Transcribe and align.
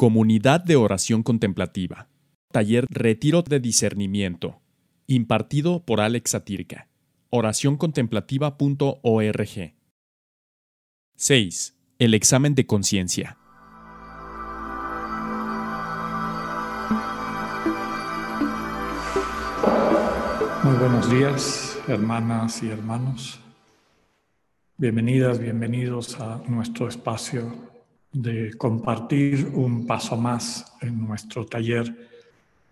Comunidad 0.00 0.60
de 0.60 0.76
Oración 0.76 1.24
Contemplativa. 1.24 2.06
Taller 2.52 2.86
Retiro 2.88 3.42
de 3.42 3.58
Discernimiento. 3.58 4.60
Impartido 5.08 5.84
por 5.84 6.00
Alex 6.00 6.30
Satirka. 6.30 6.86
Oracioncontemplativa.org. 7.30 9.74
6. 11.16 11.76
El 11.98 12.14
examen 12.14 12.54
de 12.54 12.64
conciencia. 12.64 13.38
Muy 20.62 20.76
buenos 20.78 21.10
días, 21.10 21.76
hermanas 21.88 22.62
y 22.62 22.68
hermanos. 22.68 23.40
Bienvenidas, 24.76 25.40
bienvenidos 25.40 26.20
a 26.20 26.40
nuestro 26.46 26.86
espacio 26.86 27.52
de 28.12 28.56
compartir 28.56 29.46
un 29.54 29.86
paso 29.86 30.16
más 30.16 30.76
en 30.80 31.06
nuestro 31.06 31.46
taller 31.46 32.08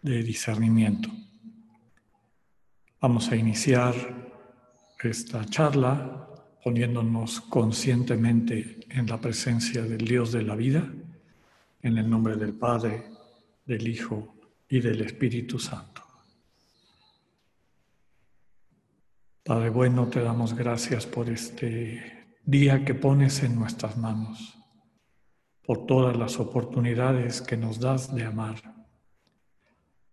de 0.02 0.22
discernimiento. 0.22 1.10
Vamos 3.00 3.30
a 3.30 3.36
iniciar 3.36 4.26
esta 5.06 5.44
charla 5.44 6.28
poniéndonos 6.62 7.40
conscientemente 7.42 8.80
en 8.90 9.06
la 9.06 9.20
presencia 9.20 9.82
del 9.82 10.04
Dios 10.04 10.32
de 10.32 10.42
la 10.42 10.56
vida, 10.56 10.84
en 11.82 11.98
el 11.98 12.10
nombre 12.10 12.36
del 12.36 12.54
Padre, 12.54 13.04
del 13.64 13.86
Hijo 13.86 14.34
y 14.68 14.80
del 14.80 15.02
Espíritu 15.02 15.58
Santo. 15.58 16.02
Padre 19.44 19.70
bueno, 19.70 20.08
te 20.08 20.20
damos 20.20 20.54
gracias 20.54 21.06
por 21.06 21.30
este 21.30 22.26
día 22.44 22.84
que 22.84 22.94
pones 22.94 23.44
en 23.44 23.54
nuestras 23.54 23.96
manos 23.96 24.55
por 25.66 25.84
todas 25.86 26.16
las 26.16 26.38
oportunidades 26.38 27.42
que 27.42 27.56
nos 27.56 27.80
das 27.80 28.14
de 28.14 28.24
amar, 28.24 28.62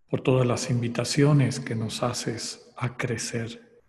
por 0.10 0.22
todas 0.22 0.48
las 0.48 0.70
invitaciones 0.70 1.60
que 1.60 1.76
nos 1.76 2.02
haces 2.02 2.72
a 2.76 2.98
crecer, 2.98 3.82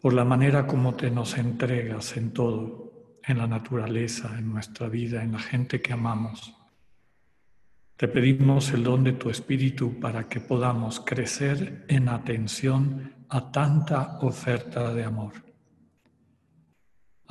por 0.00 0.14
la 0.14 0.24
manera 0.24 0.66
como 0.66 0.94
te 0.94 1.10
nos 1.10 1.38
entregas 1.38 2.16
en 2.16 2.32
todo, 2.32 3.18
en 3.24 3.38
la 3.38 3.46
naturaleza, 3.46 4.36
en 4.36 4.52
nuestra 4.52 4.88
vida, 4.88 5.22
en 5.22 5.32
la 5.32 5.38
gente 5.38 5.80
que 5.80 5.92
amamos. 5.92 6.52
Te 7.96 8.08
pedimos 8.08 8.72
el 8.72 8.82
don 8.82 9.04
de 9.04 9.12
tu 9.12 9.30
Espíritu 9.30 10.00
para 10.00 10.28
que 10.28 10.40
podamos 10.40 10.98
crecer 10.98 11.84
en 11.88 12.08
atención 12.08 13.14
a 13.28 13.52
tanta 13.52 14.18
oferta 14.22 14.92
de 14.92 15.04
amor. 15.04 15.51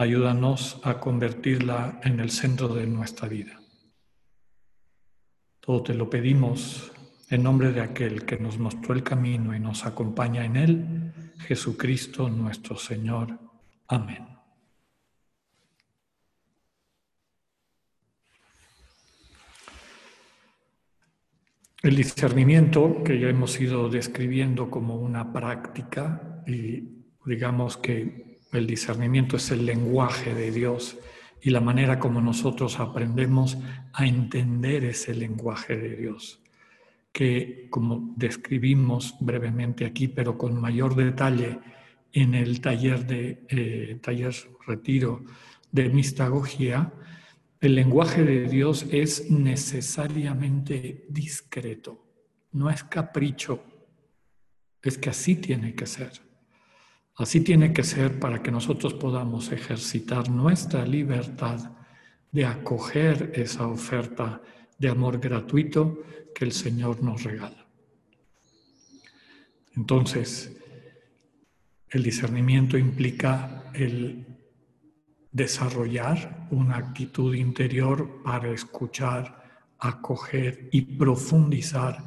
Ayúdanos 0.01 0.81
a 0.81 0.99
convertirla 0.99 1.99
en 2.03 2.19
el 2.19 2.31
centro 2.31 2.69
de 2.69 2.87
nuestra 2.87 3.27
vida. 3.27 3.61
Todo 5.59 5.83
te 5.83 5.93
lo 5.93 6.09
pedimos 6.09 6.91
en 7.29 7.43
nombre 7.43 7.71
de 7.71 7.81
aquel 7.81 8.25
que 8.25 8.39
nos 8.39 8.57
mostró 8.57 8.95
el 8.95 9.03
camino 9.03 9.55
y 9.55 9.59
nos 9.59 9.85
acompaña 9.85 10.43
en 10.43 10.55
él, 10.55 11.13
Jesucristo 11.45 12.29
nuestro 12.29 12.77
Señor. 12.77 13.37
Amén. 13.89 14.27
El 21.83 21.95
discernimiento 21.95 23.03
que 23.03 23.19
ya 23.19 23.29
hemos 23.29 23.61
ido 23.61 23.87
describiendo 23.87 24.71
como 24.71 24.95
una 24.95 25.31
práctica 25.31 26.41
y 26.47 27.05
digamos 27.23 27.77
que 27.77 28.30
el 28.51 28.67
discernimiento 28.67 29.37
es 29.37 29.51
el 29.51 29.65
lenguaje 29.65 30.33
de 30.33 30.51
Dios 30.51 30.97
y 31.41 31.49
la 31.49 31.61
manera 31.61 31.99
como 31.99 32.21
nosotros 32.21 32.79
aprendemos 32.79 33.57
a 33.93 34.05
entender 34.05 34.85
ese 34.85 35.15
lenguaje 35.15 35.75
de 35.75 35.95
Dios, 35.95 36.39
que 37.11 37.67
como 37.69 38.13
describimos 38.15 39.15
brevemente 39.19 39.85
aquí, 39.85 40.07
pero 40.07 40.37
con 40.37 40.59
mayor 40.59 40.95
detalle 40.95 41.59
en 42.13 42.35
el 42.35 42.61
taller 42.61 43.05
de 43.07 43.45
eh, 43.49 43.99
taller 44.01 44.35
retiro 44.67 45.23
de 45.71 45.89
mistagogía, 45.89 46.93
el 47.59 47.75
lenguaje 47.75 48.23
de 48.23 48.47
Dios 48.47 48.85
es 48.91 49.29
necesariamente 49.31 51.05
discreto, 51.09 52.03
no 52.51 52.69
es 52.69 52.83
capricho, 52.83 53.63
es 54.81 54.97
que 54.97 55.09
así 55.09 55.35
tiene 55.35 55.73
que 55.73 55.85
ser. 55.85 56.30
Así 57.15 57.41
tiene 57.41 57.73
que 57.73 57.83
ser 57.83 58.19
para 58.19 58.41
que 58.41 58.51
nosotros 58.51 58.93
podamos 58.93 59.51
ejercitar 59.51 60.29
nuestra 60.29 60.85
libertad 60.85 61.71
de 62.31 62.45
acoger 62.45 63.31
esa 63.35 63.67
oferta 63.67 64.41
de 64.77 64.89
amor 64.89 65.19
gratuito 65.19 66.03
que 66.33 66.45
el 66.45 66.51
Señor 66.51 67.03
nos 67.03 67.23
regala. 67.23 67.67
Entonces, 69.75 70.57
el 71.89 72.03
discernimiento 72.03 72.77
implica 72.77 73.71
el 73.73 74.25
desarrollar 75.31 76.47
una 76.51 76.77
actitud 76.77 77.35
interior 77.35 78.21
para 78.23 78.51
escuchar, 78.51 79.43
acoger 79.79 80.69
y 80.71 80.81
profundizar 80.81 82.03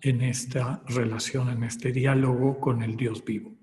en 0.00 0.22
esta 0.22 0.82
relación, 0.86 1.50
en 1.50 1.64
este 1.64 1.92
diálogo 1.92 2.60
con 2.60 2.82
el 2.82 2.96
Dios 2.96 3.24
vivo. 3.24 3.57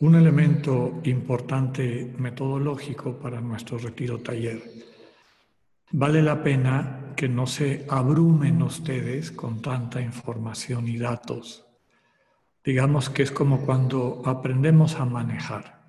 Un 0.00 0.14
elemento 0.14 1.02
importante 1.04 2.14
metodológico 2.16 3.18
para 3.18 3.38
nuestro 3.42 3.76
retiro 3.76 4.18
taller. 4.20 4.62
Vale 5.92 6.22
la 6.22 6.42
pena 6.42 7.12
que 7.14 7.28
no 7.28 7.46
se 7.46 7.84
abrumen 7.86 8.62
ustedes 8.62 9.30
con 9.30 9.60
tanta 9.60 10.00
información 10.00 10.88
y 10.88 10.96
datos. 10.96 11.66
Digamos 12.64 13.10
que 13.10 13.24
es 13.24 13.30
como 13.30 13.66
cuando 13.66 14.22
aprendemos 14.24 14.94
a 14.94 15.04
manejar. 15.04 15.82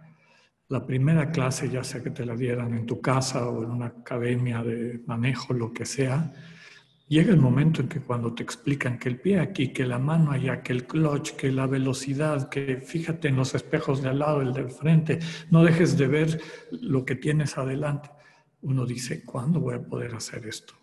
La 0.67 0.85
primera 0.85 1.31
clase, 1.31 1.69
ya 1.69 1.85
sea 1.85 2.03
que 2.03 2.11
te 2.11 2.25
la 2.25 2.35
dieran 2.35 2.73
en 2.73 2.85
tu 2.85 2.99
casa 2.99 3.47
o 3.47 3.63
en 3.63 3.71
una 3.71 3.85
academia 3.85 4.61
de 4.61 5.01
manejo, 5.07 5.53
lo 5.53 5.71
que 5.71 5.85
sea, 5.85 6.33
Llega 7.11 7.33
el 7.33 7.41
momento 7.41 7.81
en 7.81 7.89
que 7.89 7.99
cuando 7.99 8.33
te 8.33 8.41
explican 8.41 8.97
que 8.97 9.09
el 9.09 9.19
pie 9.19 9.37
aquí, 9.41 9.73
que 9.73 9.85
la 9.85 9.99
mano 9.99 10.31
allá, 10.31 10.63
que 10.63 10.71
el 10.71 10.87
clutch, 10.87 11.31
que 11.31 11.51
la 11.51 11.67
velocidad, 11.67 12.47
que 12.47 12.77
fíjate 12.77 13.27
en 13.27 13.35
los 13.35 13.53
espejos 13.53 14.01
de 14.01 14.07
al 14.07 14.19
lado, 14.19 14.41
el 14.41 14.53
del 14.53 14.69
frente, 14.69 15.19
no 15.49 15.61
dejes 15.61 15.97
de 15.97 16.07
ver 16.07 16.41
lo 16.71 17.03
que 17.03 17.15
tienes 17.15 17.57
adelante. 17.57 18.09
Uno 18.61 18.85
dice, 18.85 19.25
¿cuándo 19.25 19.59
voy 19.59 19.75
a 19.75 19.81
poder 19.81 20.15
hacer 20.15 20.47
esto? 20.47 20.73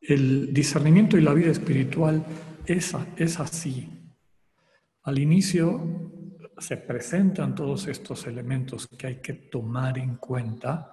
El 0.00 0.50
discernimiento 0.54 1.18
y 1.18 1.20
la 1.20 1.34
vida 1.34 1.50
espiritual 1.50 2.24
es, 2.64 2.96
es 3.18 3.38
así. 3.38 3.86
Al 5.02 5.18
inicio 5.18 6.40
se 6.56 6.78
presentan 6.78 7.54
todos 7.54 7.86
estos 7.86 8.26
elementos 8.26 8.88
que 8.96 9.08
hay 9.08 9.16
que 9.16 9.34
tomar 9.34 9.98
en 9.98 10.16
cuenta 10.16 10.92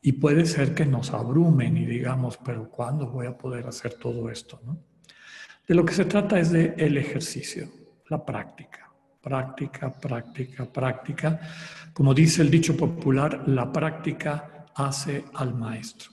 y 0.00 0.12
puede 0.12 0.46
ser 0.46 0.74
que 0.74 0.86
nos 0.86 1.12
abrumen 1.12 1.76
y 1.76 1.86
digamos, 1.86 2.38
pero 2.44 2.70
¿cuándo 2.70 3.08
voy 3.08 3.26
a 3.26 3.36
poder 3.36 3.66
hacer 3.66 3.94
todo 3.94 4.30
esto? 4.30 4.60
De 5.66 5.74
lo 5.74 5.84
que 5.84 5.94
se 5.94 6.04
trata 6.04 6.38
es 6.38 6.50
de 6.50 6.74
el 6.78 6.96
ejercicio, 6.96 7.68
la 8.08 8.24
práctica, 8.24 8.90
práctica, 9.20 9.92
práctica, 9.92 10.64
práctica. 10.64 11.40
Como 11.92 12.14
dice 12.14 12.42
el 12.42 12.50
dicho 12.50 12.76
popular, 12.76 13.44
la 13.48 13.72
práctica 13.72 14.66
hace 14.74 15.24
al 15.34 15.54
maestro. 15.54 16.10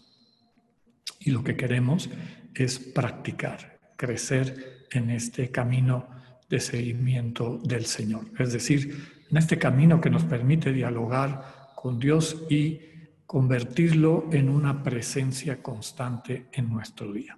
Y 1.20 1.32
lo 1.32 1.44
que 1.44 1.56
queremos 1.56 2.10
es 2.54 2.80
practicar, 2.80 3.80
crecer 3.96 4.88
en 4.92 5.12
este 5.12 5.52
camino 5.52 6.08
de 6.50 6.60
seguimiento 6.60 7.60
del 7.64 7.86
Señor. 7.86 8.26
Es 8.38 8.54
decir, 8.54 9.26
en 9.30 9.38
este 9.38 9.58
camino 9.58 10.02
que 10.02 10.10
nos 10.10 10.24
permite 10.24 10.72
dialogar 10.72 11.72
con 11.76 12.00
Dios 12.00 12.46
y 12.50 12.80
convertirlo 13.26 14.30
en 14.32 14.50
una 14.50 14.84
presencia 14.84 15.62
constante 15.62 16.48
en 16.52 16.70
nuestro 16.70 17.12
día. 17.12 17.38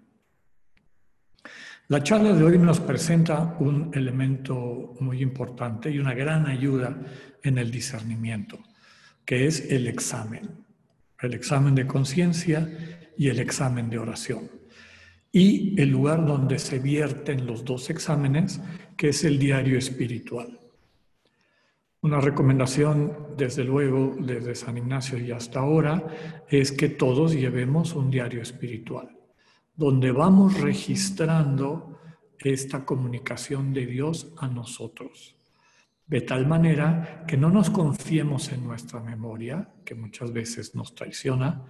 La 1.90 2.04
charla 2.04 2.34
de 2.34 2.44
hoy 2.44 2.58
nos 2.58 2.82
presenta 2.82 3.56
un 3.60 3.92
elemento 3.94 4.96
muy 5.00 5.22
importante 5.22 5.90
y 5.90 6.00
una 6.00 6.14
gran 6.14 6.46
ayuda 6.46 6.98
en 7.42 7.58
el 7.58 7.72
discernimiento, 7.72 8.60
que 9.24 9.48
es 9.48 9.72
el 9.72 9.88
examen, 9.88 10.66
el 11.22 11.34
examen 11.34 11.76
de 11.76 11.88
conciencia 11.88 12.70
y 13.18 13.30
el 13.30 13.40
examen 13.40 13.90
de 13.90 14.00
oración. 14.00 14.52
Y 15.32 15.80
el 15.82 15.90
lugar 15.90 16.26
donde 16.26 16.60
se 16.60 16.80
vierten 16.80 17.46
los 17.46 17.64
dos 17.64 17.90
exámenes, 17.90 18.60
que 18.98 19.10
es 19.10 19.24
el 19.24 19.40
diario 19.40 19.78
espiritual. 19.78 20.60
Una 22.02 22.22
recomendación, 22.22 23.36
desde 23.36 23.64
luego, 23.64 24.16
desde 24.20 24.54
San 24.54 24.78
Ignacio 24.78 25.18
y 25.18 25.32
hasta 25.32 25.60
ahora, 25.62 26.46
es 26.48 26.72
que 26.72 26.90
todos 26.90 27.34
llevemos 27.34 27.96
un 27.96 28.12
diario 28.12 28.42
espiritual, 28.42 29.18
donde 29.76 30.12
vamos 30.12 30.62
registrando 30.62 32.00
esta 32.38 32.86
comunicación 32.86 33.74
de 33.74 33.88
Dios 33.88 34.32
a 34.38 34.48
nosotros. 34.48 35.34
de 36.08 36.22
tal 36.22 36.48
manera 36.48 37.26
que 37.28 37.36
no 37.36 37.50
nos 37.50 37.70
confiemos 37.70 38.54
en 38.54 38.64
nuestra 38.64 39.02
memoria, 39.02 39.74
que 39.84 39.94
muchas 39.94 40.32
veces 40.32 40.74
nos 40.74 40.96
traiciona, 40.96 41.66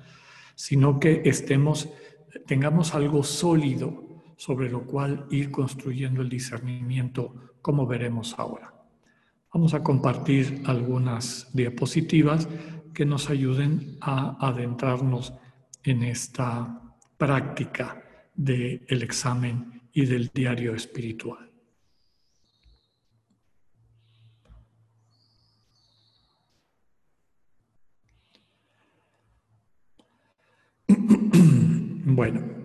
sino 0.53 0.99
que 0.99 1.23
estemos, 1.25 1.89
tengamos 2.45 2.93
algo 2.93 3.23
sólido 3.23 4.23
sobre 4.37 4.69
lo 4.69 4.85
cual 4.85 5.25
ir 5.31 5.49
construyendo 5.49 6.21
el 6.21 6.29
discernimiento, 6.29 7.55
como 7.63 7.87
veremos 7.87 8.35
ahora. 8.37 8.76
Vamos 9.57 9.73
a 9.73 9.81
compartir 9.81 10.61
algunas 10.67 11.49
diapositivas 11.51 12.47
que 12.93 13.07
nos 13.07 13.31
ayuden 13.31 13.97
a 14.01 14.37
adentrarnos 14.47 15.33
en 15.83 16.03
esta 16.03 16.79
práctica 17.17 18.03
del 18.35 19.01
examen 19.01 19.81
y 19.91 20.05
del 20.05 20.29
diario 20.31 20.75
espiritual. 20.75 21.51
Bueno. 32.05 32.56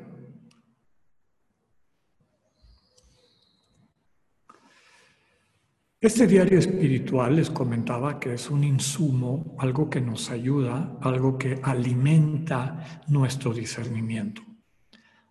Este 6.03 6.27
diario 6.27 6.59
espiritual 6.59 7.37
les 7.37 7.49
comentaba 7.49 8.19
que 8.19 8.35
es 8.35 8.51
un 8.51 8.65
insumo, 8.65 9.55
algo 9.61 9.89
que 9.89 10.01
nos 10.01 10.31
ayuda, 10.31 10.99
algo 11.01 11.39
que 11.39 11.61
alimenta 11.63 13.03
nuestro 13.07 13.55
discernimiento. 13.55 14.43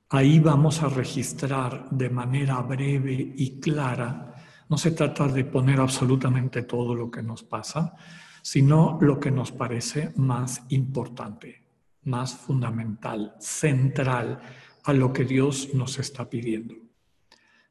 Ahí 0.09 0.39
vamos 0.39 0.81
a 0.81 0.87
registrar 0.87 1.89
de 1.89 2.09
manera 2.09 2.61
breve 2.61 3.33
y 3.35 3.59
clara, 3.59 4.33
no 4.69 4.77
se 4.77 4.91
trata 4.91 5.27
de 5.27 5.43
poner 5.43 5.81
absolutamente 5.81 6.63
todo 6.63 6.95
lo 6.95 7.11
que 7.11 7.21
nos 7.21 7.43
pasa, 7.43 7.93
sino 8.41 8.97
lo 9.01 9.19
que 9.19 9.29
nos 9.29 9.51
parece 9.51 10.13
más 10.15 10.63
importante 10.69 11.61
más 12.03 12.33
fundamental, 12.33 13.35
central 13.39 14.41
a 14.83 14.93
lo 14.93 15.13
que 15.13 15.25
Dios 15.25 15.73
nos 15.73 15.99
está 15.99 16.29
pidiendo. 16.29 16.75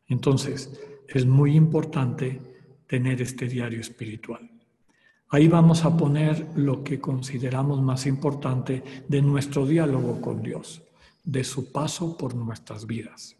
Entonces, 0.07 0.81
es 1.09 1.27
muy 1.27 1.57
importante 1.57 2.41
tener 2.91 3.23
este 3.23 3.47
diario 3.47 3.81
espiritual. 3.81 4.51
Ahí 5.29 5.47
vamos 5.47 5.85
a 5.85 5.97
poner 5.97 6.45
lo 6.57 6.83
que 6.83 6.99
consideramos 6.99 7.81
más 7.81 8.05
importante 8.05 8.83
de 9.07 9.23
nuestro 9.23 9.65
diálogo 9.65 10.21
con 10.21 10.43
Dios, 10.43 10.83
de 11.23 11.45
su 11.45 11.71
paso 11.71 12.19
por 12.19 12.35
nuestras 12.35 12.89
vidas. 12.89 13.37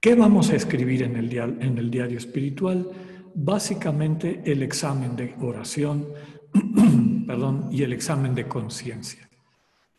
¿Qué 0.00 0.16
vamos 0.16 0.50
a 0.50 0.56
escribir 0.56 1.04
en 1.04 1.14
el, 1.14 1.90
diario, 1.92 2.18
espiritual? 2.18 2.90
Básicamente 3.36 4.42
el 4.44 4.64
examen 4.64 5.14
de 5.14 5.36
oración 5.40 6.08
perdón, 7.28 7.68
y 7.70 7.84
el 7.84 7.92
examen 7.92 8.34
de 8.34 8.48
conciencia. 8.48 9.30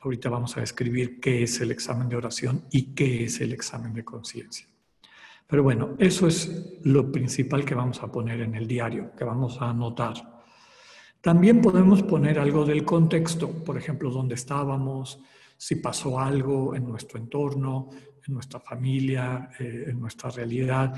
Ahorita 0.01 0.27
vamos 0.29 0.57
a 0.57 0.59
describir 0.59 1.21
qué 1.21 1.43
es 1.43 1.61
el 1.61 1.71
examen 1.71 2.09
de 2.09 2.17
oración 2.17 2.65
y 2.69 2.93
qué 2.93 3.23
es 3.23 3.39
el 3.39 3.53
examen 3.53 3.93
de 3.93 4.03
conciencia. 4.03 4.67
Pero 5.47 5.63
bueno, 5.63 5.95
eso 5.99 6.27
es 6.27 6.79
lo 6.83 7.11
principal 7.11 7.63
que 7.63 7.75
vamos 7.75 8.01
a 8.01 8.11
poner 8.11 8.41
en 8.41 8.55
el 8.55 8.67
diario, 8.67 9.11
que 9.15 9.23
vamos 9.23 9.61
a 9.61 9.69
anotar. 9.69 10.13
También 11.21 11.61
podemos 11.61 12.03
poner 12.03 12.39
algo 12.39 12.65
del 12.65 12.83
contexto, 12.83 13.49
por 13.49 13.77
ejemplo, 13.77 14.09
dónde 14.11 14.35
estábamos, 14.35 15.19
si 15.57 15.75
pasó 15.75 16.19
algo 16.19 16.75
en 16.75 16.87
nuestro 16.87 17.19
entorno, 17.19 17.89
en 18.27 18.33
nuestra 18.33 18.59
familia, 18.59 19.49
eh, 19.59 19.85
en 19.87 19.99
nuestra 19.99 20.29
realidad, 20.29 20.93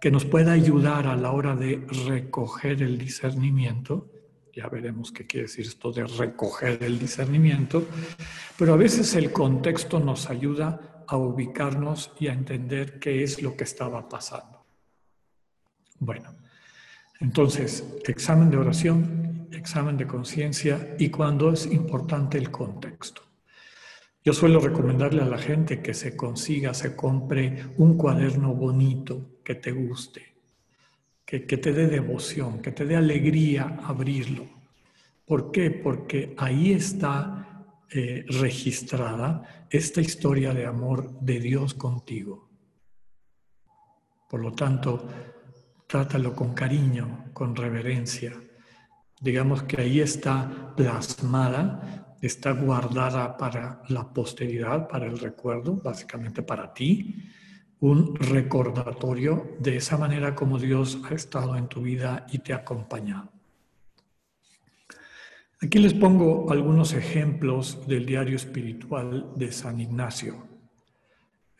que 0.00 0.10
nos 0.10 0.24
pueda 0.24 0.52
ayudar 0.52 1.06
a 1.06 1.16
la 1.16 1.32
hora 1.32 1.56
de 1.56 1.84
recoger 2.06 2.82
el 2.82 2.98
discernimiento 2.98 4.10
ya 4.58 4.68
veremos 4.68 5.12
qué 5.12 5.24
quiere 5.24 5.46
decir 5.46 5.66
esto 5.66 5.92
de 5.92 6.04
recoger 6.04 6.82
el 6.82 6.98
discernimiento, 6.98 7.86
pero 8.58 8.74
a 8.74 8.76
veces 8.76 9.14
el 9.14 9.30
contexto 9.30 10.00
nos 10.00 10.28
ayuda 10.30 10.97
a 11.08 11.16
ubicarnos 11.16 12.12
y 12.20 12.28
a 12.28 12.32
entender 12.32 12.98
qué 12.98 13.22
es 13.22 13.42
lo 13.42 13.56
que 13.56 13.64
estaba 13.64 14.08
pasando. 14.08 14.64
Bueno, 15.98 16.34
entonces, 17.20 17.84
examen 18.06 18.50
de 18.50 18.58
oración, 18.58 19.48
examen 19.52 19.96
de 19.96 20.06
conciencia 20.06 20.94
y 20.98 21.08
cuando 21.08 21.52
es 21.52 21.66
importante 21.66 22.38
el 22.38 22.50
contexto. 22.50 23.22
Yo 24.24 24.32
suelo 24.32 24.60
recomendarle 24.60 25.22
a 25.22 25.26
la 25.26 25.38
gente 25.38 25.80
que 25.80 25.94
se 25.94 26.16
consiga, 26.16 26.74
se 26.74 26.94
compre 26.94 27.64
un 27.78 27.96
cuaderno 27.96 28.54
bonito 28.54 29.40
que 29.42 29.54
te 29.54 29.72
guste, 29.72 30.34
que, 31.24 31.40
te 31.40 31.72
dé 31.72 31.86
devoción, 31.86 32.60
que 32.60 32.72
te 32.72 32.84
dé 32.84 32.96
alegría 32.96 33.78
abrirlo. 33.84 34.46
¿Por 35.24 35.50
qué? 35.50 35.70
Porque 35.70 36.34
ahí 36.36 36.72
está 36.72 37.37
eh, 37.90 38.24
registrada 38.28 39.66
esta 39.70 40.00
historia 40.00 40.52
de 40.52 40.66
amor 40.66 41.18
de 41.20 41.40
Dios 41.40 41.74
contigo. 41.74 42.50
Por 44.28 44.40
lo 44.40 44.52
tanto, 44.52 45.08
trátalo 45.86 46.34
con 46.36 46.52
cariño, 46.52 47.30
con 47.32 47.56
reverencia. 47.56 48.32
Digamos 49.20 49.62
que 49.62 49.80
ahí 49.80 50.00
está 50.00 50.74
plasmada, 50.76 52.16
está 52.20 52.52
guardada 52.52 53.36
para 53.36 53.82
la 53.88 54.12
posteridad, 54.12 54.86
para 54.86 55.06
el 55.06 55.18
recuerdo, 55.18 55.76
básicamente 55.76 56.42
para 56.42 56.74
ti, 56.74 57.24
un 57.80 58.14
recordatorio 58.16 59.56
de 59.60 59.76
esa 59.76 59.96
manera 59.96 60.34
como 60.34 60.58
Dios 60.58 61.00
ha 61.08 61.14
estado 61.14 61.56
en 61.56 61.68
tu 61.68 61.80
vida 61.80 62.26
y 62.30 62.38
te 62.40 62.52
ha 62.52 62.56
acompañado. 62.56 63.37
Aquí 65.60 65.80
les 65.80 65.92
pongo 65.92 66.52
algunos 66.52 66.92
ejemplos 66.92 67.84
del 67.88 68.06
diario 68.06 68.36
espiritual 68.36 69.32
de 69.34 69.50
San 69.50 69.80
Ignacio, 69.80 70.46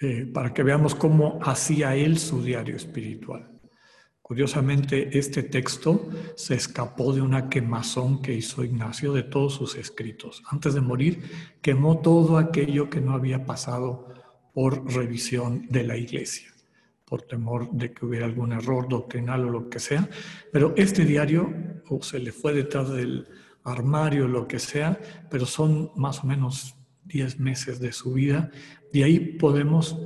eh, 0.00 0.24
para 0.32 0.54
que 0.54 0.62
veamos 0.62 0.94
cómo 0.94 1.40
hacía 1.42 1.96
él 1.96 2.16
su 2.18 2.40
diario 2.40 2.76
espiritual. 2.76 3.50
Curiosamente, 4.22 5.18
este 5.18 5.42
texto 5.42 6.08
se 6.36 6.54
escapó 6.54 7.12
de 7.12 7.22
una 7.22 7.48
quemazón 7.48 8.22
que 8.22 8.34
hizo 8.34 8.62
Ignacio 8.62 9.12
de 9.12 9.24
todos 9.24 9.54
sus 9.54 9.74
escritos. 9.74 10.44
Antes 10.48 10.74
de 10.74 10.80
morir, 10.80 11.22
quemó 11.60 11.98
todo 11.98 12.38
aquello 12.38 12.88
que 12.90 13.00
no 13.00 13.14
había 13.14 13.46
pasado 13.46 14.14
por 14.54 14.94
revisión 14.94 15.66
de 15.70 15.82
la 15.82 15.96
iglesia, 15.96 16.54
por 17.04 17.22
temor 17.22 17.72
de 17.72 17.92
que 17.92 18.06
hubiera 18.06 18.26
algún 18.26 18.52
error 18.52 18.88
doctrinal 18.88 19.46
o 19.46 19.50
lo 19.50 19.68
que 19.68 19.80
sea. 19.80 20.08
Pero 20.52 20.72
este 20.76 21.04
diario, 21.04 21.52
o 21.88 22.00
se 22.00 22.20
le 22.20 22.30
fue 22.30 22.52
detrás 22.52 22.90
del 22.90 23.26
armario, 23.68 24.28
lo 24.28 24.46
que 24.46 24.58
sea, 24.58 24.98
pero 25.30 25.46
son 25.46 25.92
más 25.96 26.24
o 26.24 26.26
menos 26.26 26.76
10 27.04 27.40
meses 27.40 27.80
de 27.80 27.92
su 27.92 28.12
vida, 28.12 28.50
y 28.92 29.02
ahí 29.02 29.18
podemos 29.18 29.96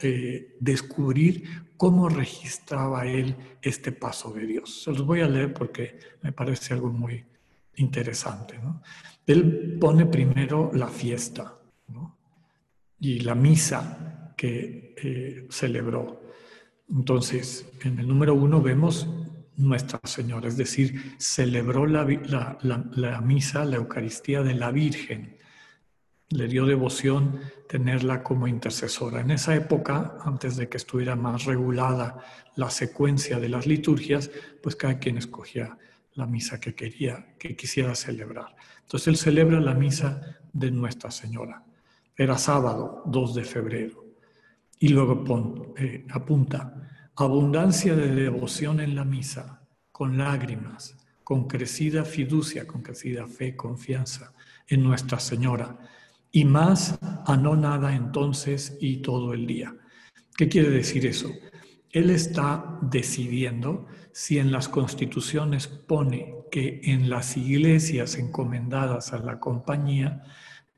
eh, 0.00 0.56
descubrir 0.60 1.66
cómo 1.76 2.08
registraba 2.08 3.06
él 3.06 3.36
este 3.60 3.92
paso 3.92 4.32
de 4.32 4.46
Dios. 4.46 4.82
Se 4.84 4.90
los 4.90 5.04
voy 5.04 5.20
a 5.20 5.28
leer 5.28 5.52
porque 5.52 5.98
me 6.22 6.32
parece 6.32 6.74
algo 6.74 6.90
muy 6.90 7.24
interesante. 7.76 8.58
Él 9.26 9.76
pone 9.78 10.06
primero 10.06 10.70
la 10.72 10.88
fiesta, 10.88 11.56
y 12.98 13.20
la 13.20 13.34
misa 13.34 14.32
que 14.36 14.94
eh, 14.96 15.46
celebró. 15.50 16.22
Entonces, 16.88 17.68
en 17.82 17.98
el 17.98 18.08
número 18.08 18.34
uno 18.34 18.62
vemos 18.62 19.08
Nuestra 19.56 20.00
Señora, 20.04 20.48
es 20.48 20.56
decir, 20.56 21.16
celebró 21.18 21.86
la, 21.86 22.06
la, 22.60 23.20
misa, 23.20 23.64
la 23.64 23.76
Eucaristía 23.76 24.42
de 24.42 24.54
la 24.54 24.70
Virgen. 24.70 25.38
Le 26.28 26.48
dio 26.48 26.66
devoción 26.66 27.40
tenerla 27.68 28.22
como 28.22 28.48
intercesora. 28.48 29.20
En 29.20 29.30
esa 29.30 29.54
época, 29.54 30.18
antes 30.24 30.56
de 30.56 30.68
que 30.68 30.76
estuviera 30.76 31.16
más 31.16 31.44
regulada 31.44 32.24
la 32.56 32.70
secuencia 32.70 33.38
de 33.38 33.48
las 33.48 33.66
liturgias, 33.66 34.30
pues 34.62 34.76
cada 34.76 34.98
quien 34.98 35.16
escogía 35.16 35.78
la 36.14 36.26
misa 36.26 36.60
que 36.60 36.74
quería, 36.74 37.34
que 37.38 37.56
quisiera 37.56 37.94
celebrar. 37.94 38.56
Entonces 38.82 39.08
él 39.08 39.16
celebra 39.16 39.60
la 39.60 39.74
misa 39.74 40.38
de 40.52 40.70
Nuestra 40.70 41.10
Señora. 41.10 41.64
Era 42.16 42.38
sábado 42.38 43.02
2 43.06 43.34
de 43.34 43.44
febrero. 43.44 44.04
Y 44.78 44.88
luego 44.88 45.74
eh, 45.76 46.06
apunta, 46.10 46.74
abundancia 47.24 47.94
de 47.94 48.14
devoción 48.14 48.80
en 48.80 48.94
la 48.94 49.04
misa, 49.04 49.62
con 49.90 50.18
lágrimas, 50.18 50.96
con 51.24 51.48
crecida 51.48 52.04
fiducia, 52.04 52.66
con 52.66 52.82
crecida 52.82 53.26
fe, 53.26 53.56
confianza 53.56 54.34
en 54.68 54.82
Nuestra 54.82 55.18
Señora. 55.18 55.78
Y 56.30 56.44
más 56.44 56.98
a 57.24 57.36
no 57.36 57.56
nada 57.56 57.94
entonces 57.94 58.76
y 58.80 58.98
todo 58.98 59.32
el 59.32 59.46
día. 59.46 59.74
¿Qué 60.36 60.48
quiere 60.48 60.68
decir 60.68 61.06
eso? 61.06 61.30
Él 61.90 62.10
está 62.10 62.78
decidiendo 62.82 63.86
si 64.12 64.38
en 64.38 64.52
las 64.52 64.68
constituciones 64.68 65.66
pone 65.66 66.34
que 66.50 66.80
en 66.84 67.08
las 67.08 67.36
iglesias 67.38 68.16
encomendadas 68.16 69.14
a 69.14 69.18
la 69.18 69.40
compañía 69.40 70.22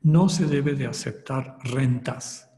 no 0.01 0.29
se 0.29 0.45
debe 0.45 0.73
de 0.75 0.87
aceptar 0.87 1.57
rentas. 1.63 2.48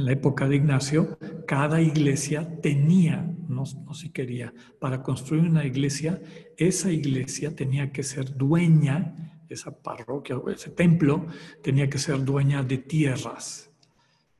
En 0.00 0.06
la 0.06 0.12
época 0.12 0.48
de 0.48 0.56
Ignacio, 0.56 1.18
cada 1.46 1.82
iglesia 1.82 2.58
tenía, 2.62 3.30
no, 3.48 3.64
no 3.84 3.92
si 3.92 4.08
quería, 4.08 4.54
para 4.78 5.02
construir 5.02 5.42
una 5.44 5.66
iglesia, 5.66 6.22
esa 6.56 6.90
iglesia 6.90 7.54
tenía 7.54 7.92
que 7.92 8.02
ser 8.02 8.34
dueña, 8.34 9.44
esa 9.50 9.70
parroquia 9.82 10.38
o 10.38 10.48
ese 10.48 10.70
templo 10.70 11.26
tenía 11.62 11.90
que 11.90 11.98
ser 11.98 12.24
dueña 12.24 12.62
de 12.62 12.78
tierras. 12.78 13.70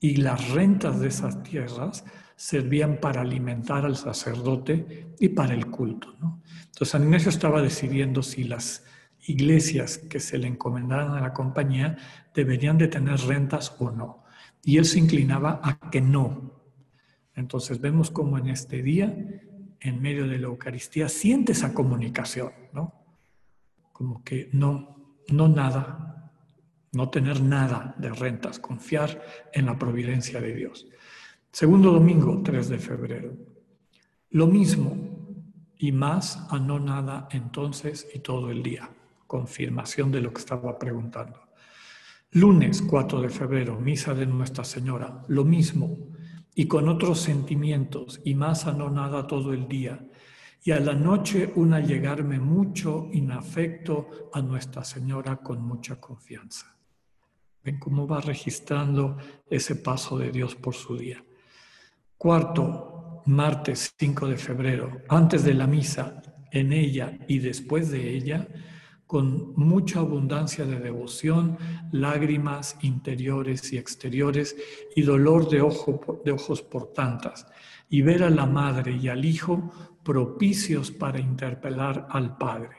Y 0.01 0.17
las 0.17 0.49
rentas 0.49 0.99
de 0.99 1.09
esas 1.09 1.43
tierras 1.43 2.07
servían 2.37 2.97
para 2.99 3.21
alimentar 3.21 3.85
al 3.85 3.97
sacerdote 3.97 5.09
y 5.21 5.29
para 5.29 5.53
el 5.53 5.67
culto. 5.67 6.15
Entonces 6.23 6.89
San 6.89 7.03
Ignacio 7.03 7.29
estaba 7.29 7.61
decidiendo 7.61 8.23
si 8.23 8.45
las 8.45 8.87
iglesias 9.27 9.99
que 9.99 10.21
se 10.21 10.39
le 10.39 10.47
encomendaran 10.47 11.11
a 11.11 11.21
la 11.21 11.35
compañía 11.35 11.99
deberían 12.35 12.79
de 12.79 12.89
tener 12.89 13.21
rentas 13.21 13.77
o 13.79 13.91
no. 13.91 14.20
Y 14.63 14.79
él 14.79 14.85
se 14.85 14.99
inclinaba 14.99 15.61
a 15.63 15.91
que 15.91 16.01
no. 16.01 16.53
Entonces 17.35 17.81
vemos 17.81 18.11
cómo 18.11 18.39
en 18.39 18.49
este 18.49 18.83
día, 18.83 19.17
en 19.81 20.03
medio 20.03 20.27
de 20.29 20.39
la 20.39 20.47
Eucaristía, 20.47 21.09
siente 21.09 21.53
esa 21.53 21.73
comunicación, 21.73 22.53
¿no? 22.73 22.95
Como 23.93 24.23
que 24.23 24.51
no, 24.53 25.23
no 25.29 25.49
nada, 25.49 26.33
no 26.93 27.09
tener 27.09 27.41
nada 27.41 27.95
de 27.99 28.11
rentas, 28.11 28.59
confiar 28.59 29.23
en 29.53 29.67
la 29.67 29.79
providencia 29.79 30.41
de 30.41 30.55
Dios. 30.55 30.87
Segundo 31.53 31.93
domingo, 31.93 32.43
3 32.45 32.69
de 32.69 32.79
febrero. 32.79 33.33
Lo 34.31 34.47
mismo 34.47 34.97
y 35.79 35.93
más 35.93 36.47
a 36.51 36.59
no 36.59 36.79
nada 36.79 37.29
entonces 37.31 38.07
y 38.15 38.19
todo 38.21 38.51
el 38.51 38.63
día. 38.63 38.91
Confirmación 39.27 40.13
de 40.13 40.21
lo 40.21 40.33
que 40.33 40.41
estaba 40.41 40.79
preguntando. 40.79 41.41
Lunes 42.33 42.81
4 42.83 43.23
de 43.23 43.29
febrero, 43.29 43.81
misa 43.81 44.15
de 44.15 44.25
Nuestra 44.25 44.63
Señora, 44.63 45.25
lo 45.27 45.45
mismo, 45.45 45.99
y 46.55 46.69
con 46.69 46.89
otros 46.89 47.19
sentimientos, 47.19 48.21
y 48.25 48.37
más 48.37 48.69
a 48.69 48.73
no 48.73 48.89
nada 48.89 49.27
todo 49.27 49.53
el 49.53 49.67
día. 49.67 50.07
Y 50.63 50.71
a 50.71 50.79
la 50.79 50.95
noche 50.95 51.53
un 51.57 51.75
allegarme 51.75 52.39
mucho 52.39 53.09
en 53.13 53.33
afecto 53.33 54.31
a 54.33 54.41
Nuestra 54.41 54.85
Señora 54.85 55.39
con 55.39 55.61
mucha 55.61 55.97
confianza. 56.01 56.77
Ven 57.65 57.81
cómo 57.81 58.07
va 58.07 58.21
registrando 58.21 59.17
ese 59.49 59.75
paso 59.75 60.17
de 60.17 60.31
Dios 60.31 60.55
por 60.55 60.77
su 60.77 60.97
día. 60.97 61.25
Cuarto, 62.17 63.23
martes 63.27 63.93
5 63.99 64.29
de 64.29 64.37
febrero, 64.37 65.03
antes 65.09 65.43
de 65.43 65.55
la 65.55 65.67
misa, 65.67 66.23
en 66.53 66.73
ella 66.73 67.19
y 67.27 67.41
después 67.41 67.91
de 67.91 68.09
ella, 68.09 68.47
con 69.11 69.55
mucha 69.57 69.99
abundancia 69.99 70.65
de 70.65 70.79
devoción, 70.79 71.59
lágrimas 71.91 72.77
interiores 72.83 73.73
y 73.73 73.77
exteriores 73.77 74.55
y 74.95 75.03
dolor 75.03 75.51
de, 75.51 75.63
ojo, 75.63 76.23
de 76.25 76.31
ojos 76.31 76.63
por 76.63 76.93
tantas, 76.93 77.45
y 77.89 78.03
ver 78.03 78.23
a 78.23 78.31
la 78.31 78.47
madre 78.47 78.93
y 78.93 79.09
al 79.09 79.25
hijo 79.25 79.73
propicios 80.05 80.93
para 80.93 81.19
interpelar 81.19 82.07
al 82.09 82.37
Padre, 82.37 82.77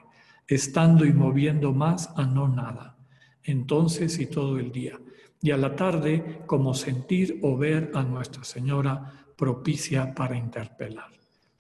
estando 0.48 1.04
y 1.04 1.12
moviendo 1.12 1.74
más 1.74 2.10
a 2.16 2.26
no 2.26 2.48
nada, 2.48 2.96
entonces 3.44 4.18
y 4.18 4.28
todo 4.28 4.58
el 4.58 4.72
día, 4.72 4.98
y 5.42 5.52
a 5.52 5.58
la 5.58 5.76
tarde 5.76 6.44
como 6.46 6.74
sentir 6.74 7.40
o 7.42 7.58
ver 7.58 7.92
a 7.94 8.04
Nuestra 8.04 8.46
Señora 8.46 9.26
propicia 9.36 10.16
para 10.16 10.38
interpelar. 10.38 11.12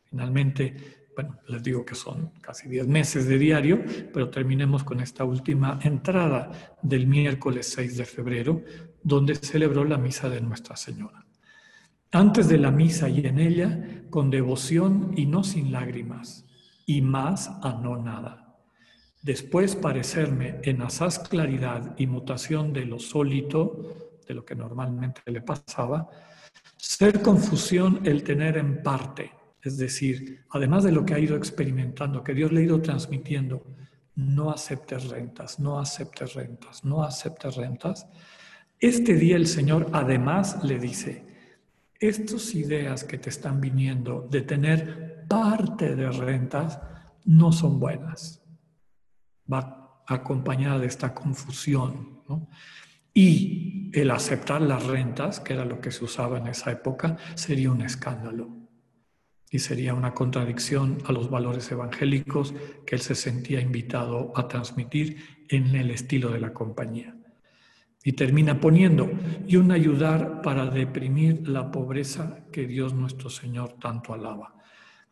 Finalmente, 0.05 1.00
bueno, 1.15 1.39
les 1.47 1.61
digo 1.61 1.85
que 1.85 1.95
son 1.95 2.31
casi 2.41 2.69
10 2.69 2.87
meses 2.87 3.27
de 3.27 3.37
diario, 3.37 3.83
pero 4.13 4.29
terminemos 4.29 4.83
con 4.83 5.01
esta 5.01 5.23
última 5.23 5.79
entrada 5.83 6.51
del 6.81 7.07
miércoles 7.07 7.67
6 7.75 7.97
de 7.97 8.05
febrero, 8.05 8.63
donde 9.03 9.35
celebró 9.35 9.83
la 9.83 9.97
misa 9.97 10.29
de 10.29 10.41
Nuestra 10.41 10.75
Señora. 10.75 11.25
Antes 12.11 12.47
de 12.49 12.57
la 12.57 12.71
misa 12.71 13.09
y 13.09 13.25
en 13.25 13.39
ella, 13.39 14.03
con 14.09 14.29
devoción 14.29 15.13
y 15.15 15.25
no 15.25 15.43
sin 15.43 15.71
lágrimas, 15.71 16.45
y 16.85 17.01
más 17.01 17.49
a 17.61 17.79
no 17.81 17.97
nada. 17.97 18.57
Después 19.21 19.75
parecerme 19.75 20.59
en 20.63 20.81
asaz 20.81 21.19
claridad 21.19 21.95
y 21.97 22.07
mutación 22.07 22.73
de 22.73 22.85
lo 22.85 22.99
sólito, 22.99 24.19
de 24.27 24.33
lo 24.33 24.43
que 24.43 24.55
normalmente 24.55 25.21
le 25.25 25.41
pasaba, 25.41 26.09
ser 26.75 27.21
confusión 27.21 28.01
el 28.03 28.23
tener 28.23 28.57
en 28.57 28.81
parte, 28.81 29.31
es 29.63 29.77
decir, 29.77 30.43
además 30.49 30.83
de 30.83 30.91
lo 30.91 31.05
que 31.05 31.13
ha 31.13 31.19
ido 31.19 31.35
experimentando, 31.35 32.23
que 32.23 32.33
Dios 32.33 32.51
le 32.51 32.61
ha 32.61 32.63
ido 32.63 32.81
transmitiendo, 32.81 33.63
no 34.15 34.51
aceptes 34.51 35.09
rentas, 35.09 35.59
no 35.59 35.79
aceptes 35.79 36.33
rentas, 36.33 36.83
no 36.83 37.03
aceptes 37.03 37.55
rentas. 37.55 38.07
Este 38.79 39.13
día 39.13 39.35
el 39.35 39.47
Señor 39.47 39.87
además 39.93 40.63
le 40.63 40.79
dice, 40.79 41.25
estas 41.99 42.55
ideas 42.55 43.03
que 43.03 43.19
te 43.19 43.29
están 43.29 43.61
viniendo 43.61 44.27
de 44.29 44.41
tener 44.41 45.25
parte 45.27 45.95
de 45.95 46.09
rentas 46.09 46.79
no 47.25 47.51
son 47.51 47.79
buenas. 47.79 48.41
Va 49.51 50.03
acompañada 50.07 50.79
de 50.79 50.87
esta 50.87 51.13
confusión. 51.13 52.21
Y 53.13 53.91
el 53.93 54.09
aceptar 54.09 54.61
las 54.61 54.85
rentas, 54.87 55.39
que 55.39 55.53
era 55.53 55.65
lo 55.65 55.79
que 55.79 55.91
se 55.91 56.03
usaba 56.03 56.37
en 56.37 56.47
esa 56.47 56.71
época, 56.71 57.17
sería 57.35 57.71
un 57.71 57.81
escándalo 57.81 58.60
y 59.53 59.59
sería 59.59 59.93
una 59.93 60.13
contradicción 60.13 60.99
a 61.05 61.11
los 61.11 61.29
valores 61.29 61.69
evangélicos 61.71 62.53
que 62.85 62.95
él 62.95 63.01
se 63.01 63.15
sentía 63.15 63.59
invitado 63.59 64.31
a 64.33 64.47
transmitir 64.47 65.17
en 65.49 65.75
el 65.75 65.91
estilo 65.91 66.29
de 66.29 66.39
la 66.39 66.53
compañía. 66.53 67.17
Y 68.01 68.13
termina 68.13 68.61
poniendo, 68.61 69.11
y 69.45 69.57
un 69.57 69.71
ayudar 69.73 70.41
para 70.41 70.65
deprimir 70.67 71.47
la 71.49 71.69
pobreza 71.69 72.45
que 72.51 72.65
Dios 72.65 72.93
nuestro 72.93 73.29
Señor 73.29 73.73
tanto 73.73 74.13
alaba. 74.13 74.55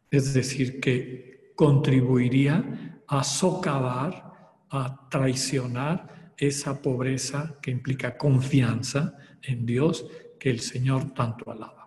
Es 0.09 0.33
decir, 0.33 0.79
que 0.79 1.51
contribuiría 1.55 3.03
a 3.07 3.23
socavar, 3.25 4.63
a 4.69 5.09
traicionar 5.09 6.33
esa 6.37 6.81
pobreza 6.81 7.57
que 7.61 7.71
implica 7.71 8.17
confianza 8.17 9.17
en 9.41 9.65
Dios 9.65 10.07
que 10.39 10.49
el 10.49 10.61
Señor 10.61 11.13
tanto 11.13 11.51
alaba. 11.51 11.79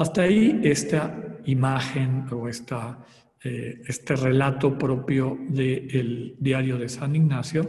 Hasta 0.00 0.22
ahí 0.22 0.62
esta 0.64 1.38
imagen 1.44 2.24
o 2.32 2.48
esta, 2.48 3.04
eh, 3.44 3.82
este 3.86 4.16
relato 4.16 4.78
propio 4.78 5.36
del 5.50 6.36
diario 6.38 6.78
de 6.78 6.88
San 6.88 7.14
Ignacio 7.14 7.68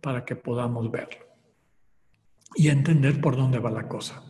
para 0.00 0.24
que 0.24 0.34
podamos 0.34 0.90
verlo 0.90 1.24
y 2.56 2.70
entender 2.70 3.20
por 3.20 3.36
dónde 3.36 3.60
va 3.60 3.70
la 3.70 3.86
cosa. 3.86 4.20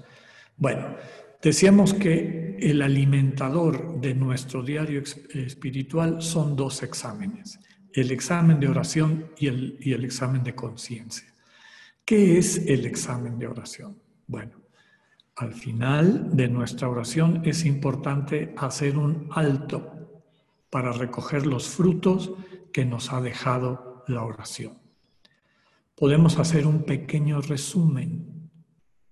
Bueno, 0.58 0.96
decíamos 1.40 1.94
que 1.94 2.58
el 2.60 2.82
alimentador 2.82 3.98
de 3.98 4.14
nuestro 4.14 4.62
diario 4.62 5.02
espiritual 5.32 6.20
son 6.20 6.54
dos 6.54 6.82
exámenes, 6.82 7.58
el 7.94 8.10
examen 8.10 8.60
de 8.60 8.68
oración 8.68 9.30
y 9.38 9.46
el, 9.46 9.78
y 9.80 9.94
el 9.94 10.04
examen 10.04 10.44
de 10.44 10.54
conciencia. 10.54 11.32
¿Qué 12.04 12.36
es 12.36 12.58
el 12.66 12.84
examen 12.84 13.38
de 13.38 13.46
oración? 13.46 13.98
Bueno, 14.26 14.59
al 15.40 15.54
final 15.54 16.36
de 16.36 16.48
nuestra 16.48 16.86
oración 16.86 17.40
es 17.46 17.64
importante 17.64 18.52
hacer 18.58 18.98
un 18.98 19.26
alto 19.30 20.20
para 20.68 20.92
recoger 20.92 21.46
los 21.46 21.66
frutos 21.66 22.32
que 22.74 22.84
nos 22.84 23.10
ha 23.10 23.22
dejado 23.22 24.04
la 24.06 24.22
oración. 24.22 24.74
Podemos 25.96 26.38
hacer 26.38 26.66
un 26.66 26.82
pequeño 26.82 27.40
resumen 27.40 28.50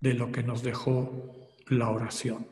de 0.00 0.12
lo 0.12 0.30
que 0.30 0.42
nos 0.42 0.62
dejó 0.62 1.49
la 1.66 1.88
oración. 1.88 2.47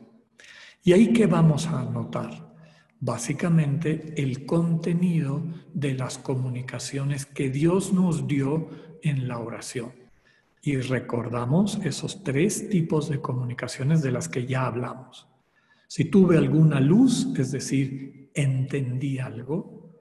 ¿Y 0.83 0.93
ahí 0.93 1.13
qué 1.13 1.27
vamos 1.27 1.67
a 1.67 1.81
anotar? 1.81 2.55
Básicamente 2.99 4.15
el 4.17 4.47
contenido 4.47 5.43
de 5.75 5.93
las 5.93 6.17
comunicaciones 6.17 7.27
que 7.27 7.51
Dios 7.51 7.93
nos 7.93 8.27
dio 8.27 8.69
en 9.03 9.27
la 9.27 9.37
oración 9.37 10.06
y 10.67 10.75
recordamos 10.75 11.79
esos 11.85 12.25
tres 12.25 12.67
tipos 12.67 13.07
de 13.07 13.21
comunicaciones 13.21 14.01
de 14.01 14.11
las 14.11 14.27
que 14.27 14.45
ya 14.45 14.65
hablamos. 14.65 15.29
Si 15.87 16.05
tuve 16.05 16.37
alguna 16.37 16.81
luz, 16.81 17.29
es 17.37 17.53
decir, 17.53 18.31
entendí 18.33 19.17
algo, 19.17 19.95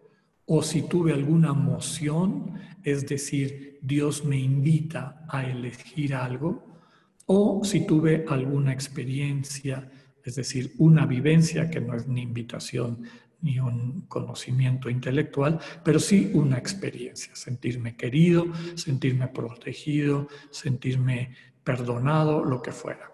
o 0.45 0.65
si 0.65 0.83
tuve 0.83 1.13
alguna 1.13 1.51
emoción, 1.51 2.55
es 2.83 3.07
decir, 3.07 3.79
Dios 3.81 4.25
me 4.25 4.39
invita 4.41 5.25
a 5.29 5.45
elegir 5.45 6.17
algo, 6.17 6.81
o 7.27 7.63
si 7.63 7.87
tuve 7.87 8.25
alguna 8.29 8.73
experiencia, 8.73 9.89
es 10.25 10.35
decir, 10.35 10.73
una 10.79 11.07
vivencia 11.07 11.71
que 11.71 11.81
no 11.81 11.95
es 11.95 12.09
ni 12.09 12.23
invitación 12.23 13.05
ni 13.43 13.59
un 13.59 14.02
conocimiento 14.09 14.88
intelectual, 14.90 15.61
pero 15.85 15.99
sí 15.99 16.31
una 16.35 16.59
experiencia, 16.59 17.35
sentirme 17.37 17.97
querido, 17.97 18.47
sentirme 18.75 19.28
protegido, 19.28 20.28
sentirme 20.50 21.35
perdonado, 21.62 22.45
lo 22.45 22.62
que 22.62 22.73
fuera. 22.73 23.12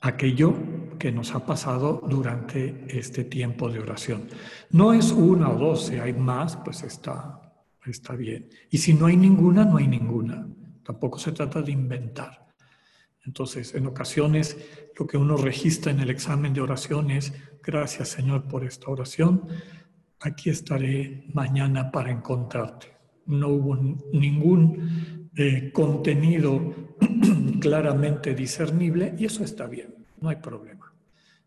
Aquello 0.00 0.54
que 0.98 1.10
nos 1.10 1.34
ha 1.34 1.46
pasado 1.46 2.02
durante 2.06 2.84
este 2.88 3.24
tiempo 3.24 3.70
de 3.70 3.80
oración. 3.80 4.28
No 4.70 4.92
es 4.92 5.12
una 5.12 5.50
o 5.50 5.58
dos, 5.58 5.86
si 5.86 5.96
hay 5.96 6.12
más, 6.12 6.56
pues 6.58 6.82
está, 6.82 7.40
está 7.86 8.14
bien. 8.14 8.50
Y 8.70 8.78
si 8.78 8.92
no 8.92 9.06
hay 9.06 9.16
ninguna, 9.16 9.64
no 9.64 9.78
hay 9.78 9.88
ninguna. 9.88 10.46
Tampoco 10.84 11.18
se 11.18 11.32
trata 11.32 11.62
de 11.62 11.72
inventar. 11.72 12.46
Entonces, 13.24 13.74
en 13.74 13.86
ocasiones, 13.86 14.58
lo 14.96 15.06
que 15.06 15.16
uno 15.16 15.36
registra 15.36 15.92
en 15.92 16.00
el 16.00 16.10
examen 16.10 16.52
de 16.52 16.60
oración 16.60 17.10
es, 17.10 17.32
gracias 17.62 18.08
Señor 18.08 18.44
por 18.44 18.64
esta 18.64 18.90
oración, 18.90 19.48
aquí 20.20 20.50
estaré 20.50 21.24
mañana 21.32 21.90
para 21.90 22.10
encontrarte. 22.10 22.94
No 23.26 23.48
hubo 23.48 23.76
ningún 24.12 25.30
eh, 25.36 25.70
contenido 25.72 26.74
claramente 27.60 28.34
discernible 28.34 29.14
y 29.18 29.24
eso 29.24 29.42
está 29.42 29.66
bien, 29.66 29.94
no 30.20 30.28
hay 30.28 30.36
problema. 30.36 30.92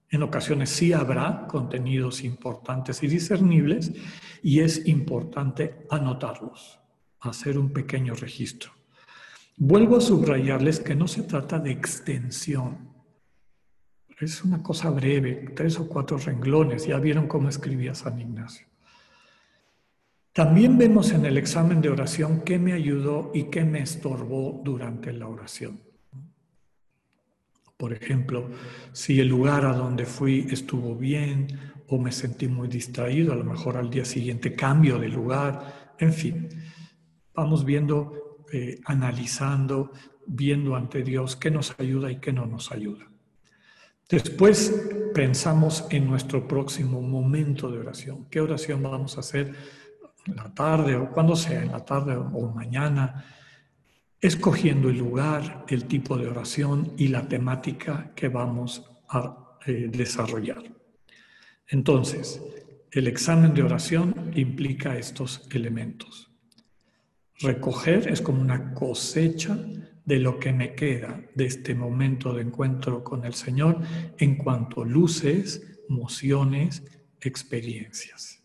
En 0.09 0.23
ocasiones 0.23 0.69
sí 0.69 0.93
habrá 0.93 1.47
contenidos 1.47 2.23
importantes 2.23 3.03
y 3.03 3.07
discernibles 3.07 3.91
y 4.41 4.61
es 4.61 4.87
importante 4.87 5.85
anotarlos, 5.89 6.79
hacer 7.19 7.57
un 7.57 7.71
pequeño 7.71 8.13
registro. 8.13 8.71
Vuelvo 9.57 9.97
a 9.97 10.01
subrayarles 10.01 10.79
que 10.79 10.95
no 10.95 11.07
se 11.07 11.23
trata 11.23 11.59
de 11.59 11.71
extensión. 11.71 12.86
Es 14.19 14.43
una 14.43 14.63
cosa 14.63 14.89
breve, 14.89 15.53
tres 15.55 15.79
o 15.79 15.87
cuatro 15.87 16.17
renglones. 16.17 16.87
Ya 16.87 16.99
vieron 16.99 17.27
cómo 17.27 17.49
escribía 17.49 17.93
San 17.93 18.19
Ignacio. 18.19 18.65
También 20.33 20.77
vemos 20.77 21.11
en 21.11 21.25
el 21.25 21.37
examen 21.37 21.81
de 21.81 21.89
oración 21.89 22.41
qué 22.41 22.57
me 22.59 22.73
ayudó 22.73 23.31
y 23.33 23.45
qué 23.45 23.63
me 23.63 23.79
estorbó 23.79 24.61
durante 24.63 25.13
la 25.13 25.27
oración. 25.27 25.81
Por 27.75 27.93
ejemplo, 27.93 28.49
si 28.91 29.19
el 29.19 29.27
lugar 29.27 29.65
a 29.65 29.73
donde 29.73 30.05
fui 30.05 30.47
estuvo 30.49 30.95
bien 30.95 31.47
o 31.87 31.99
me 31.99 32.11
sentí 32.11 32.47
muy 32.47 32.67
distraído, 32.67 33.33
a 33.33 33.35
lo 33.35 33.43
mejor 33.43 33.77
al 33.77 33.89
día 33.89 34.05
siguiente 34.05 34.55
cambio 34.55 34.97
de 34.97 35.09
lugar, 35.09 35.95
en 35.99 36.11
fin, 36.11 36.49
vamos 37.35 37.65
viendo 37.65 38.45
eh, 38.51 38.79
analizando, 38.85 39.91
viendo 40.25 40.75
ante 40.75 41.03
Dios 41.03 41.35
qué 41.35 41.51
nos 41.51 41.79
ayuda 41.79 42.11
y 42.11 42.19
qué 42.19 42.33
no 42.33 42.47
nos 42.47 42.71
ayuda. 42.71 43.07
Después 44.09 44.73
pensamos 45.13 45.85
en 45.89 46.07
nuestro 46.07 46.47
próximo 46.47 47.01
momento 47.01 47.69
de 47.69 47.79
oración. 47.79 48.25
¿Qué 48.29 48.39
oración 48.39 48.81
vamos 48.81 49.17
a 49.17 49.19
hacer 49.19 49.53
en 50.25 50.35
la 50.35 50.53
tarde 50.53 50.95
o 50.95 51.09
cuando 51.09 51.35
sea, 51.35 51.61
en 51.61 51.71
la 51.71 51.83
tarde 51.83 52.15
o 52.15 52.49
mañana? 52.53 53.25
Escogiendo 54.21 54.89
el 54.89 54.97
lugar, 54.97 55.65
el 55.67 55.85
tipo 55.85 56.17
de 56.17 56.27
oración 56.27 56.93
y 56.97 57.09
la 57.09 57.27
temática 57.27 58.13
que 58.15 58.29
vamos 58.29 58.83
a 59.09 59.57
eh, 59.65 59.89
desarrollar. 59.91 60.63
Entonces, 61.67 62.41
el 62.91 63.07
examen 63.07 63.53
de 63.53 63.63
oración 63.63 64.31
implica 64.35 64.97
estos 64.97 65.47
elementos. 65.51 66.31
Recoger 67.39 68.07
es 68.07 68.21
como 68.21 68.41
una 68.41 68.73
cosecha 68.73 69.59
de 70.07 70.19
lo 70.19 70.39
que 70.39 70.53
me 70.53 70.73
queda 70.73 71.21
de 71.35 71.45
este 71.45 71.75
momento 71.75 72.33
de 72.33 72.41
encuentro 72.41 73.03
con 73.03 73.25
el 73.25 73.33
Señor 73.33 73.81
en 74.17 74.37
cuanto 74.37 74.81
a 74.81 74.85
luces, 74.85 75.81
mociones, 75.89 76.81
experiencias. 77.19 78.41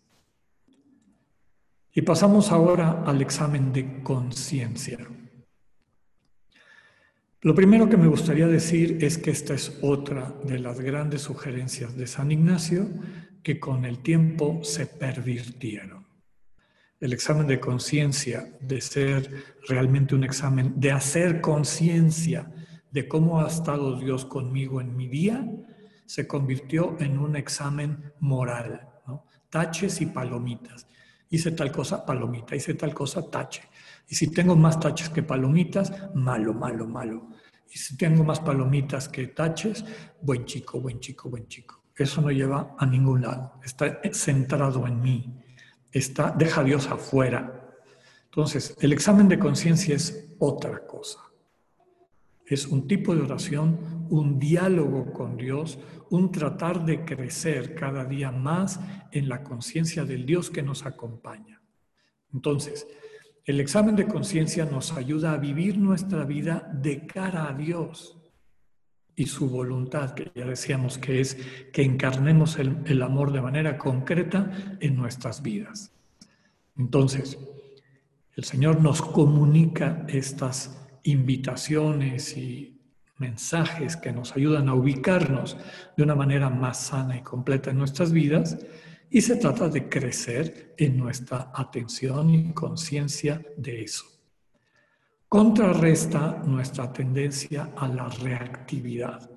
Y 1.94 2.02
pasamos 2.02 2.50
ahora 2.50 3.04
al 3.06 3.22
examen 3.22 3.72
de 3.72 4.02
conciencia. 4.02 4.98
Lo 7.42 7.54
primero 7.54 7.88
que 7.88 7.96
me 7.96 8.08
gustaría 8.08 8.48
decir 8.48 8.98
es 9.00 9.16
que 9.16 9.30
esta 9.30 9.54
es 9.54 9.78
otra 9.82 10.34
de 10.42 10.58
las 10.58 10.80
grandes 10.80 11.22
sugerencias 11.22 11.96
de 11.96 12.08
San 12.08 12.32
Ignacio 12.32 12.88
que 13.44 13.60
con 13.60 13.84
el 13.84 14.00
tiempo 14.00 14.64
se 14.64 14.86
pervirtieron 14.86 16.01
el 17.02 17.12
examen 17.12 17.48
de 17.48 17.58
conciencia, 17.58 18.48
de 18.60 18.80
ser 18.80 19.56
realmente 19.66 20.14
un 20.14 20.22
examen, 20.22 20.72
de 20.76 20.92
hacer 20.92 21.40
conciencia 21.40 22.48
de 22.92 23.08
cómo 23.08 23.40
ha 23.40 23.48
estado 23.48 23.98
Dios 23.98 24.24
conmigo 24.24 24.80
en 24.80 24.94
mi 24.96 25.08
día, 25.08 25.44
se 26.06 26.28
convirtió 26.28 26.96
en 27.00 27.18
un 27.18 27.34
examen 27.34 28.12
moral, 28.20 28.88
taches 29.50 30.00
y 30.00 30.06
palomitas. 30.06 30.86
Hice 31.28 31.50
tal 31.50 31.72
cosa, 31.72 32.06
palomita, 32.06 32.54
hice 32.54 32.74
tal 32.74 32.94
cosa, 32.94 33.28
tache. 33.28 33.62
Y 34.08 34.14
si 34.14 34.30
tengo 34.30 34.54
más 34.54 34.78
taches 34.78 35.08
que 35.08 35.24
palomitas, 35.24 35.92
malo, 36.14 36.54
malo, 36.54 36.86
malo. 36.86 37.30
Y 37.68 37.78
si 37.78 37.96
tengo 37.96 38.22
más 38.22 38.38
palomitas 38.38 39.08
que 39.08 39.26
taches, 39.26 39.84
buen 40.20 40.44
chico, 40.44 40.80
buen 40.80 41.00
chico, 41.00 41.28
buen 41.28 41.48
chico. 41.48 41.82
Eso 41.96 42.20
no 42.20 42.30
lleva 42.30 42.76
a 42.78 42.86
ningún 42.86 43.22
lado. 43.22 43.54
Está 43.64 44.00
centrado 44.12 44.86
en 44.86 45.00
mí 45.00 45.41
está, 45.92 46.30
deja 46.30 46.62
a 46.62 46.64
Dios 46.64 46.88
afuera. 46.88 47.74
Entonces, 48.24 48.76
el 48.80 48.92
examen 48.92 49.28
de 49.28 49.38
conciencia 49.38 49.94
es 49.94 50.34
otra 50.38 50.86
cosa. 50.86 51.20
Es 52.46 52.66
un 52.66 52.86
tipo 52.88 53.14
de 53.14 53.22
oración, 53.22 54.06
un 54.10 54.38
diálogo 54.38 55.12
con 55.12 55.36
Dios, 55.36 55.78
un 56.10 56.32
tratar 56.32 56.84
de 56.84 57.04
crecer 57.04 57.74
cada 57.74 58.04
día 58.04 58.30
más 58.30 58.80
en 59.10 59.28
la 59.28 59.42
conciencia 59.42 60.04
del 60.04 60.26
Dios 60.26 60.50
que 60.50 60.62
nos 60.62 60.84
acompaña. 60.84 61.62
Entonces, 62.32 62.86
el 63.44 63.60
examen 63.60 63.96
de 63.96 64.06
conciencia 64.06 64.64
nos 64.64 64.92
ayuda 64.92 65.32
a 65.32 65.38
vivir 65.38 65.78
nuestra 65.78 66.24
vida 66.24 66.70
de 66.74 67.06
cara 67.06 67.48
a 67.48 67.54
Dios 67.54 68.21
y 69.14 69.26
su 69.26 69.48
voluntad, 69.48 70.14
que 70.14 70.30
ya 70.34 70.46
decíamos 70.46 70.98
que 70.98 71.20
es 71.20 71.36
que 71.72 71.82
encarnemos 71.82 72.58
el, 72.58 73.02
amor 73.02 73.32
de 73.32 73.42
manera 73.42 73.78
concreta 73.78 74.50
en 74.80 74.96
nuestras 74.96 75.42
vidas. 75.42 75.92
Entonces, 76.76 77.38
el 78.36 78.44
Señor 78.44 78.80
nos 78.80 79.02
comunica 79.02 80.04
estas 80.08 80.78
invitaciones 81.02 82.36
y 82.36 82.80
mensajes 83.18 83.96
que 83.96 84.12
nos 84.12 84.34
ayudan 84.34 84.68
a 84.68 84.74
ubicarnos 84.74 85.56
de 85.96 86.02
una 86.02 86.14
manera 86.14 86.48
más 86.48 86.86
sana 86.86 87.16
y 87.16 87.20
completa 87.20 87.70
en 87.70 87.78
nuestras 87.78 88.12
vidas 88.12 88.58
y 89.10 89.20
se 89.20 89.36
trata 89.36 89.68
de 89.68 89.88
crecer 89.88 90.74
en 90.78 90.96
nuestra 90.96 91.52
atención 91.54 92.30
y 92.30 92.52
conciencia 92.52 93.42
de 93.56 93.82
eso 93.82 94.11
contrarresta 95.32 96.42
nuestra 96.44 96.92
tendencia 96.92 97.70
a 97.78 97.88
la 97.88 98.06
reactividad. 98.06 99.30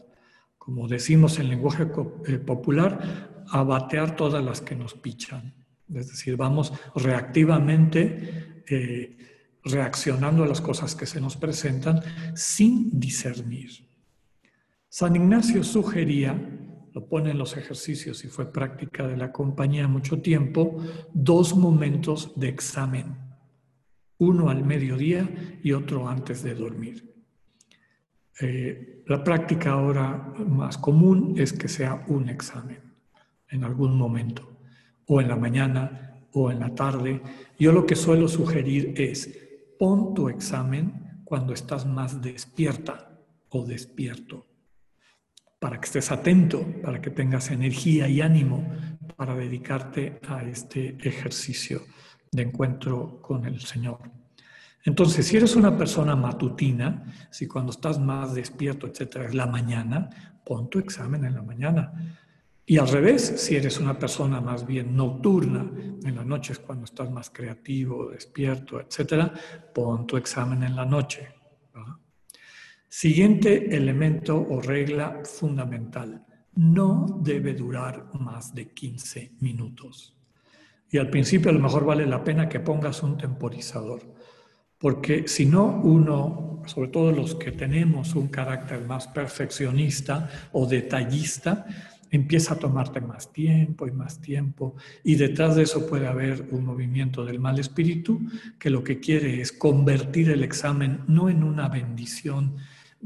Como 0.57 0.89
decimos 0.89 1.39
en 1.39 1.47
lenguaje 1.47 1.87
eh, 2.27 2.37
popular, 2.37 3.45
a 3.47 3.63
batear 3.63 4.13
todas 4.13 4.43
las 4.43 4.59
que 4.59 4.75
nos 4.75 4.93
pichan. 4.93 5.53
Es 5.93 6.09
decir, 6.09 6.35
vamos 6.35 6.73
reactivamente 6.95 8.63
eh, 8.67 9.17
reaccionando 9.63 10.43
a 10.43 10.47
las 10.47 10.59
cosas 10.59 10.95
que 10.95 11.05
se 11.05 11.21
nos 11.21 11.37
presentan 11.37 12.01
sin 12.35 12.99
discernir. 12.99 13.69
San 14.89 15.15
Ignacio 15.15 15.63
sugería, 15.63 16.37
lo 16.93 17.07
pone 17.07 17.31
en 17.31 17.37
los 17.37 17.55
ejercicios 17.55 18.25
y 18.25 18.27
fue 18.27 18.51
práctica 18.51 19.07
de 19.07 19.15
la 19.15 19.31
compañía 19.31 19.87
mucho 19.87 20.19
tiempo, 20.21 20.77
dos 21.13 21.55
momentos 21.55 22.33
de 22.35 22.49
examen 22.49 23.24
uno 24.17 24.49
al 24.49 24.63
mediodía 24.63 25.29
y 25.61 25.71
otro 25.73 26.07
antes 26.07 26.43
de 26.43 26.55
dormir. 26.55 27.13
Eh, 28.39 29.03
la 29.07 29.23
práctica 29.23 29.71
ahora 29.71 30.33
más 30.45 30.77
común 30.77 31.35
es 31.37 31.53
que 31.53 31.67
sea 31.67 32.03
un 32.07 32.29
examen 32.29 32.81
en 33.49 33.63
algún 33.63 33.97
momento, 33.97 34.57
o 35.07 35.21
en 35.21 35.27
la 35.27 35.35
mañana 35.35 36.19
o 36.33 36.51
en 36.51 36.59
la 36.59 36.73
tarde. 36.73 37.21
Yo 37.57 37.71
lo 37.71 37.85
que 37.85 37.95
suelo 37.95 38.27
sugerir 38.27 38.93
es, 38.97 39.39
pon 39.79 40.13
tu 40.13 40.29
examen 40.29 41.21
cuando 41.23 41.53
estás 41.53 41.85
más 41.85 42.21
despierta 42.21 43.19
o 43.49 43.65
despierto, 43.65 44.45
para 45.59 45.79
que 45.79 45.85
estés 45.85 46.11
atento, 46.11 46.65
para 46.81 47.01
que 47.01 47.09
tengas 47.09 47.51
energía 47.51 48.07
y 48.09 48.21
ánimo 48.21 48.67
para 49.15 49.35
dedicarte 49.35 50.19
a 50.27 50.43
este 50.43 50.97
ejercicio 50.99 51.81
de 52.35 52.43
encuentro 52.43 53.19
con 53.21 53.45
el 53.45 53.61
Señor. 53.61 53.99
Entonces, 54.83 55.25
si 55.25 55.37
eres 55.37 55.55
una 55.55 55.75
persona 55.75 56.15
matutina, 56.15 57.11
si 57.31 57.47
cuando 57.47 57.71
estás 57.71 57.99
más 57.99 58.35
despierto, 58.35 58.85
etcétera, 58.85 59.25
es 59.25 59.33
la 59.33 59.47
mañana, 59.47 60.09
pon 60.45 60.69
tu 60.69 60.77
examen 60.77 61.25
en 61.25 61.33
la 61.33 61.41
mañana. 61.41 61.91
Y 62.67 62.77
al 62.77 62.87
revés, 62.87 63.21
si 63.37 63.55
eres 63.55 63.79
una 63.79 63.97
persona 63.97 64.41
más 64.41 64.65
bien 64.65 64.95
nocturna, 64.95 65.71
en 66.03 66.15
las 66.15 66.25
noches 66.25 66.59
cuando 66.59 66.85
estás 66.85 67.09
más 67.11 67.31
creativo, 67.31 68.11
despierto, 68.11 68.79
etcétera, 68.79 69.33
pon 69.73 70.05
tu 70.05 70.17
examen 70.17 70.61
en 70.63 70.75
la 70.75 70.85
noche. 70.85 71.29
Siguiente 72.87 73.75
elemento 73.75 74.37
o 74.37 74.61
regla 74.61 75.21
fundamental. 75.23 76.25
No 76.55 77.19
debe 77.21 77.53
durar 77.53 78.09
más 78.19 78.55
de 78.55 78.69
15 78.69 79.33
minutos. 79.41 80.14
Y 80.89 80.97
al 80.97 81.09
principio 81.09 81.49
a 81.49 81.53
lo 81.53 81.59
mejor 81.59 81.85
vale 81.85 82.05
la 82.05 82.23
pena 82.23 82.47
que 82.47 82.59
pongas 82.59 83.03
un 83.03 83.17
temporizador, 83.17 84.01
porque 84.77 85.27
si 85.27 85.45
no 85.45 85.81
uno, 85.83 86.61
sobre 86.65 86.89
todo 86.89 87.11
los 87.11 87.35
que 87.35 87.51
tenemos 87.51 88.15
un 88.15 88.27
carácter 88.27 88.81
más 88.85 89.07
perfeccionista 89.07 90.29
o 90.51 90.65
detallista, 90.67 91.65
empieza 92.11 92.53
a 92.53 92.59
tomarte 92.59 93.01
más 93.01 93.31
tiempo 93.31 93.87
y 93.87 93.91
más 93.91 94.19
tiempo. 94.21 94.75
Y 95.03 95.15
detrás 95.15 95.55
de 95.55 95.63
eso 95.63 95.87
puede 95.87 96.07
haber 96.07 96.47
un 96.51 96.65
movimiento 96.65 97.25
del 97.25 97.39
mal 97.39 97.59
espíritu 97.59 98.21
que 98.59 98.69
lo 98.69 98.83
que 98.83 98.99
quiere 98.99 99.41
es 99.41 99.51
convertir 99.51 100.29
el 100.29 100.43
examen 100.43 101.01
no 101.07 101.29
en 101.29 101.43
una 101.43 101.67
bendición 101.67 102.55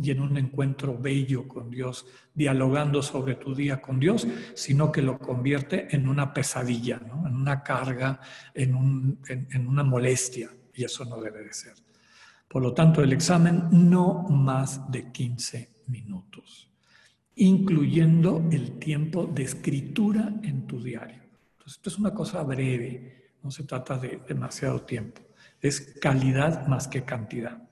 y 0.01 0.11
en 0.11 0.21
un 0.21 0.37
encuentro 0.37 0.97
bello 0.97 1.47
con 1.47 1.69
Dios, 1.69 2.05
dialogando 2.33 3.01
sobre 3.01 3.35
tu 3.35 3.53
día 3.53 3.81
con 3.81 3.99
Dios, 3.99 4.25
sino 4.53 4.91
que 4.91 5.01
lo 5.01 5.19
convierte 5.19 5.93
en 5.93 6.07
una 6.07 6.33
pesadilla, 6.33 7.01
en 7.25 7.35
una 7.35 7.61
carga, 7.61 8.21
en, 8.53 8.75
un, 8.75 9.19
en 9.27 9.67
una 9.67 9.83
molestia, 9.83 10.49
y 10.73 10.85
eso 10.85 11.03
no 11.03 11.21
debe 11.21 11.43
de 11.43 11.53
ser. 11.53 11.73
Por 12.47 12.63
lo 12.63 12.73
tanto, 12.73 13.03
el 13.03 13.13
examen 13.13 13.67
no 13.71 14.23
más 14.23 14.89
de 14.91 15.11
15 15.11 15.83
minutos, 15.87 16.71
incluyendo 17.35 18.47
el 18.51 18.79
tiempo 18.79 19.27
de 19.27 19.43
escritura 19.43 20.33
en 20.41 20.65
tu 20.65 20.81
diario. 20.81 21.21
Entonces, 21.51 21.77
esto 21.77 21.89
es 21.89 21.99
una 21.99 22.13
cosa 22.13 22.41
breve, 22.41 23.33
no 23.43 23.51
se 23.51 23.65
trata 23.65 23.99
de 23.99 24.21
demasiado 24.27 24.81
tiempo, 24.81 25.21
es 25.61 25.99
calidad 26.01 26.65
más 26.67 26.87
que 26.87 27.03
cantidad. 27.03 27.68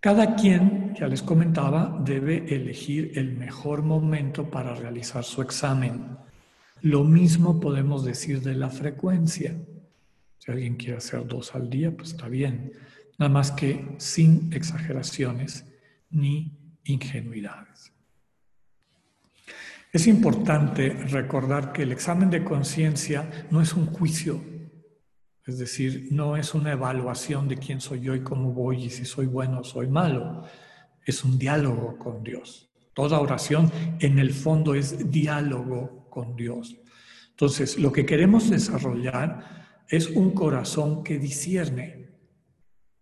Cada 0.00 0.36
quien, 0.36 0.94
ya 0.94 1.08
les 1.08 1.22
comentaba, 1.22 1.98
debe 2.04 2.54
elegir 2.54 3.12
el 3.16 3.36
mejor 3.36 3.82
momento 3.82 4.48
para 4.48 4.74
realizar 4.74 5.24
su 5.24 5.42
examen. 5.42 6.16
Lo 6.82 7.02
mismo 7.02 7.58
podemos 7.58 8.04
decir 8.04 8.40
de 8.40 8.54
la 8.54 8.70
frecuencia. 8.70 9.56
Si 10.38 10.52
alguien 10.52 10.76
quiere 10.76 10.98
hacer 10.98 11.26
dos 11.26 11.52
al 11.56 11.68
día, 11.68 11.90
pues 11.90 12.10
está 12.10 12.28
bien. 12.28 12.72
Nada 13.18 13.28
más 13.28 13.50
que 13.50 13.96
sin 13.98 14.52
exageraciones 14.52 15.64
ni 16.10 16.56
ingenuidades. 16.84 17.92
Es 19.92 20.06
importante 20.06 20.90
recordar 20.90 21.72
que 21.72 21.82
el 21.82 21.90
examen 21.90 22.30
de 22.30 22.44
conciencia 22.44 23.28
no 23.50 23.60
es 23.60 23.74
un 23.74 23.86
juicio 23.86 24.57
es 25.48 25.58
decir, 25.58 26.08
no 26.10 26.36
es 26.36 26.52
una 26.52 26.72
evaluación 26.72 27.48
de 27.48 27.56
quién 27.56 27.80
soy 27.80 28.00
yo 28.00 28.14
y 28.14 28.20
cómo 28.20 28.52
voy 28.52 28.84
y 28.84 28.90
si 28.90 29.06
soy 29.06 29.26
bueno 29.26 29.60
o 29.60 29.64
soy 29.64 29.86
malo. 29.86 30.44
Es 31.06 31.24
un 31.24 31.38
diálogo 31.38 31.96
con 31.98 32.22
Dios. 32.22 32.70
Toda 32.92 33.18
oración 33.18 33.72
en 33.98 34.18
el 34.18 34.34
fondo 34.34 34.74
es 34.74 35.10
diálogo 35.10 36.06
con 36.10 36.36
Dios. 36.36 36.76
Entonces, 37.30 37.78
lo 37.78 37.90
que 37.92 38.04
queremos 38.04 38.50
desarrollar 38.50 39.84
es 39.88 40.10
un 40.10 40.32
corazón 40.32 41.02
que 41.02 41.18
discierne, 41.18 42.10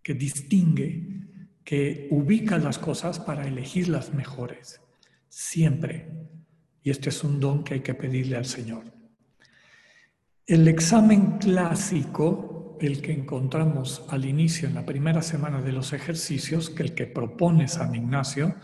que 0.01 0.15
distingue, 0.15 1.09
que 1.65 2.07
ubica 2.13 2.59
las 2.59 2.79
cosas 2.79 3.19
para 3.19 3.49
elegir 3.49 3.89
las 3.89 4.15
mejores, 4.15 4.81
siempre. 5.29 6.13
Y 6.81 6.91
este 6.91 7.09
es 7.09 7.25
un 7.25 7.41
don 7.41 7.65
que 7.65 7.75
hay 7.75 7.81
que 7.81 7.95
pedirle 7.95 8.37
al 8.37 8.45
Señor. 8.45 8.96
El 10.47 10.69
examen 10.69 11.39
clásico, 11.39 12.79
el 12.81 13.03
que 13.03 13.11
encontramos 13.11 14.05
al 14.11 14.25
inicio 14.25 14.69
en 14.69 14.77
la 14.77 14.87
primera 14.87 15.21
semana 15.21 15.61
de 15.61 15.73
los 15.73 15.93
ejercicios, 15.93 16.71
que 16.71 16.85
el 16.85 16.95
que 16.95 17.09
propone 17.09 17.67
San 17.67 17.97
Ignacio, 17.97 18.55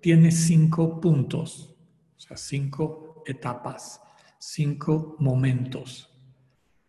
tiene 0.00 0.32
cinco 0.32 1.00
puntos, 1.00 1.76
o 2.16 2.20
sea, 2.20 2.36
cinco 2.36 3.22
etapas, 3.24 4.00
cinco 4.40 5.14
momentos 5.20 6.08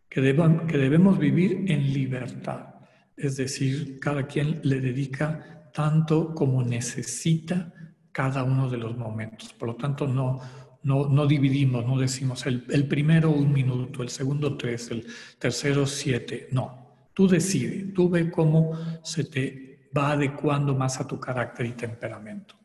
que, 0.09 0.19
que 0.67 0.77
debemos 0.79 1.19
vivir 1.19 1.65
en 1.67 1.93
libertad. 1.93 2.73
Es 3.15 3.37
decir, 3.37 3.99
cada 3.99 4.25
quien 4.25 4.61
le 4.63 4.81
dedica 4.81 5.69
tanto 5.71 6.33
como 6.33 6.63
necesita 6.63 7.71
cada 8.11 8.43
uno 8.43 8.67
de 8.67 8.77
los 8.77 8.97
momentos. 8.97 9.53
Por 9.53 9.67
lo 9.67 9.75
tanto, 9.75 10.07
no, 10.07 10.39
no, 10.83 11.27
dividimos, 11.27 11.85
no 11.85 11.97
decimos 11.97 12.45
el, 12.45 12.65
el, 12.69 12.87
primero 12.87 13.31
un 13.31 13.51
minuto, 13.51 14.01
el 14.01 14.09
segundo 14.09 14.55
tres, 14.55 14.91
el 14.91 15.05
tercero 15.37 15.85
siete. 15.85 16.47
No, 16.51 17.09
tú 17.13 17.27
decides, 17.27 17.93
tú 17.93 18.09
ve 18.09 18.31
cómo 18.31 18.77
se 19.03 19.25
te 19.25 19.89
va 19.95 20.11
adecuando 20.11 20.75
más 20.75 20.99
a 20.99 21.07
tu 21.07 21.19
carácter 21.19 21.65
y 21.65 21.71
temperamento. 21.71 22.55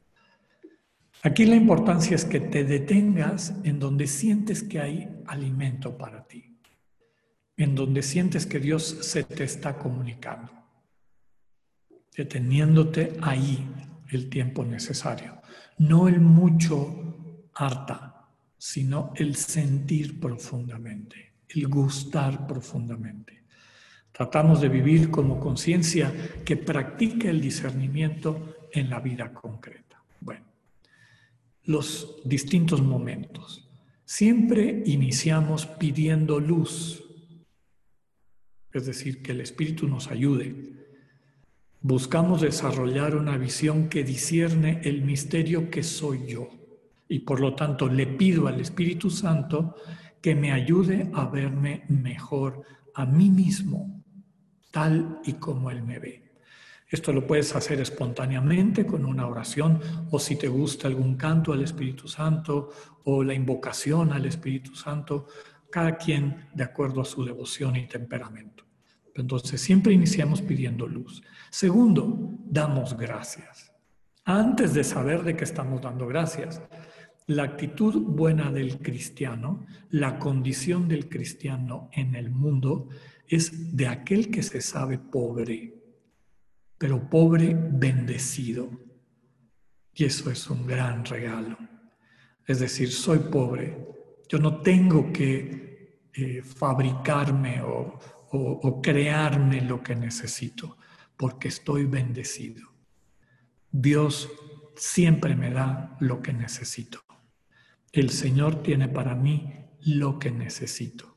Aquí 1.22 1.46
la 1.46 1.56
importancia 1.56 2.14
es 2.14 2.24
que 2.24 2.38
te 2.38 2.64
detengas 2.64 3.54
en 3.64 3.78
donde 3.78 4.06
sientes 4.06 4.62
que 4.62 4.78
hay 4.78 5.22
alimento 5.26 5.96
para 5.96 6.26
ti, 6.26 6.58
en 7.56 7.74
donde 7.74 8.02
sientes 8.02 8.44
que 8.44 8.60
Dios 8.60 8.84
se 9.00 9.24
te 9.24 9.44
está 9.44 9.78
comunicando, 9.78 10.52
deteniéndote 12.14 13.16
ahí 13.22 13.66
el 14.10 14.28
tiempo 14.28 14.64
necesario, 14.64 15.40
no 15.78 16.08
el 16.08 16.20
mucho 16.20 17.03
harta, 17.54 18.28
sino 18.58 19.12
el 19.16 19.36
sentir 19.36 20.18
profundamente, 20.18 21.34
el 21.48 21.68
gustar 21.68 22.46
profundamente. 22.46 23.44
Tratamos 24.10 24.60
de 24.60 24.68
vivir 24.68 25.10
como 25.10 25.40
conciencia 25.40 26.12
que 26.44 26.56
practica 26.56 27.28
el 27.28 27.40
discernimiento 27.40 28.56
en 28.72 28.90
la 28.90 29.00
vida 29.00 29.32
concreta. 29.32 30.02
Bueno, 30.20 30.46
los 31.64 32.20
distintos 32.24 32.80
momentos. 32.80 33.68
Siempre 34.04 34.82
iniciamos 34.86 35.66
pidiendo 35.66 36.38
luz, 36.38 37.02
es 38.72 38.86
decir, 38.86 39.22
que 39.22 39.32
el 39.32 39.40
Espíritu 39.40 39.88
nos 39.88 40.08
ayude. 40.08 40.54
Buscamos 41.80 42.40
desarrollar 42.40 43.16
una 43.16 43.36
visión 43.36 43.88
que 43.88 44.04
discierne 44.04 44.80
el 44.84 45.02
misterio 45.02 45.70
que 45.70 45.82
soy 45.82 46.26
yo 46.26 46.63
y 47.08 47.20
por 47.20 47.40
lo 47.40 47.54
tanto 47.54 47.88
le 47.88 48.06
pido 48.06 48.48
al 48.48 48.60
Espíritu 48.60 49.10
Santo 49.10 49.76
que 50.20 50.34
me 50.34 50.52
ayude 50.52 51.10
a 51.12 51.26
verme 51.26 51.84
mejor 51.88 52.62
a 52.94 53.04
mí 53.04 53.30
mismo, 53.30 54.02
tal 54.70 55.20
y 55.24 55.34
como 55.34 55.70
Él 55.70 55.82
me 55.82 55.98
ve. 55.98 56.24
Esto 56.88 57.12
lo 57.12 57.26
puedes 57.26 57.54
hacer 57.56 57.80
espontáneamente 57.80 58.86
con 58.86 59.04
una 59.04 59.26
oración 59.26 59.80
o 60.10 60.18
si 60.18 60.36
te 60.36 60.48
gusta 60.48 60.86
algún 60.86 61.16
canto 61.16 61.52
al 61.52 61.62
Espíritu 61.62 62.06
Santo 62.08 62.70
o 63.04 63.24
la 63.24 63.34
invocación 63.34 64.12
al 64.12 64.26
Espíritu 64.26 64.74
Santo, 64.74 65.26
cada 65.70 65.96
quien 65.96 66.48
de 66.54 66.64
acuerdo 66.64 67.00
a 67.00 67.04
su 67.04 67.24
devoción 67.24 67.76
y 67.76 67.86
temperamento. 67.86 68.64
Entonces 69.14 69.60
siempre 69.60 69.92
iniciamos 69.92 70.40
pidiendo 70.42 70.86
luz. 70.86 71.22
Segundo, 71.50 72.30
damos 72.44 72.96
gracias. 72.96 73.72
Antes 74.24 74.72
de 74.72 74.84
saber 74.84 75.22
de 75.22 75.36
qué 75.36 75.44
estamos 75.44 75.82
dando 75.82 76.06
gracias, 76.06 76.62
la 77.26 77.44
actitud 77.44 78.02
buena 78.02 78.50
del 78.50 78.78
cristiano, 78.78 79.66
la 79.90 80.18
condición 80.18 80.88
del 80.88 81.08
cristiano 81.08 81.88
en 81.92 82.14
el 82.14 82.30
mundo 82.30 82.88
es 83.26 83.74
de 83.74 83.88
aquel 83.88 84.30
que 84.30 84.42
se 84.42 84.60
sabe 84.60 84.98
pobre, 84.98 85.74
pero 86.76 87.08
pobre 87.08 87.56
bendecido. 87.56 88.68
Y 89.94 90.04
eso 90.04 90.30
es 90.30 90.50
un 90.50 90.66
gran 90.66 91.04
regalo. 91.04 91.56
Es 92.46 92.60
decir, 92.60 92.90
soy 92.90 93.20
pobre. 93.20 93.78
Yo 94.28 94.38
no 94.38 94.60
tengo 94.60 95.10
que 95.12 96.08
eh, 96.12 96.42
fabricarme 96.42 97.62
o, 97.62 97.98
o 98.32 98.82
crearme 98.82 99.62
lo 99.62 99.82
que 99.82 99.96
necesito, 99.96 100.76
porque 101.16 101.48
estoy 101.48 101.86
bendecido. 101.86 102.68
Dios 103.70 104.28
siempre 104.76 105.34
me 105.36 105.50
da 105.50 105.96
lo 106.00 106.20
que 106.20 106.32
necesito. 106.32 107.04
El 107.94 108.10
Señor 108.10 108.56
tiene 108.56 108.88
para 108.88 109.14
mí 109.14 109.52
lo 109.84 110.18
que 110.18 110.32
necesito. 110.32 111.14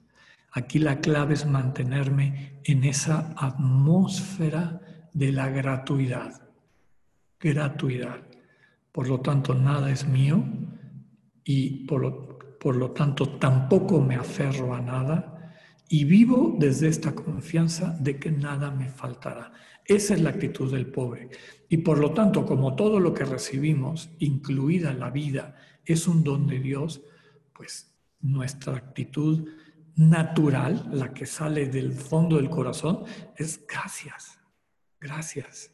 Aquí 0.52 0.78
la 0.78 1.02
clave 1.02 1.34
es 1.34 1.48
mantenerme 1.48 2.60
en 2.66 2.84
esa 2.84 3.34
atmósfera 3.36 5.10
de 5.12 5.32
la 5.32 5.50
gratuidad. 5.50 6.40
Gratuidad. 7.40 8.28
Por 8.92 9.08
lo 9.08 9.22
tanto, 9.22 9.56
nada 9.56 9.90
es 9.90 10.08
mío 10.08 10.44
y 11.44 11.88
por 11.88 12.02
lo, 12.02 12.38
por 12.60 12.76
lo 12.76 12.92
tanto 12.92 13.28
tampoco 13.40 14.00
me 14.00 14.16
aferro 14.16 14.76
a 14.76 14.80
nada 14.80 15.56
y 15.90 16.04
vivo 16.04 16.58
desde 16.60 16.90
esta 16.90 17.16
confianza 17.16 17.98
de 18.00 18.20
que 18.20 18.30
nada 18.30 18.70
me 18.70 18.90
faltará. 18.90 19.52
Esa 19.84 20.14
es 20.14 20.22
la 20.22 20.30
actitud 20.30 20.72
del 20.72 20.86
pobre. 20.86 21.30
Y 21.70 21.78
por 21.78 21.98
lo 21.98 22.12
tanto, 22.12 22.46
como 22.46 22.76
todo 22.76 23.00
lo 23.00 23.16
que 23.16 23.26
recibimos, 23.26 24.12
incluida 24.20 24.94
la 24.94 25.10
vida, 25.10 25.56
es 25.94 26.08
un 26.08 26.24
don 26.24 26.48
de 26.48 26.60
Dios, 26.60 27.02
pues 27.54 27.94
nuestra 28.22 28.76
actitud 28.76 29.48
natural, 29.96 30.90
la 30.92 31.14
que 31.14 31.26
sale 31.26 31.68
del 31.68 31.94
fondo 31.94 32.38
del 32.38 32.50
corazón, 32.50 33.04
es 33.36 33.66
gracias, 33.68 34.40
gracias, 35.00 35.72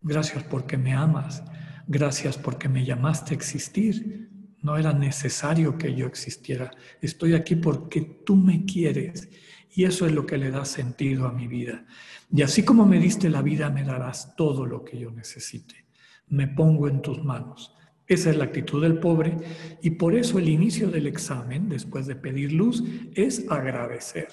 gracias 0.00 0.44
porque 0.44 0.76
me 0.76 0.92
amas, 0.92 1.42
gracias 1.86 2.38
porque 2.38 2.68
me 2.68 2.84
llamaste 2.84 3.34
a 3.34 3.36
existir. 3.36 4.28
No 4.60 4.76
era 4.76 4.92
necesario 4.92 5.78
que 5.78 5.94
yo 5.94 6.06
existiera. 6.06 6.70
Estoy 7.00 7.34
aquí 7.34 7.56
porque 7.56 8.00
tú 8.00 8.36
me 8.36 8.64
quieres. 8.64 9.28
Y 9.70 9.84
eso 9.84 10.06
es 10.06 10.12
lo 10.12 10.26
que 10.26 10.38
le 10.38 10.50
da 10.50 10.64
sentido 10.64 11.26
a 11.26 11.32
mi 11.32 11.46
vida. 11.46 11.86
Y 12.32 12.42
así 12.42 12.64
como 12.64 12.84
me 12.84 12.98
diste 12.98 13.30
la 13.30 13.42
vida, 13.42 13.70
me 13.70 13.84
darás 13.84 14.34
todo 14.34 14.66
lo 14.66 14.84
que 14.84 14.98
yo 14.98 15.10
necesite. 15.10 15.86
Me 16.26 16.48
pongo 16.48 16.88
en 16.88 17.02
tus 17.02 17.22
manos. 17.22 17.77
Esa 18.08 18.30
es 18.30 18.36
la 18.36 18.44
actitud 18.44 18.82
del 18.82 18.98
pobre 18.98 19.36
y 19.82 19.90
por 19.90 20.14
eso 20.14 20.38
el 20.38 20.48
inicio 20.48 20.90
del 20.90 21.06
examen, 21.06 21.68
después 21.68 22.06
de 22.06 22.16
pedir 22.16 22.52
luz, 22.52 22.82
es 23.14 23.44
agradecer. 23.50 24.28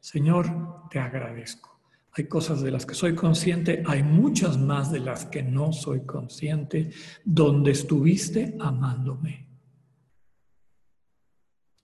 Señor, 0.00 0.88
te 0.90 0.98
agradezco. 0.98 1.80
Hay 2.14 2.24
cosas 2.24 2.60
de 2.60 2.72
las 2.72 2.84
que 2.84 2.94
soy 2.94 3.14
consciente, 3.14 3.84
hay 3.86 4.02
muchas 4.02 4.58
más 4.58 4.90
de 4.90 4.98
las 4.98 5.24
que 5.24 5.42
no 5.42 5.72
soy 5.72 6.04
consciente, 6.04 6.90
donde 7.24 7.70
estuviste 7.70 8.56
amándome. 8.58 9.48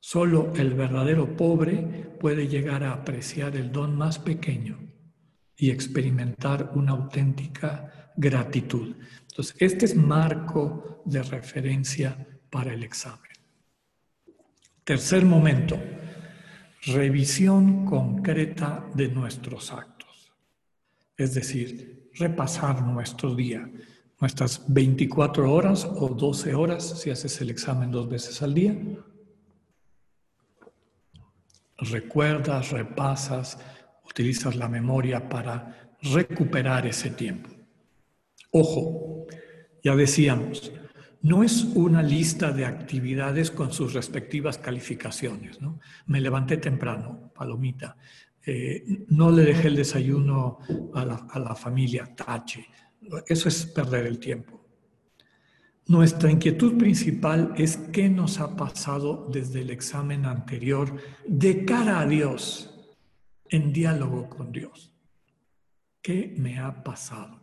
Solo 0.01 0.53
el 0.57 0.75
verdadero 0.75 1.37
pobre 1.37 1.77
puede 2.19 2.49
llegar 2.49 2.83
a 2.83 2.93
apreciar 2.93 3.57
el 3.57 3.71
don 3.71 3.97
más 3.97 4.19
pequeño 4.19 4.79
y 5.57 5.71
experimentar 5.71 6.73
una 6.75 6.93
auténtica 6.93 7.98
gratitud. 8.19 8.97
Entonces, 9.31 9.57
este 9.61 9.87
es 9.87 9.97
marco 9.97 11.03
de 11.05 11.23
referencia 11.23 12.27
para 12.51 12.75
el 12.75 12.83
examen. 12.83 13.31
Tercer 14.85 15.25
momento, 15.25 15.79
revisión 16.87 17.85
concreta 17.87 18.85
de 18.95 19.09
nuestros 19.09 19.73
actos. 19.73 20.33
Es 21.17 21.35
decir, 21.35 22.11
repasar 22.15 22.83
nuestro 22.83 23.35
día, 23.35 23.71
nuestras 24.21 24.65
24 24.67 25.53
horas 25.53 25.85
o 25.85 26.09
12 26.09 26.55
horas, 26.55 27.01
si 27.01 27.11
haces 27.11 27.41
el 27.41 27.51
examen 27.51 27.93
dos 27.93 28.09
veces 28.09 28.43
al 28.43 28.55
día. 28.55 28.77
Recuerdas, 31.79 32.73
repasas, 32.73 33.59
utilizas 34.05 34.57
la 34.57 34.69
memoria 34.69 35.29
para 35.29 35.95
recuperar 36.03 36.87
ese 36.87 37.11
tiempo. 37.11 37.58
Ojo, 38.51 39.27
ya 39.83 39.95
decíamos, 39.95 40.73
no 41.23 41.43
es 41.43 41.65
una 41.65 42.03
lista 42.03 42.53
de 42.53 42.65
actividades 42.65 43.51
con 43.51 43.73
sus 43.73 43.93
respectivas 43.93 44.59
calificaciones. 44.59 45.61
¿no? 45.61 45.81
Me 46.07 46.21
levanté 46.21 46.57
temprano, 46.57 47.33
palomita. 47.35 47.97
Eh, 48.45 49.05
no 49.09 49.31
le 49.31 49.43
dejé 49.43 49.69
el 49.69 49.77
desayuno 49.77 50.59
a 50.95 51.05
la, 51.05 51.27
a 51.31 51.39
la 51.39 51.55
familia, 51.55 52.15
tache. 52.15 52.67
Eso 53.27 53.49
es 53.49 53.67
perder 53.67 54.07
el 54.07 54.19
tiempo. 54.19 54.59
Nuestra 55.87 56.31
inquietud 56.31 56.77
principal 56.77 57.55
es 57.57 57.79
qué 57.93 58.11
nos 58.11 58.41
ha 58.41 58.57
pasado 58.57 59.29
desde 59.33 59.63
el 59.63 59.71
examen 59.71 60.27
anterior 60.27 60.95
de 61.27 61.65
cara 61.65 62.01
a 62.01 62.07
Dios, 62.07 62.75
en 63.49 63.73
diálogo 63.73 64.29
con 64.29 64.53
Dios. 64.53 64.93
¿Qué 66.03 66.35
me 66.37 66.59
ha 66.59 66.83
pasado? 66.85 67.38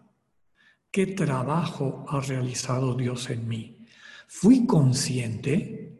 ¿Qué 0.95 1.07
trabajo 1.07 2.05
ha 2.07 2.21
realizado 2.21 2.95
Dios 2.95 3.29
en 3.29 3.49
mí? 3.49 3.85
¿Fui 4.29 4.65
consciente? 4.65 5.93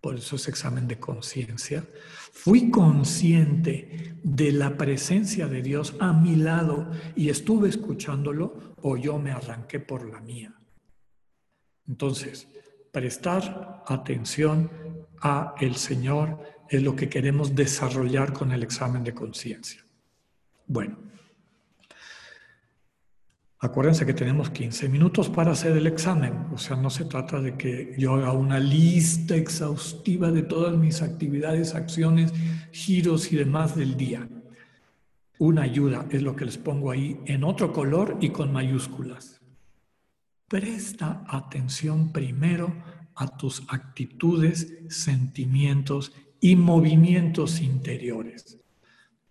Por 0.00 0.16
eso 0.16 0.36
es 0.36 0.48
examen 0.48 0.88
de 0.88 0.98
conciencia. 0.98 1.84
¿Fui 2.32 2.70
consciente 2.70 4.16
de 4.22 4.52
la 4.52 4.78
presencia 4.78 5.48
de 5.48 5.60
Dios 5.60 5.96
a 6.00 6.14
mi 6.14 6.36
lado 6.36 6.90
y 7.14 7.28
estuve 7.28 7.68
escuchándolo 7.68 8.74
o 8.80 8.96
yo 8.96 9.18
me 9.18 9.32
arranqué 9.32 9.80
por 9.80 10.10
la 10.10 10.22
mía? 10.22 10.58
Entonces, 11.86 12.48
prestar 12.90 13.84
atención 13.86 14.70
a 15.20 15.54
el 15.60 15.76
Señor 15.76 16.38
es 16.70 16.82
lo 16.82 16.96
que 16.96 17.10
queremos 17.10 17.54
desarrollar 17.54 18.32
con 18.32 18.50
el 18.52 18.62
examen 18.62 19.04
de 19.04 19.12
conciencia. 19.12 19.84
Bueno, 20.66 20.96
acuérdense 23.62 24.04
que 24.04 24.12
tenemos 24.12 24.50
15 24.50 24.88
minutos 24.88 25.28
para 25.28 25.52
hacer 25.52 25.76
el 25.76 25.86
examen, 25.86 26.46
o 26.52 26.58
sea, 26.58 26.74
no 26.76 26.90
se 26.90 27.04
trata 27.04 27.40
de 27.40 27.56
que 27.56 27.94
yo 27.96 28.14
haga 28.14 28.32
una 28.32 28.58
lista 28.58 29.36
exhaustiva 29.36 30.32
de 30.32 30.42
todas 30.42 30.76
mis 30.76 31.00
actividades, 31.00 31.76
acciones, 31.76 32.34
giros 32.72 33.32
y 33.32 33.36
demás 33.36 33.76
del 33.76 33.96
día. 33.96 34.28
Una 35.38 35.62
ayuda 35.62 36.06
es 36.10 36.22
lo 36.22 36.34
que 36.34 36.44
les 36.44 36.58
pongo 36.58 36.90
ahí 36.90 37.20
en 37.24 37.44
otro 37.44 37.72
color 37.72 38.18
y 38.20 38.30
con 38.30 38.52
mayúsculas. 38.52 39.40
Presta 40.48 41.24
atención 41.28 42.10
primero 42.10 42.74
a 43.14 43.36
tus 43.36 43.62
actitudes, 43.68 44.76
sentimientos 44.88 46.12
y 46.40 46.56
movimientos 46.56 47.60
interiores. 47.60 48.58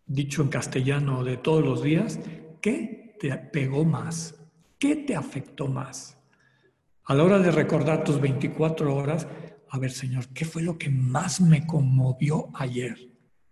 Dicho 0.05 0.41
en 0.41 0.47
castellano 0.47 1.25
de 1.25 1.35
todos 1.35 1.65
los 1.65 1.83
días, 1.83 2.17
¿qué 2.61 3.00
te 3.21 3.37
pegó 3.37 3.85
más? 3.85 4.33
¿Qué 4.79 4.95
te 4.95 5.15
afectó 5.15 5.67
más? 5.67 6.17
A 7.05 7.13
la 7.13 7.23
hora 7.23 7.37
de 7.37 7.51
recordar 7.51 8.03
tus 8.03 8.19
24 8.19 8.95
horas, 8.95 9.27
a 9.69 9.77
ver, 9.77 9.91
Señor, 9.91 10.29
¿qué 10.29 10.43
fue 10.43 10.63
lo 10.63 10.79
que 10.79 10.89
más 10.89 11.39
me 11.39 11.67
conmovió 11.67 12.49
ayer? 12.55 12.97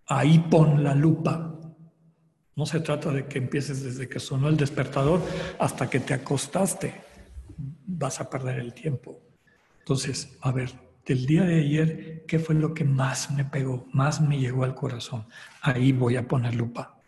Ahí 0.08 0.40
pon 0.50 0.82
la 0.82 0.96
lupa. 0.96 1.54
No 2.56 2.66
se 2.66 2.80
trata 2.80 3.12
de 3.12 3.28
que 3.28 3.38
empieces 3.38 3.84
desde 3.84 4.08
que 4.08 4.18
sonó 4.18 4.48
el 4.48 4.56
despertador 4.56 5.22
hasta 5.60 5.88
que 5.88 6.00
te 6.00 6.14
acostaste. 6.14 6.92
Vas 7.86 8.20
a 8.20 8.28
perder 8.28 8.58
el 8.58 8.74
tiempo. 8.74 9.20
Entonces, 9.78 10.36
a 10.40 10.50
ver, 10.50 10.72
del 11.06 11.26
día 11.26 11.44
de 11.44 11.60
ayer, 11.60 12.24
¿qué 12.26 12.40
fue 12.40 12.56
lo 12.56 12.74
que 12.74 12.84
más 12.84 13.30
me 13.30 13.44
pegó, 13.44 13.86
más 13.92 14.20
me 14.20 14.36
llegó 14.36 14.64
al 14.64 14.74
corazón? 14.74 15.26
Ahí 15.62 15.92
voy 15.92 16.16
a 16.16 16.26
poner 16.26 16.56
lupa. 16.56 16.99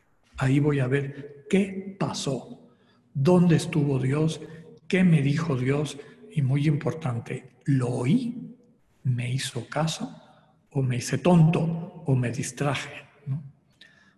Ahí 0.42 0.58
voy 0.58 0.80
a 0.80 0.88
ver 0.88 1.46
qué 1.48 1.96
pasó, 2.00 2.66
dónde 3.14 3.54
estuvo 3.54 4.00
Dios, 4.00 4.40
qué 4.88 5.04
me 5.04 5.22
dijo 5.22 5.56
Dios 5.56 5.98
y 6.32 6.42
muy 6.42 6.66
importante, 6.66 7.52
¿lo 7.64 7.88
oí? 7.90 8.56
¿Me 9.04 9.32
hizo 9.32 9.68
caso? 9.68 10.20
¿O 10.72 10.82
me 10.82 10.96
hice 10.96 11.18
tonto? 11.18 12.02
¿O 12.06 12.16
me 12.16 12.32
distraje? 12.32 12.90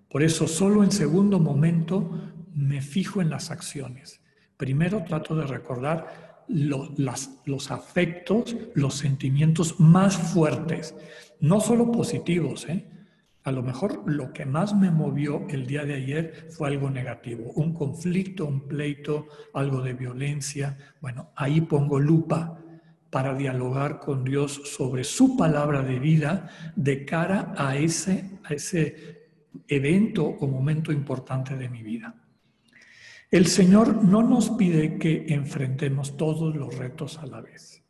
Por 0.08 0.22
eso 0.22 0.48
solo 0.48 0.82
en 0.82 0.92
segundo 0.92 1.38
momento 1.38 2.32
me 2.54 2.80
fijo 2.80 3.20
en 3.20 3.28
las 3.28 3.50
acciones. 3.50 4.22
Primero 4.56 5.04
trato 5.04 5.36
de 5.36 5.46
recordar 5.46 6.46
los 6.48 7.70
afectos, 7.70 8.56
los 8.74 8.94
sentimientos 8.94 9.78
más 9.78 10.16
fuertes, 10.16 10.94
no 11.38 11.60
solo 11.60 11.92
positivos. 11.92 12.66
¿eh? 12.70 12.93
A 13.44 13.52
lo 13.52 13.62
mejor 13.62 14.10
lo 14.10 14.32
que 14.32 14.46
más 14.46 14.74
me 14.74 14.90
movió 14.90 15.46
el 15.50 15.66
día 15.66 15.84
de 15.84 15.94
ayer 15.94 16.48
fue 16.50 16.68
algo 16.68 16.88
negativo, 16.88 17.52
un 17.56 17.74
conflicto, 17.74 18.46
un 18.46 18.66
pleito, 18.66 19.28
algo 19.52 19.82
de 19.82 19.92
violencia. 19.92 20.78
Bueno, 21.02 21.30
ahí 21.36 21.60
pongo 21.60 22.00
lupa 22.00 22.58
para 23.10 23.34
dialogar 23.34 24.00
con 24.00 24.24
Dios 24.24 24.62
sobre 24.64 25.04
su 25.04 25.36
palabra 25.36 25.82
de 25.82 25.98
vida 25.98 26.48
de 26.74 27.04
cara 27.04 27.52
a 27.56 27.76
ese, 27.76 28.30
a 28.44 28.54
ese 28.54 29.28
evento 29.68 30.24
o 30.24 30.46
momento 30.46 30.90
importante 30.90 31.54
de 31.54 31.68
mi 31.68 31.82
vida. 31.82 32.14
El 33.30 33.46
Señor 33.46 34.02
no 34.02 34.22
nos 34.22 34.50
pide 34.50 34.98
que 34.98 35.26
enfrentemos 35.28 36.16
todos 36.16 36.56
los 36.56 36.74
retos 36.78 37.18
a 37.18 37.26
la 37.26 37.42
vez. 37.42 37.83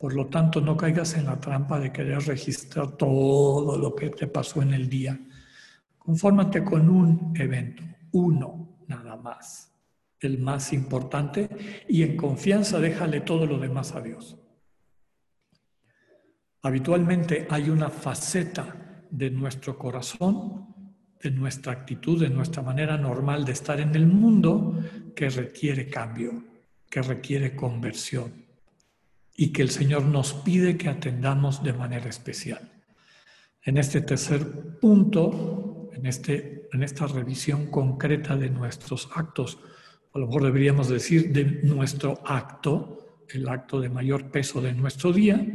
Por 0.00 0.14
lo 0.14 0.28
tanto, 0.28 0.62
no 0.62 0.78
caigas 0.78 1.14
en 1.18 1.26
la 1.26 1.38
trampa 1.38 1.78
de 1.78 1.92
querer 1.92 2.22
registrar 2.22 2.92
todo 2.92 3.76
lo 3.76 3.94
que 3.94 4.08
te 4.08 4.26
pasó 4.26 4.62
en 4.62 4.72
el 4.72 4.88
día. 4.88 5.20
Confórmate 5.98 6.64
con 6.64 6.88
un 6.88 7.34
evento, 7.36 7.82
uno 8.12 8.78
nada 8.88 9.16
más, 9.16 9.74
el 10.18 10.38
más 10.38 10.72
importante, 10.72 11.84
y 11.86 12.02
en 12.02 12.16
confianza 12.16 12.80
déjale 12.80 13.20
todo 13.20 13.44
lo 13.44 13.58
demás 13.58 13.94
a 13.94 14.00
Dios. 14.00 14.38
Habitualmente 16.62 17.46
hay 17.50 17.68
una 17.68 17.90
faceta 17.90 19.04
de 19.10 19.30
nuestro 19.30 19.76
corazón 19.76 20.74
de 21.22 21.30
nuestra 21.30 21.72
actitud, 21.72 22.18
de 22.18 22.30
nuestra 22.30 22.62
manera 22.62 22.96
normal 22.96 23.44
de 23.44 23.52
estar 23.52 23.78
en 23.78 23.94
el 23.94 24.06
mundo 24.06 24.82
que 25.14 25.28
requiere 25.28 25.90
cambio, 25.90 26.42
que 26.88 27.02
requiere 27.02 27.54
conversión 27.54 28.39
y 29.36 29.52
que 29.52 29.62
el 29.62 29.70
Señor 29.70 30.04
nos 30.04 30.34
pide 30.34 30.76
que 30.76 30.88
atendamos 30.88 31.62
de 31.62 31.72
manera 31.72 32.08
especial. 32.08 32.70
En 33.62 33.76
este 33.76 34.00
tercer 34.00 34.78
punto, 34.80 35.90
en, 35.92 36.06
este, 36.06 36.68
en 36.72 36.82
esta 36.82 37.06
revisión 37.06 37.66
concreta 37.66 38.36
de 38.36 38.50
nuestros 38.50 39.08
actos, 39.14 39.58
a 40.12 40.18
lo 40.18 40.26
mejor 40.26 40.44
deberíamos 40.44 40.88
decir 40.88 41.32
de 41.32 41.44
nuestro 41.62 42.20
acto, 42.26 43.24
el 43.28 43.48
acto 43.48 43.80
de 43.80 43.88
mayor 43.88 44.30
peso 44.30 44.60
de 44.60 44.74
nuestro 44.74 45.12
día, 45.12 45.46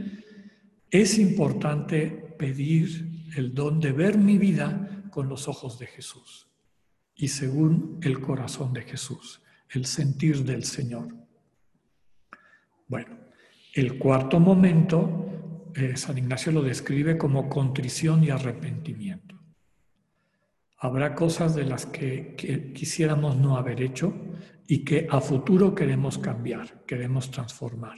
es 0.90 1.20
importante 1.20 2.36
pedir 2.38 3.30
el 3.36 3.54
don 3.54 3.80
de 3.80 3.92
ver 3.92 4.18
mi 4.18 4.38
vida 4.38 5.04
con 5.12 5.28
los 5.28 5.48
ojos 5.48 5.78
de 5.78 5.88
Jesús 5.88 6.48
y 7.16 7.30
según 7.30 8.00
el 8.04 8.20
corazón 8.20 8.74
de 8.74 8.82
Jesús, 8.82 9.42
el 9.70 9.86
sentir 9.86 10.44
del 10.44 10.64
Señor. 10.64 11.08
Bueno, 12.88 13.18
el 13.76 14.00
cuarto 14.00 14.40
momento, 14.40 15.70
eh, 15.76 15.98
San 15.98 16.18
Ignacio 16.18 16.54
lo 16.54 16.62
describe 16.62 17.18
como 17.18 17.50
contrición 17.50 18.24
y 18.24 18.30
arrepentimiento. 18.30 19.36
Habrá 20.78 21.14
cosas 21.14 21.56
de 21.56 21.66
las 21.66 21.86
que, 21.86 22.72
quisiéramos 22.74 23.36
no 23.36 23.58
haber 23.58 23.82
hecho 23.82 24.14
y 24.66 24.86
que 24.86 25.08
a 25.12 25.20
futuro 25.20 25.76
queremos 25.76 26.18
cambiar, 26.18 26.86
queremos 26.86 27.30
transformar. 27.32 27.98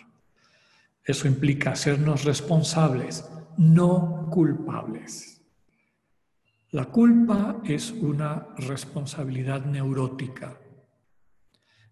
Eso 1.04 1.28
implica 1.28 1.72
hacernos 1.72 2.26
responsables, 2.26 3.30
no 3.58 4.30
culpables. 4.32 5.44
La 6.72 6.86
culpa 6.86 7.62
es 7.64 7.92
una 7.92 8.48
responsabilidad 8.58 9.64
neurótica. 9.64 10.60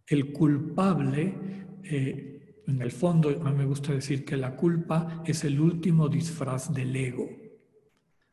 El 0.08 0.34
culpable, 0.34 1.36
eh, 1.84 2.35
en 2.67 2.82
el 2.82 2.91
fondo, 2.91 3.30
a 3.30 3.51
mí 3.51 3.58
me 3.58 3.65
gusta 3.65 3.93
decir 3.93 4.25
que 4.25 4.38
la 4.38 4.56
culpa 4.56 5.23
es 5.25 5.43
el 5.43 5.60
último 5.60 6.10
disfraz 6.10 6.73
del 6.73 6.95
ego. 6.95 7.30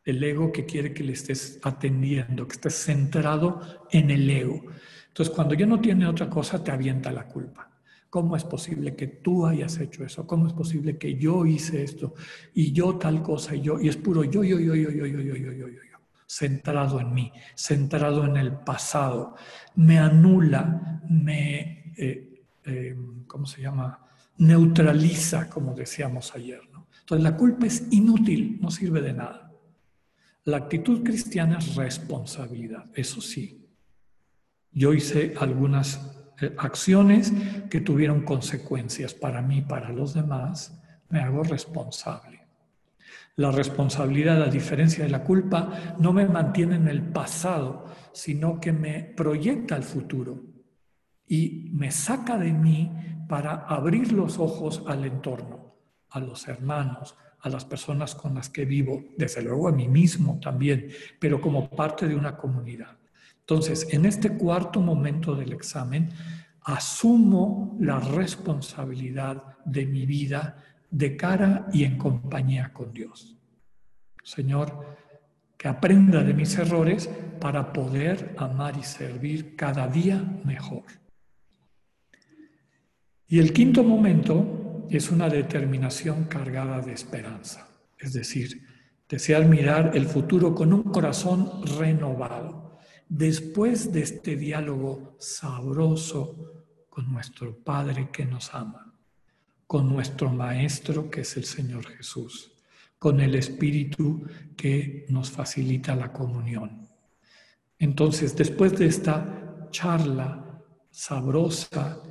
El 0.04 0.22
ego 0.24 0.50
que 0.50 0.64
quiere 0.64 0.92
que 0.92 1.04
le 1.04 1.12
estés 1.12 1.60
atendiendo, 1.62 2.46
que 2.46 2.54
estés 2.54 2.74
centrado 2.74 3.60
en 3.90 4.10
el 4.10 4.28
ego. 4.28 4.62
Entonces, 5.08 5.34
cuando 5.34 5.54
ya 5.54 5.66
no 5.66 5.80
tiene 5.80 6.06
otra 6.06 6.28
cosa, 6.28 6.62
te 6.64 6.70
avienta 6.70 7.12
la 7.12 7.26
culpa. 7.26 7.70
¿Cómo 8.08 8.36
es 8.36 8.44
posible 8.44 8.94
que 8.96 9.06
tú 9.06 9.46
hayas 9.46 9.78
hecho 9.78 10.04
eso? 10.04 10.26
¿Cómo 10.26 10.46
es 10.46 10.52
posible 10.52 10.98
que 10.98 11.14
yo 11.16 11.46
hice 11.46 11.82
esto? 11.82 12.14
Y 12.54 12.72
yo 12.72 12.96
tal 12.96 13.22
cosa, 13.22 13.54
y 13.54 13.62
yo, 13.62 13.80
y 13.80 13.88
es 13.88 13.96
puro 13.96 14.24
yo, 14.24 14.42
yo, 14.44 14.58
yo, 14.58 14.74
yo, 14.74 14.90
yo, 14.90 15.06
yo, 15.06 15.20
yo, 15.20 15.34
yo, 15.36 15.52
yo, 15.52 15.68
yo, 15.68 15.82
centrado 16.26 16.98
en 16.98 17.12
mí, 17.12 17.32
centrado 17.54 18.24
en 18.24 18.36
el 18.38 18.52
pasado. 18.52 19.34
Me 19.76 19.98
anula, 19.98 21.02
me, 21.08 21.92
¿cómo 23.26 23.46
se 23.46 23.60
llama? 23.60 23.98
Neutraliza, 24.38 25.48
como 25.48 25.74
decíamos 25.74 26.34
ayer. 26.34 26.60
¿no? 26.72 26.88
Entonces, 27.00 27.22
la 27.22 27.36
culpa 27.36 27.66
es 27.66 27.86
inútil, 27.90 28.58
no 28.60 28.70
sirve 28.70 29.00
de 29.00 29.12
nada. 29.12 29.52
La 30.44 30.56
actitud 30.56 31.02
cristiana 31.04 31.58
es 31.58 31.76
responsabilidad, 31.76 32.86
eso 32.94 33.20
sí, 33.20 33.62
yo 34.72 34.94
hice 34.94 35.34
algunas 35.38 36.00
eh, 36.40 36.54
acciones 36.58 37.32
que 37.68 37.80
tuvieron 37.80 38.22
consecuencias 38.22 39.14
para 39.14 39.42
mí, 39.42 39.60
para 39.60 39.90
los 39.90 40.14
demás, 40.14 40.80
me 41.10 41.20
hago 41.20 41.42
responsable. 41.42 42.40
La 43.36 43.50
responsabilidad, 43.50 44.42
a 44.42 44.50
diferencia 44.50 45.04
de 45.04 45.10
la 45.10 45.22
culpa, 45.22 45.94
no 45.98 46.12
me 46.12 46.26
mantiene 46.26 46.76
en 46.76 46.88
el 46.88 47.02
pasado, 47.02 47.86
sino 48.12 48.60
que 48.60 48.72
me 48.72 49.04
proyecta 49.04 49.74
al 49.74 49.82
futuro 49.82 50.51
y 51.32 51.70
me 51.72 51.90
saca 51.90 52.36
de 52.36 52.52
mí 52.52 52.92
para 53.26 53.64
abrir 53.66 54.12
los 54.12 54.38
ojos 54.38 54.82
al 54.86 55.06
entorno, 55.06 55.74
a 56.10 56.20
los 56.20 56.46
hermanos, 56.46 57.16
a 57.40 57.48
las 57.48 57.64
personas 57.64 58.14
con 58.14 58.34
las 58.34 58.50
que 58.50 58.66
vivo, 58.66 59.02
desde 59.16 59.40
luego 59.40 59.66
a 59.66 59.72
mí 59.72 59.88
mismo 59.88 60.38
también, 60.42 60.90
pero 61.18 61.40
como 61.40 61.70
parte 61.70 62.06
de 62.06 62.14
una 62.14 62.36
comunidad. 62.36 62.98
Entonces, 63.40 63.88
en 63.94 64.04
este 64.04 64.36
cuarto 64.36 64.82
momento 64.82 65.34
del 65.34 65.54
examen, 65.54 66.10
asumo 66.64 67.78
la 67.80 67.98
responsabilidad 67.98 69.42
de 69.64 69.86
mi 69.86 70.04
vida 70.04 70.62
de 70.90 71.16
cara 71.16 71.66
y 71.72 71.84
en 71.84 71.96
compañía 71.96 72.74
con 72.74 72.92
Dios. 72.92 73.38
Señor, 74.22 74.84
que 75.56 75.66
aprenda 75.66 76.22
de 76.22 76.34
mis 76.34 76.58
errores 76.58 77.08
para 77.40 77.72
poder 77.72 78.34
amar 78.36 78.76
y 78.76 78.82
servir 78.82 79.56
cada 79.56 79.88
día 79.88 80.22
mejor. 80.44 80.84
Y 83.32 83.38
el 83.38 83.54
quinto 83.54 83.82
momento 83.82 84.84
es 84.90 85.10
una 85.10 85.26
determinación 85.26 86.24
cargada 86.24 86.82
de 86.82 86.92
esperanza, 86.92 87.66
es 87.98 88.12
decir, 88.12 88.68
desear 89.08 89.46
mirar 89.46 89.92
el 89.94 90.04
futuro 90.04 90.54
con 90.54 90.70
un 90.74 90.82
corazón 90.82 91.62
renovado 91.78 92.78
después 93.08 93.90
de 93.90 94.02
este 94.02 94.36
diálogo 94.36 95.16
sabroso 95.18 96.66
con 96.90 97.10
nuestro 97.10 97.56
Padre 97.56 98.10
que 98.12 98.26
nos 98.26 98.52
ama, 98.52 98.92
con 99.66 99.88
nuestro 99.88 100.28
Maestro 100.28 101.08
que 101.08 101.22
es 101.22 101.34
el 101.38 101.44
Señor 101.44 101.86
Jesús, 101.86 102.52
con 102.98 103.18
el 103.18 103.34
Espíritu 103.34 104.26
que 104.54 105.06
nos 105.08 105.30
facilita 105.30 105.96
la 105.96 106.12
comunión. 106.12 106.86
Entonces, 107.78 108.36
después 108.36 108.78
de 108.78 108.88
esta 108.88 109.68
charla 109.70 110.62
sabrosa, 110.90 112.02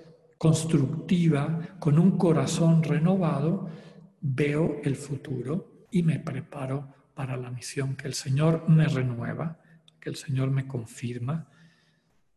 constructiva, 0.41 1.77
con 1.77 1.99
un 1.99 2.17
corazón 2.17 2.81
renovado, 2.81 3.69
veo 4.21 4.77
el 4.83 4.95
futuro 4.95 5.85
y 5.91 6.01
me 6.01 6.17
preparo 6.17 6.87
para 7.13 7.37
la 7.37 7.51
misión 7.51 7.95
que 7.95 8.07
el 8.07 8.15
Señor 8.15 8.67
me 8.67 8.87
renueva 8.87 9.59
que 9.99 10.09
el 10.09 10.15
Señor 10.15 10.49
me 10.49 10.65
confirma, 10.67 11.47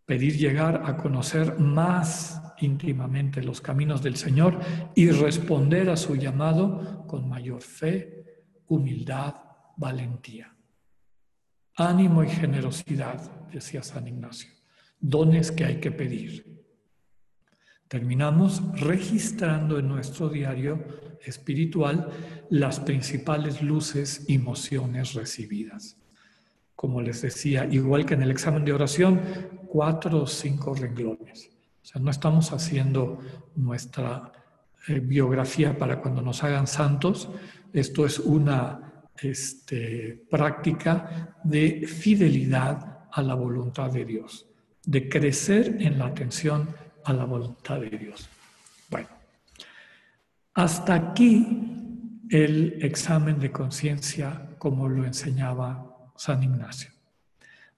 pedir 0.05 0.37
llegar 0.37 0.83
a 0.85 0.99
conocer 0.99 1.59
más 1.59 2.43
íntimamente 2.59 3.43
los 3.43 3.63
caminos 3.63 4.03
del 4.03 4.17
Señor 4.17 4.61
y 4.95 5.11
responder 5.11 5.89
a 5.89 5.97
su 5.97 6.15
llamado 6.15 7.07
con 7.07 7.27
mayor 7.27 7.63
fe, 7.63 8.43
humildad, 8.67 9.35
valentía. 9.79 10.55
Ánimo 11.75 12.23
y 12.23 12.29
generosidad, 12.29 13.49
decía 13.51 13.83
San 13.83 14.07
Ignacio, 14.07 14.51
dones 15.01 15.51
que 15.51 15.65
hay 15.65 15.81
que 15.81 15.91
pedir. 15.91 16.54
Terminamos 17.95 18.61
registrando 18.81 19.79
en 19.79 19.87
nuestro 19.87 20.29
diario 20.29 20.83
espiritual 21.25 22.09
las 22.51 22.81
principales 22.81 23.63
luces 23.63 24.25
y 24.27 24.39
mociones 24.39 25.15
recibidas 25.15 25.97
como 26.85 27.01
les 27.01 27.23
decía, 27.23 27.65
igual 27.65 28.05
que 28.05 28.13
en 28.13 28.23
el 28.23 28.31
examen 28.31 28.63
de 28.63 28.75
oración, 28.75 29.19
cuatro 29.67 30.25
o 30.25 30.27
cinco 30.27 30.75
renglones. 30.75 31.51
O 31.83 31.87
sea, 31.87 32.03
no 32.03 32.11
estamos 32.11 32.53
haciendo 32.53 33.21
nuestra 33.57 34.33
eh, 34.89 35.01
biografía 35.01 35.79
para 35.79 35.99
cuando 36.01 36.21
nos 36.21 36.45
hagan 36.45 36.67
santos. 36.67 37.31
Esto 37.73 38.05
es 38.05 38.19
una 38.19 39.03
este, 39.23 40.27
práctica 40.29 41.35
de 41.43 41.87
fidelidad 41.87 43.07
a 43.11 43.23
la 43.23 43.35
voluntad 43.35 43.91
de 43.91 44.05
Dios, 44.05 44.47
de 44.85 45.09
crecer 45.09 45.77
en 45.81 45.99
la 45.99 46.09
atención 46.09 46.69
a 47.05 47.13
la 47.13 47.25
voluntad 47.25 47.81
de 47.81 47.91
Dios. 47.91 48.29
Bueno, 48.91 49.09
hasta 50.55 50.95
aquí 50.95 52.25
el 52.31 52.79
examen 52.83 53.39
de 53.39 53.53
conciencia 53.53 54.51
como 54.59 54.89
lo 54.89 55.05
enseñaba 55.05 56.13
San 56.17 56.43
Ignacio. 56.43 56.91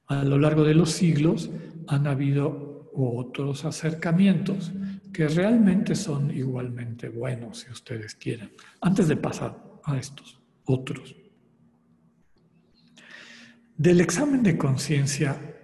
A 0.06 0.22
lo 0.22 0.38
largo 0.38 0.64
de 0.64 0.74
los 0.74 0.92
siglos 0.92 1.50
han 1.88 2.06
habido 2.06 2.90
otros 2.94 3.64
acercamientos 3.64 4.72
que 5.12 5.28
realmente 5.28 5.94
son 5.94 6.30
igualmente 6.30 7.08
buenos, 7.08 7.60
si 7.60 7.70
ustedes 7.70 8.14
quieren, 8.14 8.52
antes 8.80 9.08
de 9.08 9.16
pasar 9.16 9.56
a 9.84 9.96
estos 9.96 10.40
otros. 10.64 11.16
Del 13.76 14.00
examen 14.00 14.42
de 14.42 14.56
conciencia, 14.56 15.55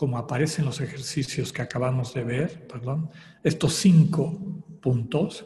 como 0.00 0.16
aparecen 0.16 0.64
los 0.64 0.80
ejercicios 0.80 1.52
que 1.52 1.60
acabamos 1.60 2.14
de 2.14 2.24
ver, 2.24 2.66
perdón, 2.66 3.10
estos 3.44 3.74
cinco 3.74 4.64
puntos, 4.80 5.44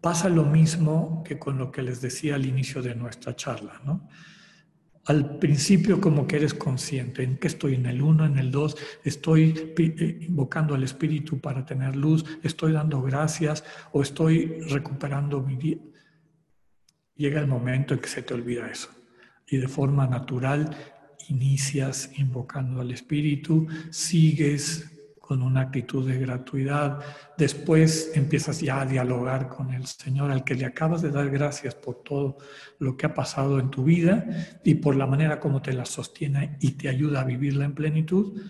pasa 0.00 0.28
lo 0.28 0.42
mismo 0.42 1.22
que 1.24 1.38
con 1.38 1.58
lo 1.58 1.70
que 1.70 1.82
les 1.82 2.00
decía 2.00 2.34
al 2.34 2.44
inicio 2.44 2.82
de 2.82 2.96
nuestra 2.96 3.36
charla, 3.36 3.80
¿no? 3.84 4.08
al 5.04 5.38
principio 5.38 6.00
como 6.00 6.26
que 6.26 6.34
eres 6.34 6.54
consciente 6.54 7.22
en 7.22 7.38
que 7.38 7.46
estoy 7.46 7.76
en 7.76 7.86
el 7.86 8.02
uno, 8.02 8.26
en 8.26 8.36
el 8.36 8.50
dos, 8.50 8.76
estoy 9.04 9.72
eh, 9.78 10.18
invocando 10.22 10.74
al 10.74 10.82
Espíritu 10.82 11.40
para 11.40 11.64
tener 11.64 11.94
luz, 11.94 12.24
estoy 12.42 12.72
dando 12.72 13.00
gracias 13.00 13.62
o 13.92 14.02
estoy 14.02 14.58
recuperando 14.70 15.40
mi 15.40 15.54
vida. 15.54 15.82
Llega 17.14 17.38
el 17.40 17.46
momento 17.46 17.94
en 17.94 18.00
que 18.00 18.08
se 18.08 18.22
te 18.22 18.34
olvida 18.34 18.68
eso. 18.68 18.90
Y 19.46 19.58
de 19.58 19.68
forma 19.68 20.08
natural 20.08 20.76
inicias 21.28 22.10
invocando 22.16 22.80
al 22.80 22.90
Espíritu, 22.90 23.66
sigues 23.90 24.90
con 25.28 25.42
una 25.42 25.60
actitud 25.60 26.08
de 26.08 26.18
gratuidad. 26.18 27.00
Después 27.36 28.12
empiezas 28.14 28.60
ya 28.60 28.80
a 28.80 28.86
dialogar 28.86 29.48
con 29.48 29.74
el 29.74 29.86
Señor 29.86 30.30
al 30.30 30.42
que 30.42 30.54
le 30.54 30.64
acabas 30.64 31.02
de 31.02 31.10
dar 31.10 31.28
gracias 31.28 31.74
por 31.74 32.02
todo 32.02 32.38
lo 32.78 32.96
que 32.96 33.04
ha 33.04 33.12
pasado 33.12 33.60
en 33.60 33.70
tu 33.70 33.84
vida 33.84 34.26
y 34.64 34.76
por 34.76 34.96
la 34.96 35.06
manera 35.06 35.38
como 35.38 35.60
te 35.60 35.74
la 35.74 35.84
sostiene 35.84 36.56
y 36.60 36.72
te 36.72 36.88
ayuda 36.88 37.20
a 37.20 37.24
vivirla 37.24 37.66
en 37.66 37.74
plenitud. 37.74 38.40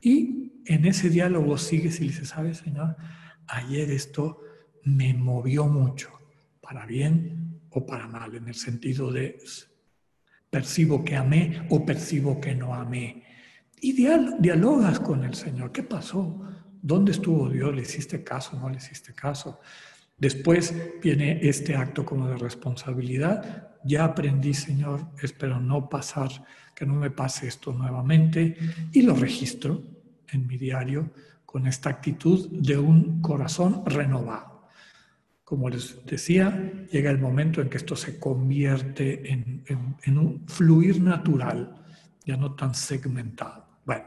Y 0.00 0.62
en 0.64 0.86
ese 0.86 1.10
diálogo 1.10 1.58
sigues 1.58 2.00
y 2.00 2.04
le 2.04 2.12
dices, 2.12 2.30
¿sabes, 2.30 2.58
Señor? 2.58 2.96
Ayer 3.46 3.90
esto 3.90 4.40
me 4.84 5.12
movió 5.12 5.66
mucho, 5.66 6.08
para 6.62 6.86
bien 6.86 7.60
o 7.68 7.84
para 7.84 8.08
mal, 8.08 8.34
en 8.34 8.48
el 8.48 8.54
sentido 8.54 9.12
de 9.12 9.38
percibo 10.52 11.02
que 11.02 11.16
amé 11.16 11.66
o 11.70 11.82
percibo 11.82 12.38
que 12.38 12.54
no 12.54 12.74
amé 12.74 13.24
y 13.80 13.94
dialogas 13.94 15.00
con 15.00 15.24
el 15.24 15.32
Señor. 15.34 15.72
¿Qué 15.72 15.82
pasó? 15.82 16.42
¿Dónde 16.82 17.12
estuvo 17.12 17.48
Dios? 17.48 17.74
¿Le 17.74 17.80
hiciste 17.80 18.22
caso? 18.22 18.60
¿No 18.60 18.68
le 18.68 18.76
hiciste 18.76 19.14
caso? 19.14 19.60
Después 20.18 20.74
viene 21.02 21.40
este 21.42 21.74
acto 21.74 22.04
como 22.04 22.28
de 22.28 22.36
responsabilidad. 22.36 23.70
Ya 23.82 24.04
aprendí, 24.04 24.52
Señor, 24.52 25.08
espero 25.22 25.58
no 25.58 25.88
pasar, 25.88 26.30
que 26.74 26.84
no 26.84 26.94
me 26.96 27.10
pase 27.10 27.48
esto 27.48 27.72
nuevamente. 27.72 28.54
Y 28.92 29.02
lo 29.02 29.14
registro 29.14 29.82
en 30.30 30.46
mi 30.46 30.58
diario 30.58 31.14
con 31.46 31.66
esta 31.66 31.88
actitud 31.88 32.50
de 32.50 32.76
un 32.76 33.22
corazón 33.22 33.84
renovado. 33.86 34.51
Como 35.52 35.68
les 35.68 36.02
decía, 36.06 36.72
llega 36.90 37.10
el 37.10 37.18
momento 37.18 37.60
en 37.60 37.68
que 37.68 37.76
esto 37.76 37.94
se 37.94 38.18
convierte 38.18 39.30
en 39.30 40.16
un 40.18 40.48
fluir 40.48 40.98
natural 41.02 41.76
ya 42.24 42.38
no 42.38 42.54
tan 42.54 42.74
segmentado. 42.74 43.66
Bueno, 43.84 44.04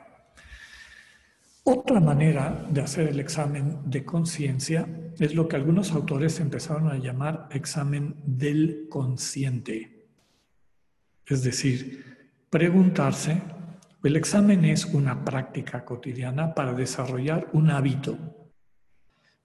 otra 1.66 2.00
manera 2.00 2.66
de 2.68 2.82
hacer 2.82 3.10
el 3.10 3.20
examen 3.20 3.78
de 3.86 4.04
conciencia 4.04 4.88
es 5.20 5.36
lo 5.36 5.48
que 5.48 5.56
algunos 5.56 5.92
autores 5.92 6.40
empezaron 6.40 6.90
a 6.90 6.98
llamar 6.98 7.48
examen 7.52 8.16
del 8.26 8.88
consciente. 8.90 10.08
Es 11.28 11.44
decir, 11.44 12.28
preguntarse, 12.50 13.40
el 14.04 14.16
examen 14.16 14.66
es 14.66 14.86
una 14.86 15.24
práctica 15.24 15.86
cotidiana 15.86 16.56
para 16.56 16.74
desarrollar 16.74 17.50
un 17.54 17.70
hábito. 17.70 18.18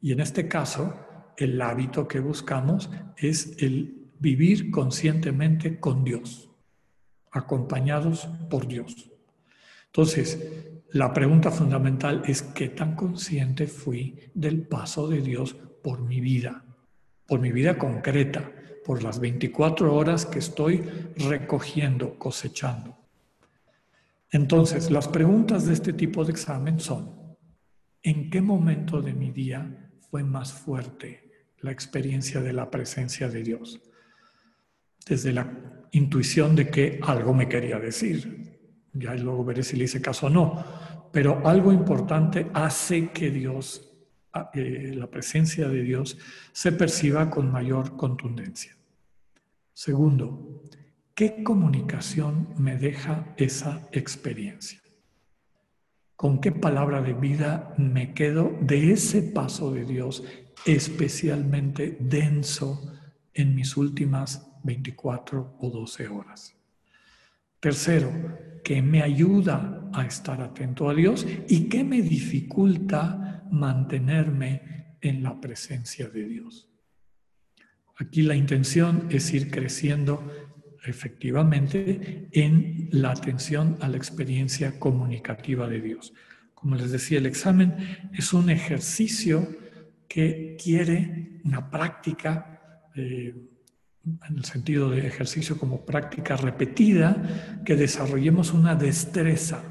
Y 0.01 0.12
en 0.12 0.20
este 0.20 0.48
caso, 0.48 1.09
el 1.41 1.61
hábito 1.62 2.07
que 2.07 2.20
buscamos 2.20 2.91
es 3.16 3.57
el 3.59 4.11
vivir 4.18 4.70
conscientemente 4.70 5.80
con 5.80 6.05
Dios, 6.05 6.51
acompañados 7.30 8.28
por 8.51 8.68
Dios. 8.68 9.11
Entonces, 9.86 10.38
la 10.91 11.14
pregunta 11.14 11.51
fundamental 11.51 12.22
es 12.26 12.43
qué 12.43 12.68
tan 12.68 12.95
consciente 12.95 13.66
fui 13.66 14.30
del 14.34 14.66
paso 14.66 15.09
de 15.09 15.22
Dios 15.22 15.55
por 15.82 16.03
mi 16.03 16.20
vida, 16.20 16.64
por 17.26 17.41
mi 17.41 17.53
vida 17.53 17.78
concreta, 17.78 18.53
por 18.84 19.03
las 19.03 19.18
24 19.18 19.95
horas 19.95 20.26
que 20.26 20.41
estoy 20.41 20.82
recogiendo, 21.16 22.18
cosechando. 22.18 22.99
Entonces, 24.30 24.91
las 24.91 25.09
preguntas 25.09 25.66
de 25.66 25.72
este 25.72 25.95
tipo 25.95 26.24
de 26.24 26.32
examen 26.32 26.78
son, 26.78 27.36
¿en 28.03 28.30
qué 28.30 28.43
momento 28.43 29.01
de 29.01 29.14
mi 29.14 29.30
día 29.30 29.91
fue 30.11 30.22
más 30.22 30.53
fuerte 30.53 31.29
la 31.62 31.72
experiencia 31.72 32.40
de 32.40 32.52
la 32.52 32.70
presencia 32.70 33.28
de 33.28 33.42
Dios? 33.42 33.80
Desde 35.06 35.32
la 35.32 35.86
intuición 35.92 36.56
de 36.56 36.68
que 36.68 37.00
algo 37.02 37.34
me 37.34 37.48
quería 37.48 37.78
decir. 37.78 38.58
Ya 38.92 39.14
luego 39.14 39.44
veré 39.44 39.62
si 39.62 39.76
le 39.76 39.84
hice 39.84 40.00
caso 40.00 40.26
o 40.26 40.30
no. 40.30 40.64
Pero 41.12 41.46
algo 41.46 41.72
importante 41.72 42.50
hace 42.54 43.11
que 43.11 43.30
Dios, 43.30 43.90
ah, 44.32 44.50
eh, 44.54 44.92
la 44.94 45.08
presencia 45.08 45.68
de 45.68 45.82
Dios, 45.82 46.18
se 46.52 46.72
perciba 46.72 47.30
con 47.30 47.50
mayor 47.50 47.96
contundencia. 47.96 48.76
Segundo, 49.72 50.62
¿Qué 51.20 51.42
comunicación 51.44 52.48
me 52.56 52.78
deja 52.78 53.26
esa 53.36 53.86
experiencia? 53.92 54.80
¿Con 56.16 56.40
qué 56.40 56.50
palabra 56.50 57.02
de 57.02 57.12
vida 57.12 57.74
me 57.76 58.14
quedo 58.14 58.56
de 58.62 58.92
ese 58.92 59.20
paso 59.20 59.70
de 59.70 59.84
Dios 59.84 60.24
especialmente 60.64 61.96
denso 62.00 62.92
en 63.34 63.54
mis 63.54 63.76
últimas 63.76 64.46
24 64.64 65.56
o 65.58 65.70
12 65.70 66.08
horas? 66.08 66.56
Tercero, 67.61 68.11
¿qué 68.64 68.82
me 68.82 69.02
ayuda 69.02 69.88
a 69.92 70.04
estar 70.06 70.40
atento 70.40 70.88
a 70.88 70.94
Dios 70.94 71.26
y 71.48 71.68
qué 71.68 71.84
me 71.84 72.02
dificulta 72.02 73.44
mantenerme 73.50 74.96
en 75.00 75.22
la 75.22 75.40
presencia 75.40 76.08
de 76.08 76.24
Dios. 76.24 76.68
Aquí 77.96 78.22
la 78.22 78.34
intención 78.34 79.08
es 79.11 79.32
ir 79.32 79.50
creciendo 79.50 80.30
efectivamente 80.84 82.28
en 82.32 82.88
la 82.92 83.11
atención 83.11 83.76
a 83.80 83.88
la 83.88 83.98
experiencia 83.98 84.78
comunicativa 84.78 85.68
de 85.68 85.80
Dios. 85.80 86.14
Como 86.54 86.76
les 86.76 86.90
decía, 86.90 87.18
el 87.18 87.26
examen 87.26 88.11
es 88.12 88.32
un 88.32 88.48
ejercicio 88.50 89.48
que 90.11 90.56
quiere 90.61 91.40
una 91.44 91.70
práctica, 91.70 92.88
eh, 92.96 93.32
en 94.28 94.36
el 94.36 94.44
sentido 94.44 94.90
de 94.90 95.06
ejercicio 95.06 95.56
como 95.56 95.86
práctica 95.86 96.36
repetida, 96.36 97.61
que 97.64 97.76
desarrollemos 97.76 98.52
una 98.52 98.74
destreza, 98.74 99.62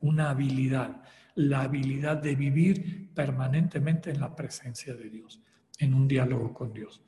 una 0.00 0.28
habilidad, 0.28 1.02
la 1.36 1.62
habilidad 1.62 2.18
de 2.18 2.34
vivir 2.34 3.08
permanentemente 3.14 4.10
en 4.10 4.20
la 4.20 4.36
presencia 4.36 4.94
de 4.94 5.08
Dios, 5.08 5.40
en 5.78 5.94
un 5.94 6.06
diálogo 6.06 6.52
con 6.52 6.74
Dios. 6.74 7.00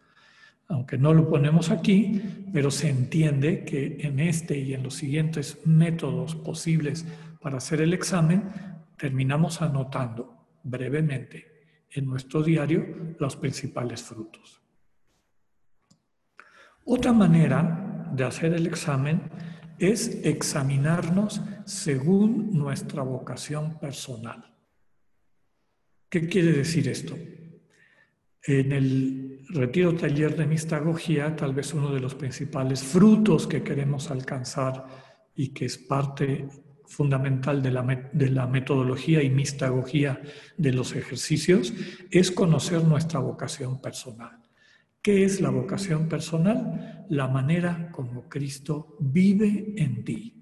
Aunque 0.68 0.96
no 0.96 1.12
lo 1.12 1.28
ponemos 1.28 1.70
aquí, 1.70 2.22
pero 2.54 2.70
se 2.70 2.88
entiende 2.88 3.64
que 3.66 3.98
en 4.00 4.18
este 4.18 4.58
y 4.58 4.72
en 4.72 4.82
los 4.82 4.94
siguientes 4.94 5.58
métodos 5.66 6.36
posibles 6.36 7.04
para 7.42 7.58
hacer 7.58 7.82
el 7.82 7.92
examen, 7.92 8.44
terminamos 8.96 9.60
anotando 9.60 10.46
brevemente 10.62 11.47
en 11.90 12.06
nuestro 12.06 12.42
diario 12.42 13.14
los 13.18 13.36
principales 13.36 14.02
frutos. 14.02 14.60
Otra 16.84 17.12
manera 17.12 18.10
de 18.12 18.24
hacer 18.24 18.54
el 18.54 18.66
examen 18.66 19.30
es 19.78 20.20
examinarnos 20.24 21.42
según 21.64 22.50
nuestra 22.52 23.02
vocación 23.02 23.78
personal. 23.78 24.54
¿Qué 26.08 26.26
quiere 26.26 26.52
decir 26.52 26.88
esto? 26.88 27.16
En 28.42 28.72
el 28.72 29.44
retiro 29.50 29.94
taller 29.94 30.36
de 30.36 30.46
mistagogía, 30.46 31.36
tal 31.36 31.54
vez 31.54 31.74
uno 31.74 31.92
de 31.92 32.00
los 32.00 32.14
principales 32.14 32.82
frutos 32.82 33.46
que 33.46 33.62
queremos 33.62 34.10
alcanzar 34.10 34.86
y 35.34 35.48
que 35.48 35.66
es 35.66 35.76
parte 35.76 36.48
fundamental 36.88 37.62
de 37.62 37.70
la, 37.70 38.10
de 38.12 38.30
la 38.30 38.46
metodología 38.46 39.22
y 39.22 39.30
mistagogía 39.30 40.20
de 40.56 40.72
los 40.72 40.94
ejercicios, 40.94 41.72
es 42.10 42.30
conocer 42.30 42.82
nuestra 42.84 43.20
vocación 43.20 43.80
personal. 43.80 44.42
¿Qué 45.02 45.24
es 45.24 45.40
la 45.40 45.50
vocación 45.50 46.08
personal? 46.08 47.06
La 47.08 47.28
manera 47.28 47.90
como 47.92 48.28
Cristo 48.28 48.96
vive 48.98 49.74
en 49.76 50.04
ti. 50.04 50.34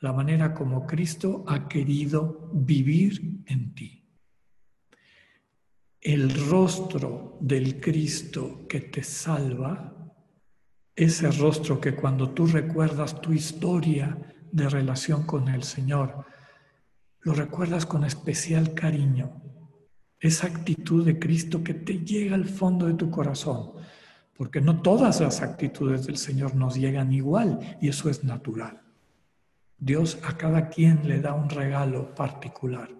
La 0.00 0.12
manera 0.12 0.54
como 0.54 0.86
Cristo 0.86 1.44
ha 1.46 1.68
querido 1.68 2.50
vivir 2.52 3.42
en 3.46 3.74
ti 3.74 4.00
el 6.00 6.48
rostro 6.48 7.36
del 7.40 7.78
Cristo 7.78 8.66
que 8.68 8.80
te 8.80 9.02
salva, 9.02 9.94
ese 10.96 11.30
rostro 11.30 11.80
que 11.80 11.94
cuando 11.94 12.30
tú 12.30 12.46
recuerdas 12.46 13.20
tu 13.20 13.32
historia 13.32 14.16
de 14.52 14.68
relación 14.68 15.24
con 15.24 15.48
el 15.48 15.62
Señor, 15.62 16.24
lo 17.22 17.34
recuerdas 17.34 17.86
con 17.86 18.04
especial 18.04 18.74
cariño, 18.74 19.42
esa 20.18 20.46
actitud 20.46 21.04
de 21.04 21.18
Cristo 21.18 21.64
que 21.64 21.74
te 21.74 22.00
llega 22.00 22.34
al 22.34 22.46
fondo 22.46 22.86
de 22.86 22.94
tu 22.94 23.10
corazón, 23.10 23.72
porque 24.36 24.60
no 24.60 24.80
todas 24.80 25.20
las 25.20 25.42
actitudes 25.42 26.06
del 26.06 26.16
Señor 26.16 26.54
nos 26.54 26.76
llegan 26.76 27.12
igual 27.12 27.78
y 27.80 27.88
eso 27.88 28.08
es 28.08 28.24
natural. 28.24 28.80
Dios 29.78 30.18
a 30.24 30.36
cada 30.36 30.68
quien 30.68 31.08
le 31.08 31.20
da 31.20 31.32
un 31.32 31.48
regalo 31.48 32.14
particular. 32.14 32.90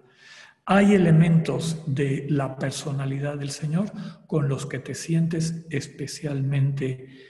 Hay 0.65 0.93
elementos 0.93 1.83
de 1.85 2.25
la 2.29 2.57
personalidad 2.57 3.37
del 3.37 3.51
Señor 3.51 3.91
con 4.27 4.47
los 4.47 4.65
que 4.65 4.79
te 4.79 4.95
sientes 4.95 5.65
especialmente 5.69 7.29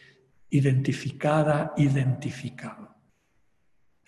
identificada, 0.49 1.73
identificado. 1.77 2.80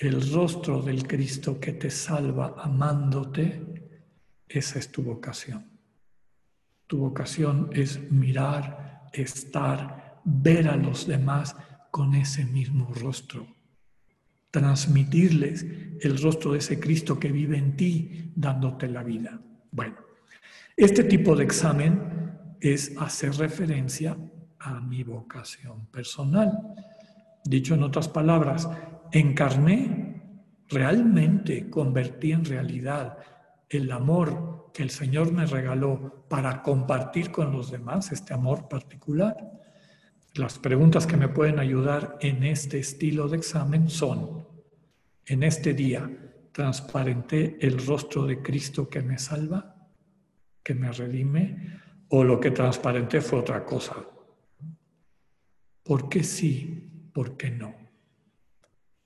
El 0.03 0.33
rostro 0.33 0.81
del 0.81 1.07
Cristo 1.07 1.59
que 1.59 1.71
te 1.71 1.89
salva 1.89 2.55
amándote, 2.57 4.01
esa 4.47 4.79
es 4.79 4.91
tu 4.91 5.01
vocación. 5.01 5.65
Tu 6.87 6.97
vocación 6.97 7.69
es 7.71 8.11
mirar, 8.11 9.09
estar, 9.13 10.21
ver 10.25 10.67
a 10.67 10.75
los 10.75 11.07
demás 11.07 11.55
con 11.89 12.15
ese 12.15 12.45
mismo 12.45 12.93
rostro 12.93 13.47
transmitirles 14.53 15.65
el 16.01 16.21
rostro 16.21 16.51
de 16.51 16.59
ese 16.59 16.79
Cristo 16.79 17.19
que 17.19 17.31
vive 17.31 17.57
en 17.57 17.75
ti, 17.75 18.31
dándote 18.35 18.87
la 18.87 19.01
vida. 19.01 19.41
Bueno, 19.71 19.95
este 20.77 21.05
tipo 21.05 21.35
de 21.35 21.43
examen 21.43 22.37
es 22.61 22.93
hacer 22.99 23.33
referencia 23.33 24.15
a 24.59 24.79
mi 24.79 25.01
vocación 25.01 25.87
personal. 25.87 26.51
Dicho 27.43 27.73
en 27.73 27.81
otras 27.81 28.07
palabras, 28.07 28.69
encarné, 29.13 30.21
realmente 30.69 31.69
convertí 31.69 32.31
en 32.31 32.45
realidad 32.45 33.17
el 33.69 33.91
amor 33.91 34.71
que 34.73 34.83
el 34.83 34.89
Señor 34.89 35.31
me 35.31 35.45
regaló 35.45 36.25
para 36.27 36.63
compartir 36.63 37.31
con 37.31 37.51
los 37.51 37.71
demás, 37.71 38.11
este 38.11 38.33
amor 38.33 38.67
particular. 38.67 39.37
Las 40.33 40.57
preguntas 40.57 41.05
que 41.05 41.15
me 41.15 41.27
pueden 41.27 41.59
ayudar 41.59 42.17
en 42.21 42.43
este 42.43 42.79
estilo 42.79 43.27
de 43.27 43.37
examen 43.37 43.87
son, 43.87 44.47
en 45.27 45.43
este 45.43 45.75
día, 45.75 46.09
¿transparenté 46.51 47.57
el 47.61 47.85
rostro 47.85 48.25
de 48.25 48.41
Cristo 48.41 48.89
que 48.89 49.01
me 49.03 49.19
salva, 49.19 49.75
que 50.63 50.73
me 50.73 50.91
redime, 50.91 51.79
o 52.09 52.23
lo 52.23 52.39
que 52.39 52.49
transparenté 52.49 53.21
fue 53.21 53.39
otra 53.39 53.63
cosa? 53.63 53.95
¿Por 55.83 56.09
qué 56.09 56.23
sí? 56.23 57.11
¿Por 57.13 57.37
qué 57.37 57.51
no? 57.51 57.82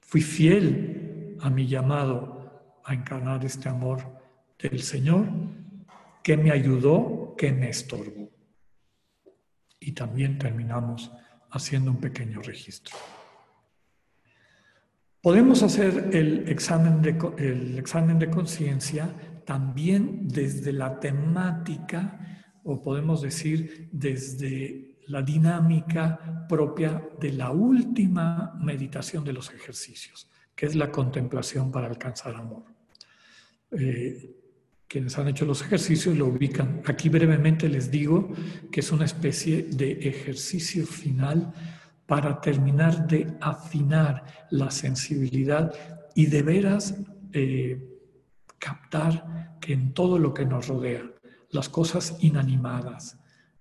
Fui 0.07 0.21
fiel 0.21 1.35
a 1.41 1.49
mi 1.49 1.67
llamado 1.67 2.79
a 2.85 2.93
encarnar 2.93 3.43
este 3.43 3.67
amor 3.67 3.99
del 4.57 4.81
Señor, 4.81 5.27
que 6.23 6.37
me 6.37 6.51
ayudó, 6.51 7.35
que 7.37 7.51
me 7.51 7.67
estorbó. 7.67 8.31
Y 9.81 9.91
también 9.91 10.37
terminamos 10.37 11.11
haciendo 11.51 11.91
un 11.91 11.97
pequeño 11.97 12.41
registro. 12.41 12.95
Podemos 15.21 15.61
hacer 15.61 16.11
el 16.13 16.47
examen 16.47 17.01
de, 17.01 17.17
el 17.37 17.77
examen 17.77 18.17
de 18.17 18.29
conciencia 18.29 19.13
también 19.45 20.25
desde 20.29 20.71
la 20.71 21.01
temática, 21.01 22.53
o 22.63 22.81
podemos 22.81 23.21
decir 23.21 23.89
desde 23.91 24.96
la 25.07 25.21
dinámica 25.21 26.45
propia 26.47 27.01
de 27.19 27.31
la 27.33 27.51
última 27.51 28.53
meditación 28.59 29.23
de 29.23 29.33
los 29.33 29.51
ejercicios, 29.53 30.29
que 30.55 30.65
es 30.65 30.75
la 30.75 30.91
contemplación 30.91 31.71
para 31.71 31.87
alcanzar 31.87 32.35
amor. 32.35 32.63
Eh, 33.71 34.35
quienes 34.87 35.17
han 35.17 35.27
hecho 35.27 35.45
los 35.45 35.61
ejercicios 35.61 36.17
lo 36.17 36.27
ubican. 36.27 36.81
Aquí 36.85 37.09
brevemente 37.09 37.67
les 37.67 37.91
digo 37.91 38.29
que 38.71 38.79
es 38.79 38.91
una 38.91 39.05
especie 39.05 39.63
de 39.63 39.91
ejercicio 39.91 40.85
final 40.85 41.53
para 42.05 42.39
terminar 42.39 43.05
de 43.05 43.35
afinar 43.41 44.47
la 44.49 44.71
sensibilidad 44.71 45.73
y 46.15 46.27
de 46.27 46.41
veras 46.41 46.95
eh, 47.33 47.97
captar 48.57 49.57
que 49.59 49.73
en 49.73 49.93
todo 49.93 50.17
lo 50.17 50.33
que 50.33 50.45
nos 50.45 50.67
rodea, 50.67 51.03
las 51.49 51.67
cosas 51.67 52.17
inanimadas, 52.21 53.16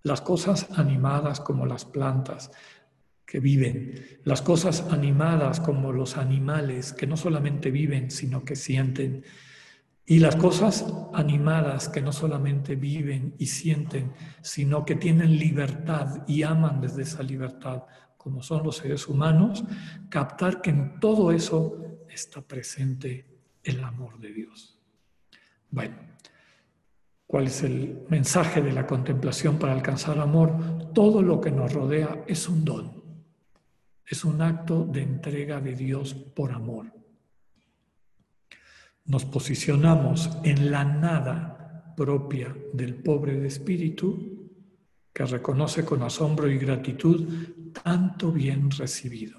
las 0.06 0.20
cosas 0.20 0.68
animadas 0.78 1.40
como 1.40 1.66
las 1.66 1.84
plantas 1.84 2.52
que 3.26 3.40
viven, 3.40 4.20
las 4.22 4.40
cosas 4.40 4.86
animadas 4.92 5.58
como 5.58 5.90
los 5.90 6.16
animales 6.16 6.92
que 6.92 7.08
no 7.08 7.16
solamente 7.16 7.72
viven, 7.72 8.12
sino 8.12 8.44
que 8.44 8.54
sienten, 8.54 9.24
y 10.06 10.20
las 10.20 10.36
cosas 10.36 10.86
animadas 11.12 11.88
que 11.88 12.02
no 12.02 12.12
solamente 12.12 12.76
viven 12.76 13.34
y 13.36 13.46
sienten, 13.46 14.12
sino 14.42 14.84
que 14.84 14.94
tienen 14.94 15.40
libertad 15.40 16.22
y 16.28 16.44
aman 16.44 16.80
desde 16.80 17.02
esa 17.02 17.24
libertad, 17.24 17.82
como 18.16 18.44
son 18.44 18.62
los 18.62 18.76
seres 18.76 19.08
humanos, 19.08 19.64
captar 20.08 20.62
que 20.62 20.70
en 20.70 21.00
todo 21.00 21.32
eso 21.32 22.04
está 22.08 22.42
presente 22.42 23.26
el 23.64 23.82
amor 23.82 24.20
de 24.20 24.32
Dios. 24.32 24.78
Bueno, 25.68 25.96
¿cuál 27.26 27.46
es 27.46 27.62
el 27.62 28.04
mensaje 28.08 28.62
de 28.62 28.72
la 28.72 28.86
contemplación 28.86 29.58
para 29.58 29.72
alcanzar 29.72 30.18
amor? 30.18 30.92
Todo 30.92 31.22
lo 31.22 31.40
que 31.40 31.50
nos 31.50 31.72
rodea 31.72 32.24
es 32.26 32.48
un 32.48 32.64
don, 32.64 33.02
es 34.04 34.24
un 34.24 34.40
acto 34.42 34.84
de 34.84 35.02
entrega 35.02 35.60
de 35.60 35.74
Dios 35.74 36.14
por 36.14 36.52
amor 36.52 36.96
nos 39.06 39.24
posicionamos 39.24 40.30
en 40.42 40.70
la 40.70 40.84
nada 40.84 41.94
propia 41.96 42.54
del 42.72 42.96
pobre 42.96 43.38
de 43.38 43.48
espíritu 43.48 44.50
que 45.12 45.24
reconoce 45.24 45.84
con 45.84 46.02
asombro 46.02 46.50
y 46.50 46.58
gratitud 46.58 47.72
tanto 47.72 48.32
bien 48.32 48.70
recibido, 48.70 49.38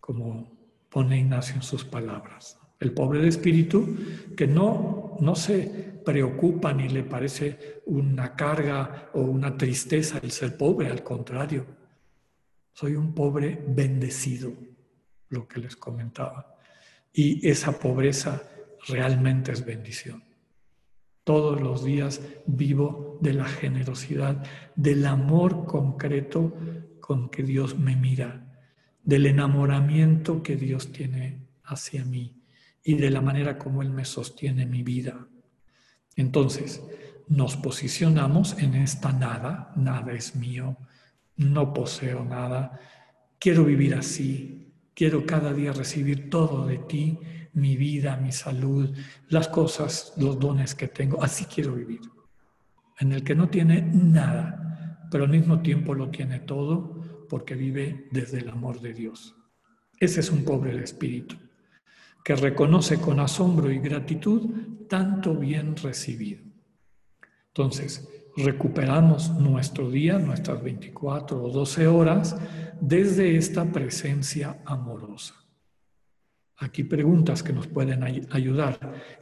como 0.00 0.50
pone 0.90 1.18
Ignacio 1.18 1.54
en 1.56 1.62
sus 1.62 1.84
palabras. 1.84 2.58
El 2.82 2.90
pobre 2.90 3.20
de 3.20 3.28
espíritu 3.28 3.96
que 4.36 4.48
no, 4.48 5.16
no 5.20 5.36
se 5.36 6.00
preocupa 6.04 6.72
ni 6.72 6.88
le 6.88 7.04
parece 7.04 7.80
una 7.86 8.34
carga 8.34 9.08
o 9.14 9.20
una 9.20 9.56
tristeza 9.56 10.18
el 10.20 10.32
ser 10.32 10.56
pobre, 10.56 10.88
al 10.88 11.04
contrario, 11.04 11.64
soy 12.72 12.96
un 12.96 13.14
pobre 13.14 13.64
bendecido, 13.68 14.52
lo 15.28 15.46
que 15.46 15.60
les 15.60 15.76
comentaba. 15.76 16.56
Y 17.12 17.48
esa 17.48 17.78
pobreza 17.78 18.42
realmente 18.88 19.52
es 19.52 19.64
bendición. 19.64 20.24
Todos 21.22 21.60
los 21.60 21.84
días 21.84 22.20
vivo 22.46 23.16
de 23.20 23.34
la 23.34 23.44
generosidad, 23.44 24.44
del 24.74 25.06
amor 25.06 25.66
concreto 25.66 26.52
con 26.98 27.30
que 27.30 27.44
Dios 27.44 27.78
me 27.78 27.94
mira, 27.94 28.60
del 29.04 29.26
enamoramiento 29.26 30.42
que 30.42 30.56
Dios 30.56 30.90
tiene 30.90 31.46
hacia 31.62 32.04
mí 32.04 32.41
y 32.84 32.94
de 32.94 33.10
la 33.10 33.20
manera 33.20 33.58
como 33.58 33.82
Él 33.82 33.90
me 33.90 34.04
sostiene 34.04 34.66
mi 34.66 34.82
vida. 34.82 35.28
Entonces, 36.16 36.82
nos 37.28 37.56
posicionamos 37.56 38.58
en 38.58 38.74
esta 38.74 39.12
nada, 39.12 39.72
nada 39.76 40.12
es 40.12 40.36
mío, 40.36 40.76
no 41.36 41.72
poseo 41.72 42.24
nada, 42.24 42.80
quiero 43.38 43.64
vivir 43.64 43.94
así, 43.94 44.62
Quiero 44.94 45.24
cada 45.24 45.52
día 45.54 45.72
recibir 45.72 46.28
todo 46.28 46.66
de 46.66 46.78
ti, 46.78 47.18
mi 47.54 47.76
vida, 47.76 48.16
mi 48.16 48.30
salud, 48.30 48.94
las 49.28 49.48
cosas, 49.48 50.12
los 50.18 50.38
dones 50.38 50.74
que 50.74 50.88
tengo. 50.88 51.22
Así 51.22 51.46
quiero 51.46 51.74
vivir. 51.74 52.00
En 52.98 53.12
el 53.12 53.24
que 53.24 53.34
no 53.34 53.48
tiene 53.48 53.80
nada, 53.82 55.08
pero 55.10 55.24
al 55.24 55.30
mismo 55.30 55.62
tiempo 55.62 55.94
lo 55.94 56.10
tiene 56.10 56.40
todo 56.40 57.26
porque 57.28 57.54
vive 57.54 58.08
desde 58.10 58.38
el 58.38 58.50
amor 58.50 58.80
de 58.80 58.92
Dios. 58.92 59.34
Ese 59.98 60.20
es 60.20 60.30
un 60.30 60.44
pobre 60.44 60.76
espíritu, 60.82 61.36
que 62.24 62.36
reconoce 62.36 63.00
con 63.00 63.20
asombro 63.20 63.70
y 63.70 63.78
gratitud 63.78 64.50
tanto 64.88 65.34
bien 65.34 65.76
recibido. 65.76 66.42
Entonces, 67.48 68.08
recuperamos 68.36 69.30
nuestro 69.30 69.90
día, 69.90 70.18
nuestras 70.18 70.62
24 70.62 71.42
o 71.42 71.50
12 71.50 71.86
horas, 71.86 72.36
desde 72.80 73.36
esta 73.36 73.70
presencia 73.70 74.62
amorosa. 74.64 75.34
Aquí 76.56 76.84
preguntas 76.84 77.42
que 77.42 77.52
nos 77.52 77.66
pueden 77.66 78.02
ayudar. 78.30 78.78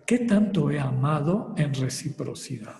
¿Qué 0.07 0.19
tanto 0.21 0.71
he 0.71 0.79
amado 0.79 1.55
en 1.57 1.75
reciprocidad? 1.75 2.79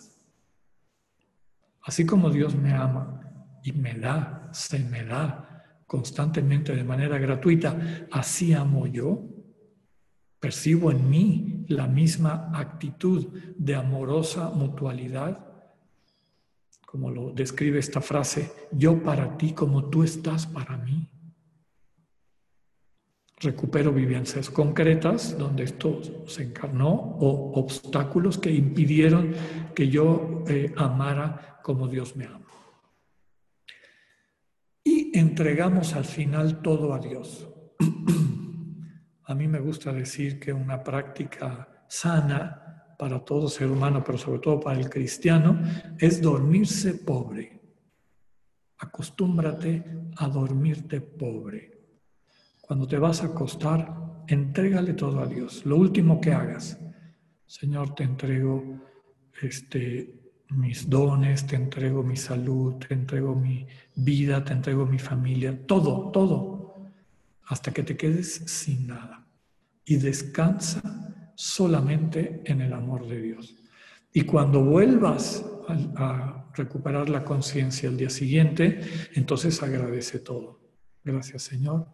Así 1.83 2.05
como 2.05 2.31
Dios 2.31 2.55
me 2.55 2.75
ama 2.75 3.21
y 3.65 3.73
me 3.73 3.95
da, 3.95 4.51
se 4.53 4.79
me 4.79 5.05
da 5.05 5.83
constantemente 5.87 6.77
de 6.77 6.85
manera 6.85 7.19
gratuita, 7.19 8.07
así 8.13 8.53
amo 8.53 8.87
yo. 8.87 9.25
Percibo 10.41 10.91
en 10.91 11.09
mí 11.09 11.65
la 11.69 11.87
misma 11.87 12.51
actitud 12.55 13.29
de 13.57 13.75
amorosa 13.77 14.51
mutualidad 14.51 15.51
como 16.91 17.09
lo 17.09 17.31
describe 17.31 17.79
esta 17.79 18.01
frase, 18.01 18.51
yo 18.73 19.01
para 19.01 19.37
ti 19.39 19.53
como 19.53 19.85
tú 19.85 20.03
estás 20.03 20.49
para 20.49 20.77
mí. 20.77 21.09
Recupero 23.37 23.93
vivencias 23.93 24.51
concretas 24.51 25.39
donde 25.39 25.63
esto 25.63 26.01
se 26.27 26.43
encarnó 26.43 26.91
o 26.91 27.53
obstáculos 27.61 28.39
que 28.39 28.51
impidieron 28.51 29.33
que 29.73 29.89
yo 29.89 30.43
eh, 30.49 30.75
amara 30.77 31.61
como 31.63 31.87
Dios 31.87 32.17
me 32.17 32.25
ama. 32.25 32.49
Y 34.83 35.17
entregamos 35.17 35.95
al 35.95 36.05
final 36.05 36.61
todo 36.61 36.93
a 36.93 36.99
Dios. 36.99 37.49
a 39.31 39.35
mí 39.37 39.47
me 39.47 39.61
gusta 39.61 39.93
decir 39.93 40.41
que 40.41 40.53
una 40.53 40.83
práctica 40.83 41.85
sana 41.87 42.97
para 42.99 43.25
todo 43.25 43.49
ser 43.49 43.71
humano, 43.71 44.03
pero 44.05 44.19
sobre 44.19 44.41
todo 44.41 44.59
para 44.59 44.81
el 44.81 44.91
cristiano, 44.91 45.57
es 45.99 46.21
dormirse 46.21 46.95
pobre. 46.95 47.61
Acostúmbrate 48.79 49.85
a 50.17 50.27
dormirte 50.27 51.01
pobre. 51.01 51.71
Cuando 52.61 52.89
te 52.89 52.99
vas 52.99 53.23
a 53.23 53.27
acostar, 53.27 54.25
entrégale 54.27 54.95
todo 54.95 55.21
a 55.21 55.27
Dios. 55.29 55.65
Lo 55.65 55.77
último 55.77 56.21
que 56.21 56.33
hagas, 56.33 56.77
Señor, 57.47 57.95
te 57.95 58.03
entrego 58.03 58.81
este, 59.43 60.13
mis 60.49 60.91
dones, 60.91 61.47
te 61.47 61.55
entrego 61.55 62.03
mi 62.03 62.17
salud, 62.17 62.75
te 62.79 62.95
entrego 62.95 63.37
mi 63.37 63.65
vida, 63.95 64.45
te 64.45 64.55
entrego 64.55 64.87
mi 64.87 64.99
familia, 64.99 65.57
todo, 65.69 66.11
todo, 66.11 66.91
hasta 67.45 67.73
que 67.73 67.85
te 67.85 67.97
quedes 67.97 68.35
sin 68.47 68.89
nada. 68.89 69.20
Y 69.85 69.97
descansa 69.97 70.81
solamente 71.35 72.43
en 72.45 72.61
el 72.61 72.73
amor 72.73 73.09
de 73.09 73.21
Dios. 73.21 73.57
Y 74.13 74.23
cuando 74.23 74.63
vuelvas 74.63 75.45
a, 75.97 76.37
recuperar 76.53 77.09
la 77.09 77.25
conciencia 77.25 77.89
el 77.89 77.97
día 77.97 78.11
siguiente, 78.11 78.81
entonces 79.15 79.63
agradece 79.63 80.19
todo. 80.19 80.61
Gracias 81.05 81.45
Señor 81.45 81.87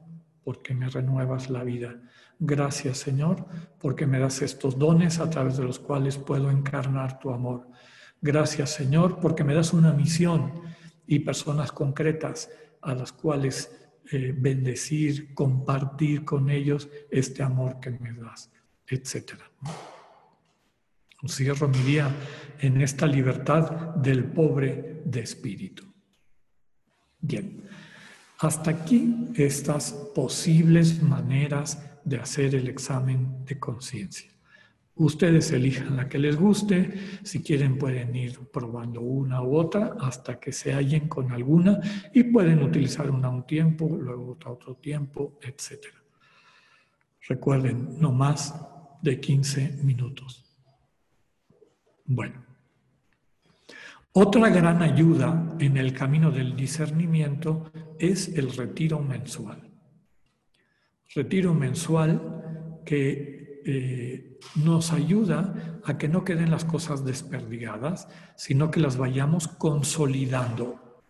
porque 0.43 0.75
me 0.75 0.89
renuevas 0.89 1.51
la 1.51 1.63
vida. 1.63 2.01
Gracias 2.39 2.99
Señor 2.99 3.47
porque 3.79 4.07
me 4.07 4.19
das 4.19 4.41
estos 4.41 4.79
dones 4.79 5.21
a 5.21 5.29
través 5.29 5.59
de 5.59 5.65
los 5.65 5.79
cuales 5.79 6.17
puedo 6.17 6.51
encarnar 6.51 7.19
tu 7.19 7.31
amor. 7.31 7.69
Gracias 8.23 8.71
Señor 8.71 9.21
porque 9.21 9.45
me 9.45 9.55
das 9.55 9.75
una 9.75 9.93
misión 9.93 10.53
y 11.07 11.19
personas 11.19 11.71
concretas 11.71 12.51
a 12.81 12.95
las 12.95 13.13
cuales 13.13 13.86
eh, 14.13 14.35
bendecir, 14.37 15.35
compartir 15.35 16.25
con 16.25 16.51
ellos 16.51 16.89
este 17.11 17.43
amor 17.43 17.81
que 17.81 17.91
me 17.91 18.13
das 18.13 18.51
etc. 18.89 19.35
Cierro 21.27 21.69
mi 21.69 21.79
día 21.79 22.15
en 22.61 22.81
esta 22.81 23.07
libertad 23.07 23.97
del 23.97 24.25
pobre 24.25 25.03
de 25.05 25.21
espíritu. 25.21 25.85
Bien, 27.21 27.65
hasta 28.39 28.71
aquí 28.71 29.33
estas 29.35 29.93
posibles 30.15 31.03
maneras 31.03 31.83
de 32.05 32.19
hacer 32.19 32.55
el 32.55 32.69
examen 32.69 33.45
de 33.45 33.59
conciencia. 33.59 34.36
Ustedes 34.99 35.53
elijan 35.53 35.95
la 35.95 36.09
que 36.09 36.19
les 36.19 36.37
guste, 36.37 37.21
si 37.23 37.43
quieren 37.43 37.77
pueden 37.77 38.17
ir 38.17 38.39
probando 38.51 39.03
una 39.03 39.43
u 39.43 39.55
otra 39.55 39.95
hasta 40.01 40.41
que 40.41 40.53
se 40.53 40.73
hallen 40.73 41.07
con 41.07 41.31
alguna 41.33 41.79
y 42.15 42.25
pueden 42.25 42.63
utilizar 42.63 43.11
una 43.11 43.29
un 43.29 43.47
tiempo, 43.47 43.87
luego 43.89 44.33
otra 44.33 44.53
otro 44.53 44.77
tiempo, 44.77 45.39
etcétera. 45.43 46.03
Recuerden, 47.29 48.01
no 48.01 48.11
más 48.11 48.55
de 49.03 49.21
15 49.21 49.81
minutos. 49.83 50.45
Bueno, 52.07 52.43
otra 54.13 54.49
gran 54.49 54.81
ayuda 54.81 55.57
en 55.59 55.77
el 55.77 55.93
camino 55.93 56.31
del 56.31 56.57
discernimiento 56.57 57.71
es 57.99 58.29
el 58.29 58.51
retiro 58.51 58.99
mensual. 59.01 59.71
Retiro 61.15 61.53
mensual 61.53 62.81
que 62.87 63.36
eh, 63.69 64.39
nos 64.55 64.93
ayuda 64.93 65.81
a 65.85 65.99
que 65.99 66.07
no 66.07 66.23
queden 66.23 66.53
las 66.53 66.65
cosas 66.65 67.05
desperdigadas, 67.05 68.09
sino 68.37 68.71
que 68.71 68.79
las 68.79 68.97
vayamos 68.97 69.49
consolidando, 69.49 71.03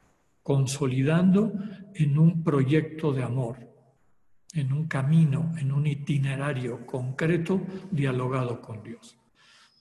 consolidando 0.42 1.52
en 1.94 2.18
un 2.18 2.42
proyecto 2.42 3.12
de 3.12 3.24
amor, 3.24 3.58
en 4.54 4.72
un 4.72 4.88
camino, 4.88 5.52
en 5.58 5.70
un 5.70 5.86
itinerario 5.86 6.86
concreto 6.86 7.60
dialogado 7.90 8.62
con 8.62 8.82
Dios. 8.82 9.18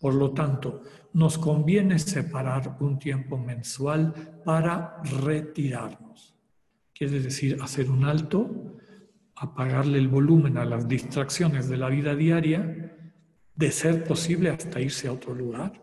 Por 0.02 0.14
lo 0.14 0.32
tanto, 0.32 0.82
nos 1.14 1.38
conviene 1.38 1.98
separar 1.98 2.76
un 2.82 3.00
tiempo 3.00 3.38
mensual 3.38 4.42
para 4.44 5.02
retirarnos. 5.24 6.36
Quiere 6.94 7.22
decir, 7.22 7.58
hacer 7.62 7.90
un 7.90 8.04
alto, 8.04 8.76
apagarle 9.36 9.98
el 9.98 10.08
volumen 10.08 10.58
a 10.58 10.66
las 10.66 10.88
distracciones 10.88 11.68
de 11.70 11.78
la 11.78 11.90
vida 11.90 12.16
diaria, 12.16 12.96
de 13.56 13.72
ser 13.72 14.04
posible 14.04 14.50
hasta 14.50 14.80
irse 14.80 15.08
a 15.08 15.14
otro 15.14 15.34
lugar. 15.34 15.82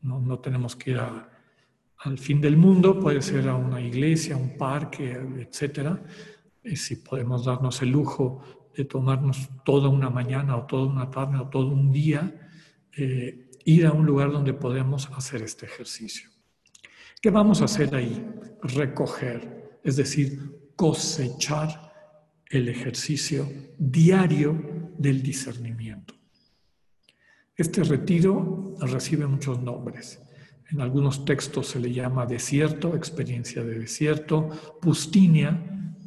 No, 0.00 0.38
tenemos 0.38 0.76
que 0.76 0.92
ir 0.92 1.00
al 1.00 2.18
fin 2.18 2.40
del 2.40 2.56
mundo, 2.56 2.98
puede 3.00 3.22
ser 3.22 3.48
a 3.48 3.56
una 3.56 3.80
iglesia, 3.80 4.36
un 4.36 4.56
parque, 4.56 5.12
etc. 5.38 5.98
Si 6.74 6.96
podemos 6.96 7.44
darnos 7.44 7.82
el 7.82 7.90
lujo 7.90 8.42
de 8.76 8.84
tomarnos 8.84 9.48
toda 9.64 9.88
una 9.88 10.10
mañana 10.10 10.56
o 10.56 10.66
toda 10.66 10.86
una 10.86 11.10
tarde 11.10 11.38
o 11.38 11.48
todo 11.48 11.68
un 11.68 11.90
día, 11.90 12.48
eh, 12.96 13.50
ir 13.64 13.86
a 13.86 13.92
un 13.92 14.06
lugar 14.06 14.30
donde 14.30 14.52
podemos 14.52 15.10
hacer 15.10 15.42
este 15.42 15.66
ejercicio. 15.66 16.30
¿Qué 17.20 17.30
vamos 17.30 17.62
a 17.62 17.64
hacer 17.64 17.94
ahí? 17.94 18.24
Recoger, 18.62 19.80
es 19.82 19.96
decir, 19.96 20.70
cosechar 20.76 21.85
el 22.50 22.68
ejercicio 22.68 23.48
diario 23.78 24.92
del 24.98 25.22
discernimiento. 25.22 26.14
Este 27.56 27.82
retiro 27.82 28.74
recibe 28.80 29.26
muchos 29.26 29.62
nombres. 29.62 30.20
En 30.70 30.80
algunos 30.80 31.24
textos 31.24 31.68
se 31.68 31.80
le 31.80 31.92
llama 31.92 32.26
desierto, 32.26 32.94
experiencia 32.94 33.62
de 33.62 33.78
desierto, 33.78 34.48
pustinia, 34.80 35.50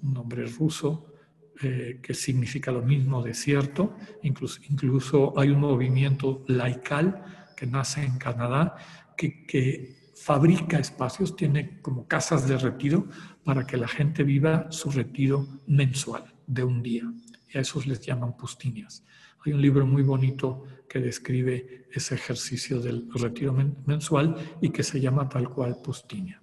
un 0.04 0.14
nombre 0.14 0.46
ruso 0.46 1.14
eh, 1.62 2.00
que 2.02 2.14
significa 2.14 2.72
lo 2.72 2.82
mismo 2.82 3.22
desierto. 3.24 3.98
Incluso, 4.24 4.62
incluso 4.70 5.38
hay 5.40 5.50
un 5.50 5.60
movimiento 5.60 6.44
laical 6.48 7.54
que 7.58 7.66
nace 7.66 8.04
en 8.04 8.18
Canadá, 8.18 8.78
que, 9.18 9.98
fabrica 10.16 10.80
espacios, 10.80 11.36
tiene 11.36 11.82
como 11.82 12.06
casas 12.06 12.48
de 12.48 12.58
retiro 12.58 13.08
para 13.50 13.66
que 13.66 13.78
la 13.78 13.88
gente 13.88 14.22
viva 14.24 14.72
su 14.72 14.92
retiro 14.92 15.48
mensual 15.66 16.24
de 16.46 16.64
un 16.64 16.84
día. 16.84 17.12
Y 17.52 17.58
a 17.58 17.62
esos 17.62 17.88
les 17.88 18.00
llaman 18.00 18.38
pustinias. 18.38 19.04
Hay 19.44 19.54
un 19.54 19.62
libro 19.64 19.88
muy 19.88 20.04
bonito 20.04 20.66
que 20.88 21.00
describe 21.00 21.88
ese 21.92 22.14
ejercicio 22.14 22.80
del 22.80 23.10
retiro 23.12 23.52
mensual 23.88 24.36
y 24.62 24.70
que 24.70 24.84
se 24.84 25.02
llama 25.02 25.28
tal 25.28 25.50
cual 25.50 25.82
pustinia. 25.84 26.40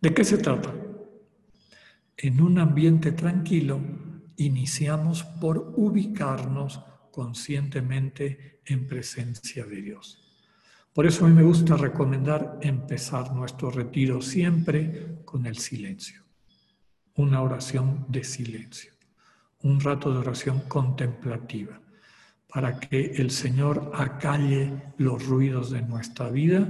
¿De 0.00 0.14
qué 0.14 0.24
se 0.24 0.38
trata? 0.38 0.74
En 2.16 2.40
un 2.40 2.58
ambiente 2.58 3.12
tranquilo 3.12 3.78
iniciamos 4.38 5.24
por 5.24 5.74
ubicarnos 5.76 6.80
conscientemente 7.12 8.62
en 8.64 8.86
presencia 8.86 9.66
de 9.66 9.82
Dios. 9.82 10.27
Por 10.98 11.06
eso 11.06 11.24
a 11.24 11.28
mí 11.28 11.34
me 11.36 11.44
gusta 11.44 11.76
recomendar 11.76 12.58
empezar 12.60 13.32
nuestro 13.32 13.70
retiro 13.70 14.20
siempre 14.20 15.20
con 15.24 15.46
el 15.46 15.56
silencio, 15.56 16.24
una 17.14 17.40
oración 17.40 18.04
de 18.08 18.24
silencio, 18.24 18.94
un 19.62 19.78
rato 19.78 20.12
de 20.12 20.18
oración 20.18 20.62
contemplativa, 20.66 21.80
para 22.52 22.80
que 22.80 23.12
el 23.12 23.30
Señor 23.30 23.92
acalle 23.94 24.72
los 24.96 25.24
ruidos 25.24 25.70
de 25.70 25.82
nuestra 25.82 26.30
vida, 26.30 26.66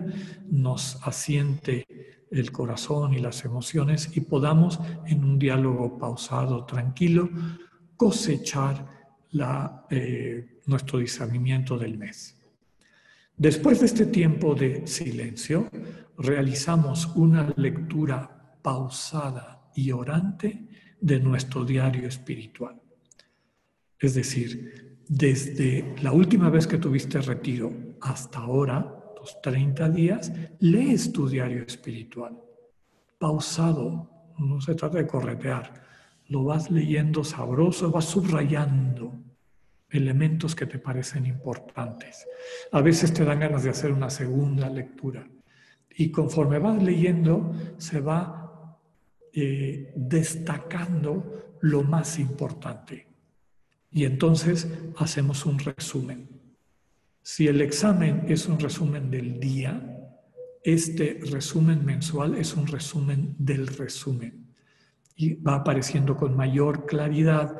nos 0.50 1.00
asiente 1.04 1.86
el 2.30 2.52
corazón 2.52 3.14
y 3.14 3.20
las 3.20 3.46
emociones 3.46 4.14
y 4.14 4.20
podamos 4.20 4.78
en 5.06 5.24
un 5.24 5.38
diálogo 5.38 5.96
pausado, 5.96 6.66
tranquilo, 6.66 7.30
cosechar 7.96 8.86
eh, 9.88 10.60
nuestro 10.66 10.98
discernimiento 10.98 11.78
del 11.78 11.96
mes. 11.96 12.37
Después 13.38 13.78
de 13.78 13.86
este 13.86 14.06
tiempo 14.06 14.56
de 14.56 14.84
silencio, 14.88 15.70
realizamos 16.18 17.06
una 17.14 17.54
lectura 17.56 18.58
pausada 18.60 19.70
y 19.76 19.92
orante 19.92 20.66
de 21.00 21.20
nuestro 21.20 21.64
diario 21.64 22.08
espiritual. 22.08 22.82
Es 23.96 24.14
decir, 24.14 25.04
desde 25.06 25.94
la 26.02 26.10
última 26.10 26.50
vez 26.50 26.66
que 26.66 26.78
tuviste 26.78 27.20
retiro 27.20 27.72
hasta 28.00 28.40
ahora, 28.40 29.04
los 29.16 29.40
30 29.40 29.88
días, 29.90 30.32
lees 30.58 31.12
tu 31.12 31.28
diario 31.28 31.62
espiritual. 31.62 32.36
Pausado, 33.18 34.34
no 34.36 34.60
se 34.60 34.74
trata 34.74 34.98
de 34.98 35.06
corretear, 35.06 35.74
lo 36.26 36.42
vas 36.42 36.72
leyendo 36.72 37.22
sabroso, 37.22 37.92
vas 37.92 38.06
subrayando 38.06 39.27
elementos 39.90 40.54
que 40.54 40.66
te 40.66 40.78
parecen 40.78 41.26
importantes. 41.26 42.26
A 42.72 42.80
veces 42.80 43.12
te 43.12 43.24
dan 43.24 43.40
ganas 43.40 43.62
de 43.64 43.70
hacer 43.70 43.92
una 43.92 44.10
segunda 44.10 44.68
lectura 44.68 45.28
y 45.96 46.10
conforme 46.10 46.58
vas 46.58 46.82
leyendo 46.82 47.52
se 47.78 48.00
va 48.00 48.78
eh, 49.32 49.92
destacando 49.96 51.56
lo 51.60 51.82
más 51.82 52.18
importante. 52.18 53.08
Y 53.90 54.04
entonces 54.04 54.68
hacemos 54.96 55.46
un 55.46 55.58
resumen. 55.58 56.28
Si 57.22 57.46
el 57.46 57.60
examen 57.60 58.24
es 58.28 58.46
un 58.46 58.58
resumen 58.58 59.10
del 59.10 59.40
día, 59.40 59.98
este 60.62 61.20
resumen 61.30 61.84
mensual 61.84 62.36
es 62.36 62.54
un 62.54 62.66
resumen 62.66 63.34
del 63.38 63.66
resumen 63.66 64.54
y 65.16 65.34
va 65.34 65.56
apareciendo 65.56 66.16
con 66.16 66.36
mayor 66.36 66.86
claridad 66.86 67.58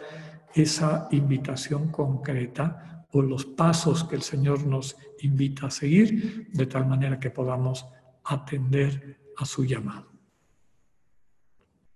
esa 0.63 1.09
invitación 1.11 1.91
concreta 1.91 3.07
o 3.13 3.23
los 3.23 3.47
pasos 3.47 4.05
que 4.05 4.17
el 4.17 4.23
Señor 4.23 4.67
nos 4.67 4.97
invita 5.21 5.67
a 5.67 5.71
seguir, 5.71 6.49
de 6.53 6.67
tal 6.67 6.87
manera 6.87 7.19
que 7.19 7.31
podamos 7.31 7.87
atender 8.25 9.19
a 9.37 9.45
su 9.45 9.65
llamado. 9.65 10.13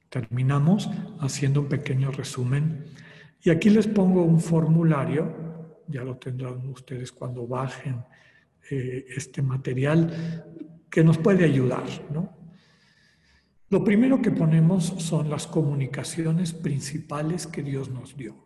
Terminamos 0.08 0.90
haciendo 1.20 1.60
un 1.60 1.68
pequeño 1.68 2.10
resumen 2.10 2.84
y 3.42 3.50
aquí 3.50 3.70
les 3.70 3.86
pongo 3.86 4.22
un 4.22 4.40
formulario, 4.40 5.82
ya 5.88 6.04
lo 6.04 6.16
tendrán 6.16 6.66
ustedes 6.68 7.12
cuando 7.12 7.46
bajen 7.46 8.04
eh, 8.70 9.06
este 9.16 9.42
material, 9.42 10.44
que 10.90 11.02
nos 11.02 11.18
puede 11.18 11.44
ayudar, 11.44 11.84
¿no? 12.12 12.42
Lo 13.70 13.82
primero 13.82 14.20
que 14.20 14.30
ponemos 14.30 14.84
son 14.98 15.30
las 15.30 15.46
comunicaciones 15.46 16.52
principales 16.52 17.46
que 17.46 17.62
Dios 17.62 17.88
nos 17.88 18.14
dio. 18.14 18.41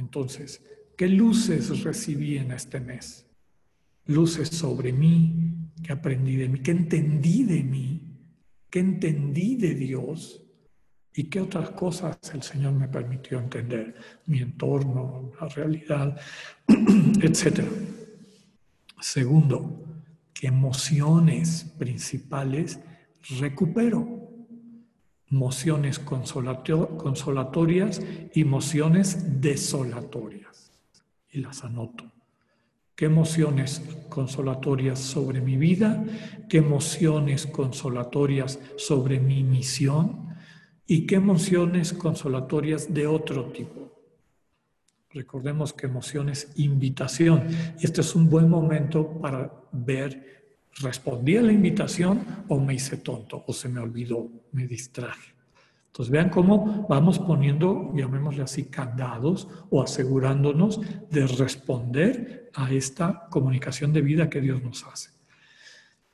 Entonces, 0.00 0.64
¿qué 0.96 1.06
luces 1.08 1.82
recibí 1.84 2.38
en 2.38 2.52
este 2.52 2.80
mes? 2.80 3.26
Luces 4.06 4.48
sobre 4.48 4.92
mí, 4.92 5.70
que 5.84 5.92
aprendí 5.92 6.36
de 6.36 6.48
mí, 6.48 6.60
que 6.60 6.70
entendí 6.70 7.44
de 7.44 7.62
mí, 7.62 8.00
que 8.70 8.80
entendí 8.80 9.56
de 9.56 9.74
Dios 9.74 10.42
y 11.14 11.24
qué 11.24 11.40
otras 11.40 11.70
cosas 11.70 12.18
el 12.32 12.42
Señor 12.42 12.72
me 12.72 12.88
permitió 12.88 13.38
entender, 13.38 13.94
mi 14.26 14.38
entorno, 14.38 15.32
la 15.38 15.48
realidad, 15.48 16.18
etc. 17.22 17.60
Segundo, 19.00 19.84
qué 20.32 20.46
emociones 20.46 21.64
principales 21.78 22.80
recupero. 23.38 24.19
Mociones 25.30 25.98
consolatorias 25.98 28.02
y 28.34 28.44
mociones 28.44 29.40
desolatorias. 29.40 30.70
Y 31.30 31.40
las 31.40 31.64
anoto. 31.64 32.10
¿Qué 33.00 33.06
emociones 33.06 33.80
consolatorias 34.10 34.98
sobre 34.98 35.40
mi 35.40 35.56
vida? 35.56 36.04
¿Qué 36.50 36.58
emociones 36.58 37.46
consolatorias 37.46 38.58
sobre 38.76 39.18
mi 39.18 39.42
misión? 39.42 40.36
¿Y 40.86 41.06
qué 41.06 41.14
emociones 41.14 41.94
consolatorias 41.94 42.92
de 42.92 43.06
otro 43.06 43.46
tipo? 43.52 43.90
Recordemos 45.12 45.72
que 45.72 45.86
emociones 45.86 46.52
invitación. 46.56 47.46
Y 47.78 47.86
este 47.86 48.02
es 48.02 48.14
un 48.14 48.28
buen 48.28 48.50
momento 48.50 49.18
para 49.18 49.50
ver 49.72 50.39
¿Respondí 50.78 51.36
a 51.36 51.42
la 51.42 51.52
invitación 51.52 52.44
o 52.48 52.58
me 52.60 52.74
hice 52.74 52.98
tonto 52.98 53.44
o 53.46 53.52
se 53.52 53.68
me 53.68 53.80
olvidó, 53.80 54.28
me 54.52 54.66
distraje? 54.66 55.34
Entonces 55.86 56.12
vean 56.12 56.30
cómo 56.30 56.86
vamos 56.88 57.18
poniendo, 57.18 57.92
llamémosle 57.94 58.44
así, 58.44 58.66
candados 58.66 59.48
o 59.70 59.82
asegurándonos 59.82 60.80
de 61.10 61.26
responder 61.26 62.50
a 62.54 62.70
esta 62.72 63.26
comunicación 63.28 63.92
de 63.92 64.00
vida 64.00 64.30
que 64.30 64.40
Dios 64.40 64.62
nos 64.62 64.84
hace. 64.84 65.10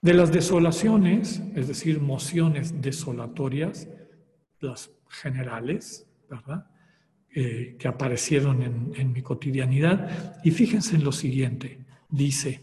De 0.00 0.14
las 0.14 0.32
desolaciones, 0.32 1.42
es 1.54 1.68
decir, 1.68 2.00
mociones 2.00 2.80
desolatorias, 2.80 3.88
las 4.60 4.90
generales, 5.08 6.06
¿verdad? 6.30 6.66
Eh, 7.34 7.76
que 7.78 7.86
aparecieron 7.86 8.62
en, 8.62 8.92
en 8.96 9.12
mi 9.12 9.20
cotidianidad. 9.20 10.40
Y 10.42 10.52
fíjense 10.52 10.96
en 10.96 11.04
lo 11.04 11.12
siguiente, 11.12 11.84
dice, 12.08 12.62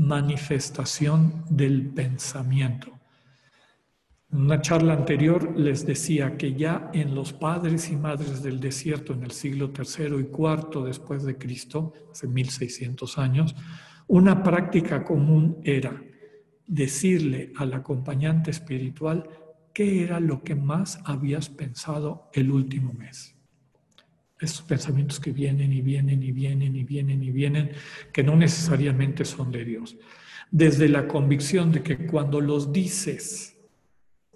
manifestación 0.00 1.44
del 1.50 1.90
pensamiento. 1.90 2.98
En 4.32 4.42
una 4.42 4.62
charla 4.62 4.94
anterior 4.94 5.58
les 5.58 5.84
decía 5.84 6.38
que 6.38 6.54
ya 6.54 6.90
en 6.94 7.14
los 7.14 7.34
padres 7.34 7.90
y 7.90 7.96
madres 7.96 8.42
del 8.42 8.60
desierto 8.60 9.12
en 9.12 9.24
el 9.24 9.32
siglo 9.32 9.72
III 9.76 10.16
y 10.16 10.30
IV 10.32 10.84
después 10.86 11.24
de 11.24 11.36
Cristo, 11.36 11.92
hace 12.10 12.26
1600 12.26 13.18
años, 13.18 13.54
una 14.06 14.42
práctica 14.42 15.04
común 15.04 15.60
era 15.64 16.02
decirle 16.66 17.52
al 17.56 17.74
acompañante 17.74 18.50
espiritual 18.50 19.28
qué 19.74 20.02
era 20.02 20.18
lo 20.18 20.42
que 20.42 20.54
más 20.54 20.98
habías 21.04 21.50
pensado 21.50 22.30
el 22.32 22.50
último 22.50 22.94
mes. 22.94 23.36
Estos 24.40 24.62
pensamientos 24.62 25.20
que 25.20 25.32
vienen 25.32 25.72
y 25.72 25.82
vienen 25.82 26.22
y 26.22 26.32
vienen 26.32 26.74
y 26.74 26.84
vienen 26.84 27.22
y 27.22 27.30
vienen, 27.30 27.70
que 28.12 28.22
no 28.22 28.36
necesariamente 28.36 29.24
son 29.24 29.52
de 29.52 29.64
Dios. 29.64 29.96
Desde 30.50 30.88
la 30.88 31.06
convicción 31.06 31.70
de 31.70 31.82
que 31.82 32.06
cuando 32.06 32.40
los 32.40 32.72
dices 32.72 33.56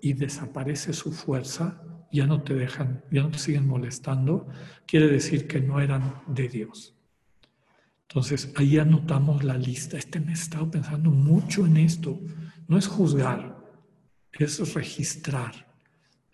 y 0.00 0.12
desaparece 0.12 0.92
su 0.92 1.10
fuerza, 1.12 1.82
ya 2.12 2.26
no 2.26 2.42
te 2.42 2.54
dejan, 2.54 3.02
ya 3.10 3.22
no 3.22 3.30
te 3.30 3.38
siguen 3.38 3.66
molestando, 3.66 4.46
quiere 4.86 5.08
decir 5.08 5.48
que 5.48 5.60
no 5.60 5.80
eran 5.80 6.22
de 6.28 6.48
Dios. 6.48 6.94
Entonces, 8.08 8.52
ahí 8.54 8.78
anotamos 8.78 9.42
la 9.42 9.58
lista. 9.58 9.98
Este 9.98 10.20
mes 10.20 10.38
he 10.38 10.42
estado 10.44 10.70
pensando 10.70 11.10
mucho 11.10 11.66
en 11.66 11.78
esto. 11.78 12.20
No 12.68 12.78
es 12.78 12.86
juzgar, 12.86 13.58
es 14.30 14.72
registrar. 14.74 15.73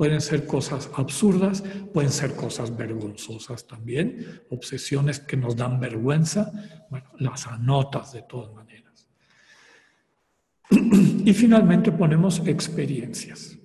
Pueden 0.00 0.22
ser 0.22 0.46
cosas 0.46 0.90
absurdas, 0.94 1.62
pueden 1.92 2.10
ser 2.10 2.34
cosas 2.34 2.74
vergonzosas 2.74 3.66
también, 3.66 4.40
obsesiones 4.48 5.20
que 5.20 5.36
nos 5.36 5.56
dan 5.56 5.78
vergüenza. 5.78 6.50
Bueno, 6.88 7.10
las 7.18 7.46
anotas 7.46 8.14
de 8.14 8.22
todas 8.22 8.50
maneras. 8.54 9.06
Y 11.26 11.34
finalmente 11.34 11.92
ponemos 11.92 12.40
experiencias. 12.46 13.58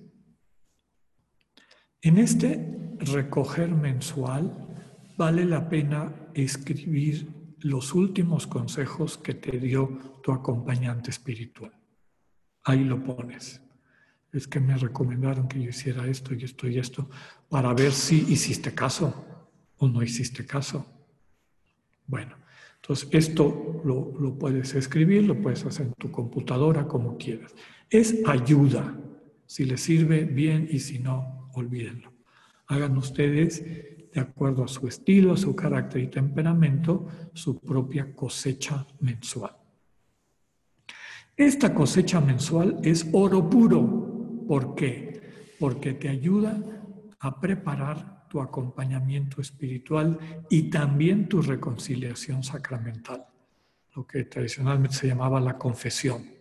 En 2.02 2.18
este 2.18 2.98
recoger 2.98 3.70
mensual 3.70 4.76
vale 5.16 5.46
la 5.46 5.70
pena 5.70 6.28
escribir 6.34 7.56
los 7.60 7.94
últimos 7.94 8.46
consejos 8.46 9.16
que 9.16 9.32
te 9.32 9.58
dio 9.58 10.20
tu 10.22 10.32
acompañante 10.32 11.08
espiritual. 11.08 11.72
Ahí 12.64 12.84
lo 12.84 13.02
pones. 13.02 13.65
Es 14.32 14.46
que 14.46 14.60
me 14.60 14.76
recomendaron 14.76 15.48
que 15.48 15.62
yo 15.62 15.70
hiciera 15.70 16.06
esto 16.06 16.34
y 16.34 16.44
esto 16.44 16.68
y 16.68 16.78
esto 16.78 17.08
para 17.48 17.72
ver 17.72 17.92
si 17.92 18.26
hiciste 18.28 18.74
caso 18.74 19.24
o 19.78 19.88
no 19.88 20.02
hiciste 20.02 20.44
caso. 20.44 20.86
Bueno, 22.06 22.36
entonces 22.76 23.08
esto 23.12 23.82
lo, 23.84 24.12
lo 24.18 24.38
puedes 24.38 24.74
escribir, 24.74 25.24
lo 25.24 25.40
puedes 25.40 25.64
hacer 25.64 25.86
en 25.86 25.94
tu 25.94 26.10
computadora 26.10 26.86
como 26.86 27.16
quieras. 27.16 27.54
Es 27.90 28.16
ayuda. 28.26 28.96
Si 29.46 29.64
le 29.64 29.76
sirve 29.76 30.24
bien 30.24 30.68
y 30.70 30.80
si 30.80 30.98
no, 30.98 31.50
olvídenlo. 31.54 32.12
Hagan 32.66 32.96
ustedes 32.96 33.62
de 34.16 34.20
acuerdo 34.20 34.64
a 34.64 34.68
su 34.68 34.88
estilo, 34.88 35.34
a 35.34 35.36
su 35.36 35.54
carácter 35.54 36.02
y 36.02 36.06
temperamento, 36.08 37.06
su 37.34 37.60
propia 37.60 38.14
cosecha 38.14 38.86
mensual. 39.00 39.54
Esta 41.36 41.74
cosecha 41.74 42.18
mensual 42.18 42.78
es 42.82 43.06
oro 43.12 43.50
puro. 43.50 44.15
¿Por 44.46 44.74
qué? 44.74 45.54
Porque 45.58 45.94
te 45.94 46.08
ayuda 46.08 46.58
a 47.20 47.40
preparar 47.40 48.26
tu 48.28 48.40
acompañamiento 48.40 49.40
espiritual 49.40 50.18
y 50.50 50.70
también 50.70 51.28
tu 51.28 51.42
reconciliación 51.42 52.42
sacramental, 52.42 53.26
lo 53.94 54.06
que 54.06 54.24
tradicionalmente 54.24 54.96
se 54.96 55.06
llamaba 55.08 55.40
la 55.40 55.56
confesión. 55.56 56.36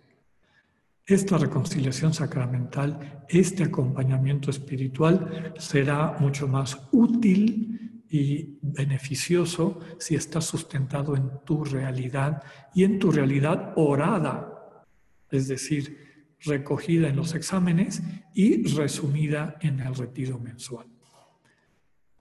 Esta 1.05 1.37
reconciliación 1.37 2.13
sacramental, 2.13 3.25
este 3.29 3.63
acompañamiento 3.63 4.49
espiritual 4.49 5.53
será 5.57 6.15
mucho 6.19 6.47
más 6.47 6.79
útil 6.91 8.03
y 8.09 8.57
beneficioso 8.61 9.79
si 9.99 10.15
está 10.15 10.41
sustentado 10.41 11.15
en 11.15 11.29
tu 11.45 11.63
realidad 11.63 12.41
y 12.73 12.83
en 12.83 12.97
tu 12.97 13.11
realidad 13.11 13.73
orada, 13.75 14.83
es 15.29 15.47
decir, 15.47 16.04
recogida 16.41 17.09
en 17.09 17.15
los 17.15 17.33
exámenes 17.35 18.03
y 18.33 18.67
resumida 18.75 19.57
en 19.61 19.79
el 19.79 19.95
retiro 19.95 20.39
mensual. 20.39 20.87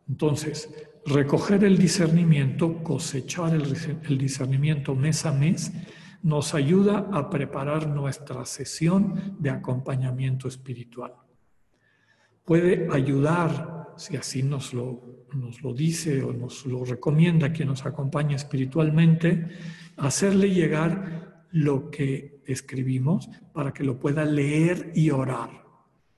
Entonces, 0.09 0.69
recoger 1.07 1.65
el 1.65 1.79
discernimiento, 1.79 2.83
cosechar 2.83 3.55
el, 3.55 4.19
discernimiento 4.19 4.95
mes 4.95 5.25
a 5.27 5.33
mes, 5.33 5.73
nos 6.23 6.55
ayuda 6.55 7.09
a 7.13 7.29
preparar 7.29 7.89
nuestra 7.89 8.45
sesión 8.47 9.37
de 9.39 9.51
acompañamiento 9.51 10.49
espiritual. 10.49 11.13
Puede 12.45 12.89
ayudar, 12.93 13.95
si 13.97 14.17
así 14.17 14.43
nos 14.43 14.75
lo, 14.75 15.27
nos 15.35 15.63
lo 15.63 15.73
dice 15.73 16.23
o 16.23 16.33
nos 16.33 16.67
lo 16.67 16.85
recomienda 16.85 17.53
quien 17.53 17.69
nos 17.69 17.85
acompaña 17.87 18.37
espiritualmente, 18.37 19.49
hacerle 19.97 20.51
llegar 20.51 21.47
lo 21.51 21.91
que 21.91 22.34
escribimos 22.47 23.29
para 23.53 23.73
que 23.73 23.85
lo 23.85 23.99
pueda 23.99 24.25
leer 24.25 24.93
y 24.95 25.11
orar. 25.11 25.51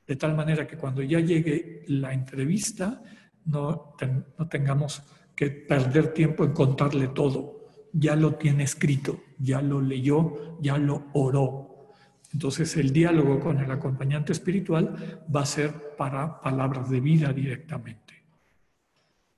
De 0.07 0.17
tal 0.17 0.35
manera 0.35 0.67
que 0.67 0.77
cuando 0.77 1.03
ya 1.03 1.21
llegue 1.21 1.85
la 1.89 2.13
entrevista 2.13 3.03
no, 3.45 3.95
no 4.39 4.49
tengamos 4.49 5.03
que 5.35 5.51
perder 5.51 6.13
tiempo 6.13 6.45
en 6.45 6.53
contarle 6.53 7.09
todo, 7.09 7.69
ya 7.93 8.17
lo 8.17 8.35
tiene 8.35 8.65
escrito, 8.65 9.21
ya 9.39 9.61
lo 9.63 9.81
leyó, 9.81 10.59
ya 10.61 10.79
lo 10.79 11.07
oró. 11.13 11.91
Entonces 12.33 12.77
el 12.77 12.93
diálogo 12.93 13.41
con 13.41 13.59
el 13.59 13.71
acompañante 13.71 14.33
espiritual 14.33 15.23
va 15.35 15.43
a 15.43 15.47
ser 15.47 15.97
para 15.97 16.41
palabras 16.41 16.91
de 16.91 17.01
vida 17.01 17.33
directamente. 17.33 18.07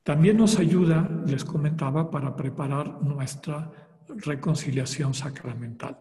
También 0.02 0.38
nos 0.38 0.58
ayuda, 0.58 1.08
les 1.26 1.44
comentaba, 1.44 2.10
para 2.10 2.34
preparar 2.34 3.02
nuestra 3.02 3.70
reconciliación 4.08 5.12
sacramental. 5.12 5.98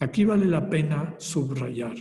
Aquí 0.00 0.24
vale 0.24 0.46
la 0.46 0.68
pena 0.68 1.14
subrayar. 1.18 1.94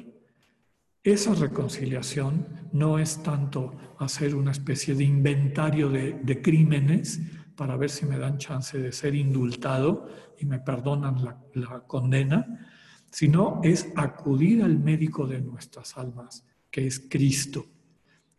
Esa 1.04 1.36
reconciliación 1.36 2.70
no 2.72 2.98
es 2.98 3.22
tanto 3.22 3.78
hacer 4.00 4.36
una 4.36 4.52
especie 4.52 4.96
de 4.96 5.04
inventario 5.04 5.90
de, 5.90 6.42
crímenes, 6.42 7.22
para 7.56 7.76
ver 7.76 7.90
si 7.90 8.06
me 8.06 8.18
dan 8.18 8.38
chance 8.38 8.80
de 8.80 8.92
ser 8.92 9.14
indultado 9.14 10.08
y 10.40 10.46
me 10.46 10.60
perdonan 10.60 11.24
la, 11.54 11.84
condena, 11.86 12.68
sino 13.12 13.60
es 13.64 13.92
acudir 13.96 14.64
al 14.64 14.80
médico 14.80 15.28
de 15.28 15.42
nuestras 15.42 15.98
almas, 15.98 16.46
que 16.72 16.88
es 16.88 17.06
Cristo, 17.10 17.68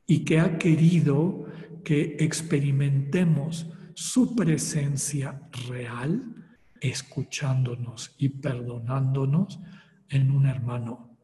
y 0.07 0.25
que 0.25 0.41
ha 0.41 0.59
querido 0.59 1.45
que 1.85 2.17
experimentemos 2.19 3.71
su 3.95 4.35
presencia 4.35 5.49
real, 5.69 6.44
escuchándonos 6.89 8.15
y 8.19 8.29
perdonándonos 8.29 9.61
en 10.09 10.31
un 10.31 10.47
hermano. 10.47 11.17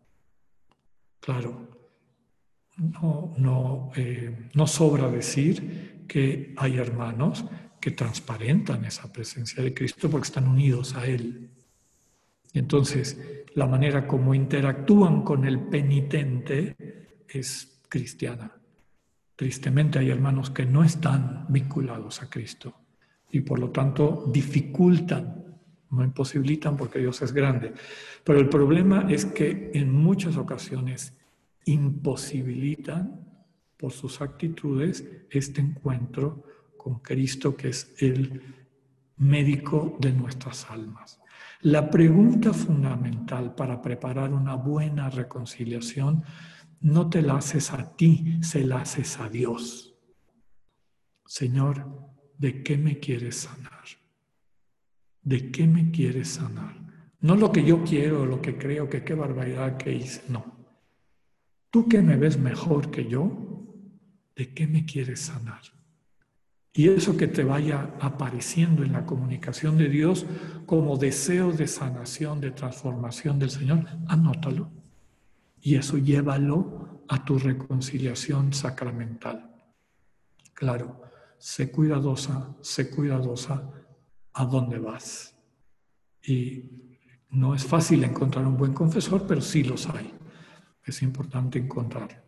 Claro, 1.20 1.68
no, 2.78 3.34
no, 3.36 3.90
eh, 3.94 4.48
no 4.54 4.66
sobra 4.66 5.10
decir 5.10 6.06
que 6.08 6.54
hay 6.56 6.76
hermanos 6.76 7.44
que 7.80 7.90
transparentan 7.90 8.84
esa 8.84 9.12
presencia 9.12 9.62
de 9.62 9.74
Cristo 9.74 10.10
porque 10.10 10.26
están 10.26 10.48
unidos 10.48 10.94
a 10.94 11.06
Él. 11.06 11.50
Entonces, 12.52 13.44
la 13.54 13.66
manera 13.66 14.06
como 14.06 14.34
interactúan 14.34 15.22
con 15.22 15.44
el 15.44 15.60
penitente 15.60 16.74
es 17.28 17.80
cristiana. 17.88 18.50
Tristemente 19.36 19.98
hay 19.98 20.10
hermanos 20.10 20.50
que 20.50 20.64
no 20.64 20.82
están 20.84 21.46
vinculados 21.48 22.22
a 22.22 22.30
Cristo 22.30 22.74
y 23.30 23.40
por 23.40 23.58
lo 23.58 23.70
tanto 23.70 24.24
dificultan, 24.32 25.39
no 25.90 26.04
imposibilitan 26.04 26.76
porque 26.76 27.00
Dios 27.00 27.20
es 27.22 27.32
grande. 27.32 27.72
Pero 28.24 28.38
el 28.38 28.48
problema 28.48 29.06
es 29.10 29.24
que 29.24 29.70
en 29.74 29.92
muchas 29.92 30.36
ocasiones 30.36 31.14
imposibilitan 31.64 33.26
por 33.76 33.92
sus 33.92 34.20
actitudes 34.20 35.04
este 35.30 35.60
encuentro 35.60 36.44
con 36.76 37.00
Cristo, 37.00 37.56
que 37.56 37.68
es 37.68 37.94
el 37.98 38.42
médico 39.16 39.96
de 40.00 40.12
nuestras 40.12 40.70
almas. 40.70 41.20
La 41.62 41.90
pregunta 41.90 42.52
fundamental 42.54 43.54
para 43.54 43.82
preparar 43.82 44.32
una 44.32 44.54
buena 44.54 45.10
reconciliación 45.10 46.24
no 46.80 47.10
te 47.10 47.20
la 47.20 47.36
haces 47.36 47.72
a 47.72 47.94
ti, 47.96 48.38
se 48.40 48.64
la 48.64 48.80
haces 48.80 49.18
a 49.18 49.28
Dios. 49.28 49.94
Señor, 51.26 51.86
¿de 52.38 52.62
qué 52.62 52.78
me 52.78 52.98
quieres 52.98 53.40
sanar? 53.40 53.99
¿De 55.22 55.50
qué 55.50 55.66
me 55.66 55.90
quieres 55.90 56.28
sanar? 56.28 56.76
No 57.20 57.36
lo 57.36 57.52
que 57.52 57.64
yo 57.64 57.84
quiero, 57.84 58.24
lo 58.24 58.40
que 58.40 58.56
creo, 58.56 58.88
que 58.88 59.04
qué 59.04 59.14
barbaridad 59.14 59.76
que 59.76 59.92
hice, 59.92 60.22
no. 60.28 60.60
Tú 61.70 61.88
que 61.88 62.00
me 62.00 62.16
ves 62.16 62.38
mejor 62.38 62.90
que 62.90 63.06
yo, 63.06 63.66
¿de 64.34 64.54
qué 64.54 64.66
me 64.66 64.86
quieres 64.86 65.20
sanar? 65.20 65.60
Y 66.72 66.88
eso 66.88 67.16
que 67.16 67.26
te 67.28 67.44
vaya 67.44 67.94
apareciendo 68.00 68.84
en 68.84 68.92
la 68.92 69.04
comunicación 69.04 69.76
de 69.76 69.88
Dios 69.88 70.24
como 70.66 70.96
deseo 70.96 71.52
de 71.52 71.66
sanación, 71.66 72.40
de 72.40 72.52
transformación 72.52 73.38
del 73.38 73.50
Señor, 73.50 73.86
anótalo. 74.06 74.70
Y 75.60 75.74
eso 75.74 75.98
llévalo 75.98 77.04
a 77.08 77.24
tu 77.24 77.38
reconciliación 77.38 78.52
sacramental. 78.52 79.50
Claro, 80.54 81.02
sé 81.38 81.70
cuidadosa, 81.70 82.56
sé 82.60 82.88
cuidadosa 82.88 83.79
a 84.32 84.44
dónde 84.44 84.78
vas. 84.78 85.36
Y 86.22 86.64
no 87.30 87.54
es 87.54 87.64
fácil 87.64 88.04
encontrar 88.04 88.46
un 88.46 88.56
buen 88.56 88.72
confesor, 88.72 89.26
pero 89.26 89.40
sí 89.40 89.62
los 89.62 89.88
hay. 89.88 90.12
Es 90.84 91.02
importante 91.02 91.58
encontrarlo. 91.58 92.18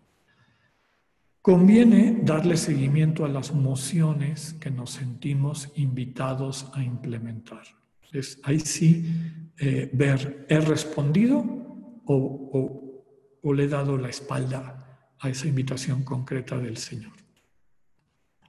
Conviene 1.42 2.20
darle 2.22 2.56
seguimiento 2.56 3.24
a 3.24 3.28
las 3.28 3.52
mociones 3.52 4.52
que 4.54 4.70
nos 4.70 4.92
sentimos 4.92 5.72
invitados 5.74 6.70
a 6.72 6.84
implementar. 6.84 7.64
Es 8.12 8.38
ahí 8.44 8.60
sí 8.60 9.04
eh, 9.58 9.90
ver, 9.92 10.46
¿he 10.48 10.60
respondido 10.60 11.40
o, 12.04 13.02
o, 13.42 13.54
le 13.54 13.64
he 13.64 13.68
dado 13.68 13.98
la 13.98 14.08
espalda 14.08 15.14
a 15.18 15.28
esa 15.28 15.48
invitación 15.48 16.04
concreta 16.04 16.56
del 16.58 16.76
Señor? 16.76 17.12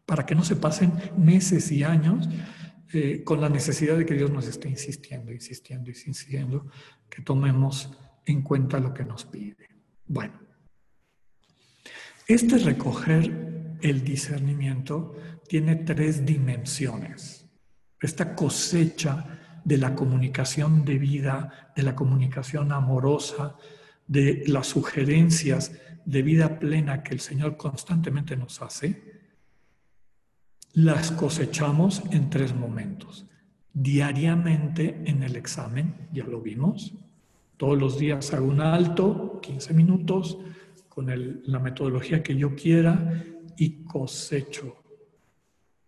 Para 0.05 0.25
que 0.27 0.35
no 0.35 0.43
se 0.43 0.55
pasen 0.55 0.93
meses 1.17 1.71
y 1.71 1.83
años 1.83 2.29
eh, 2.93 3.23
con 3.23 3.41
la 3.41 3.49
necesidad 3.49 3.97
de 3.97 4.05
que 4.05 4.13
Dios 4.13 4.31
nos 4.31 4.47
esté 4.47 4.69
insistiendo, 4.69 5.31
insistiendo, 5.31 5.89
insistiendo, 5.89 6.67
que 7.09 7.21
tomemos 7.21 7.91
en 8.25 8.41
cuenta 8.41 8.79
lo 8.79 8.93
que 8.93 9.03
nos 9.03 9.25
pide. 9.25 9.67
Bueno, 10.05 10.39
este 12.27 12.57
recoger 12.57 13.77
el 13.81 14.03
discernimiento 14.03 15.15
tiene 15.47 15.75
tres 15.75 16.25
dimensiones. 16.25 17.47
Esta 17.99 18.35
cosecha 18.35 19.61
de 19.63 19.77
la 19.77 19.95
comunicación 19.95 20.85
de 20.85 20.97
vida, 20.97 21.73
de 21.75 21.83
la 21.83 21.95
comunicación 21.95 22.71
amorosa, 22.71 23.55
de 24.07 24.43
las 24.47 24.67
sugerencias 24.67 25.71
de 26.05 26.21
vida 26.21 26.59
plena 26.59 27.03
que 27.03 27.13
el 27.13 27.19
Señor 27.19 27.57
constantemente 27.57 28.35
nos 28.35 28.61
hace, 28.61 29.12
las 30.73 31.11
cosechamos 31.11 32.01
en 32.11 32.29
tres 32.29 32.55
momentos. 32.55 33.25
Diariamente 33.73 35.03
en 35.05 35.23
el 35.23 35.35
examen, 35.35 36.07
ya 36.11 36.25
lo 36.25 36.41
vimos. 36.41 36.93
Todos 37.57 37.77
los 37.77 37.99
días 37.99 38.33
hago 38.33 38.47
un 38.47 38.61
alto, 38.61 39.39
15 39.41 39.73
minutos, 39.73 40.37
con 40.89 41.07
la 41.45 41.59
metodología 41.59 42.21
que 42.21 42.35
yo 42.35 42.55
quiera 42.55 43.23
y 43.57 43.83
cosecho 43.83 44.83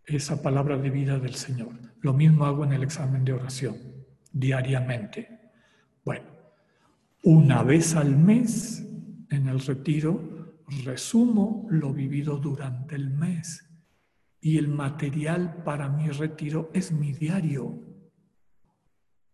esa 0.05 0.41
palabra 0.41 0.77
de 0.77 0.89
vida 0.89 1.19
del 1.19 1.35
Señor. 1.35 1.73
Lo 2.01 2.13
mismo 2.13 2.45
hago 2.45 2.63
en 2.63 2.73
el 2.73 2.83
examen 2.83 3.25
de 3.25 3.33
oración, 3.33 3.75
diariamente. 4.31 5.51
Bueno, 6.03 6.25
una 7.23 7.63
vez 7.63 7.95
al 7.95 8.15
mes 8.15 8.87
en 9.31 9.47
el 9.47 9.59
retiro 9.59 10.63
resumo 10.83 11.67
lo 11.69 11.93
vivido 11.93 12.37
durante 12.37 12.95
el 12.95 13.09
mes 13.09 13.64
y 14.45 14.59
el 14.59 14.67
material 14.67 15.63
para 15.63 15.89
mi 15.89 16.07
retiro 16.07 16.69
es 16.71 16.91
mi 16.91 17.11
diario 17.11 17.79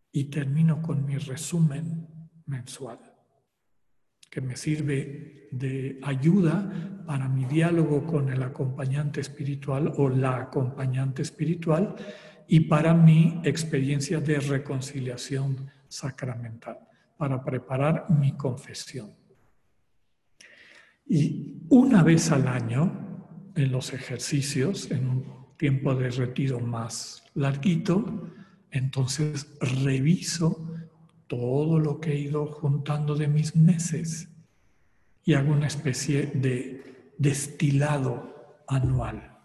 y 0.09 0.29
termino 0.29 0.81
con 0.81 1.05
mi 1.05 1.17
resumen 1.17 2.07
mensual 2.45 2.97
que 4.29 4.39
me 4.39 4.55
sirve 4.55 5.49
de 5.51 5.99
ayuda 6.01 7.03
para 7.05 7.27
mi 7.27 7.43
diálogo 7.43 8.05
con 8.05 8.29
el 8.29 8.41
acompañante 8.41 9.19
espiritual 9.19 9.91
o 9.97 10.07
la 10.07 10.43
acompañante 10.43 11.23
espiritual 11.23 11.93
y 12.47 12.61
para 12.61 12.93
mi 12.93 13.41
experiencia 13.43 14.21
de 14.21 14.39
reconciliación 14.39 15.69
sacramental, 15.89 16.79
para 17.17 17.43
preparar 17.43 18.05
mi 18.09 18.37
confesión. 18.37 19.13
Y 21.05 21.65
una 21.67 22.01
vez 22.01 22.31
al 22.31 22.47
año, 22.47 23.10
en 23.55 23.71
los 23.71 23.93
ejercicios, 23.93 24.91
en 24.91 25.07
un 25.07 25.25
tiempo 25.57 25.93
de 25.95 26.09
retiro 26.09 26.59
más 26.59 27.23
larguito, 27.35 28.29
entonces 28.71 29.47
reviso 29.59 30.67
todo 31.27 31.79
lo 31.79 31.99
que 31.99 32.13
he 32.13 32.19
ido 32.19 32.45
juntando 32.47 33.15
de 33.15 33.27
mis 33.27 33.55
meses 33.55 34.29
y 35.23 35.33
hago 35.33 35.53
una 35.53 35.67
especie 35.67 36.31
de 36.33 37.13
destilado 37.17 38.63
anual. 38.67 39.37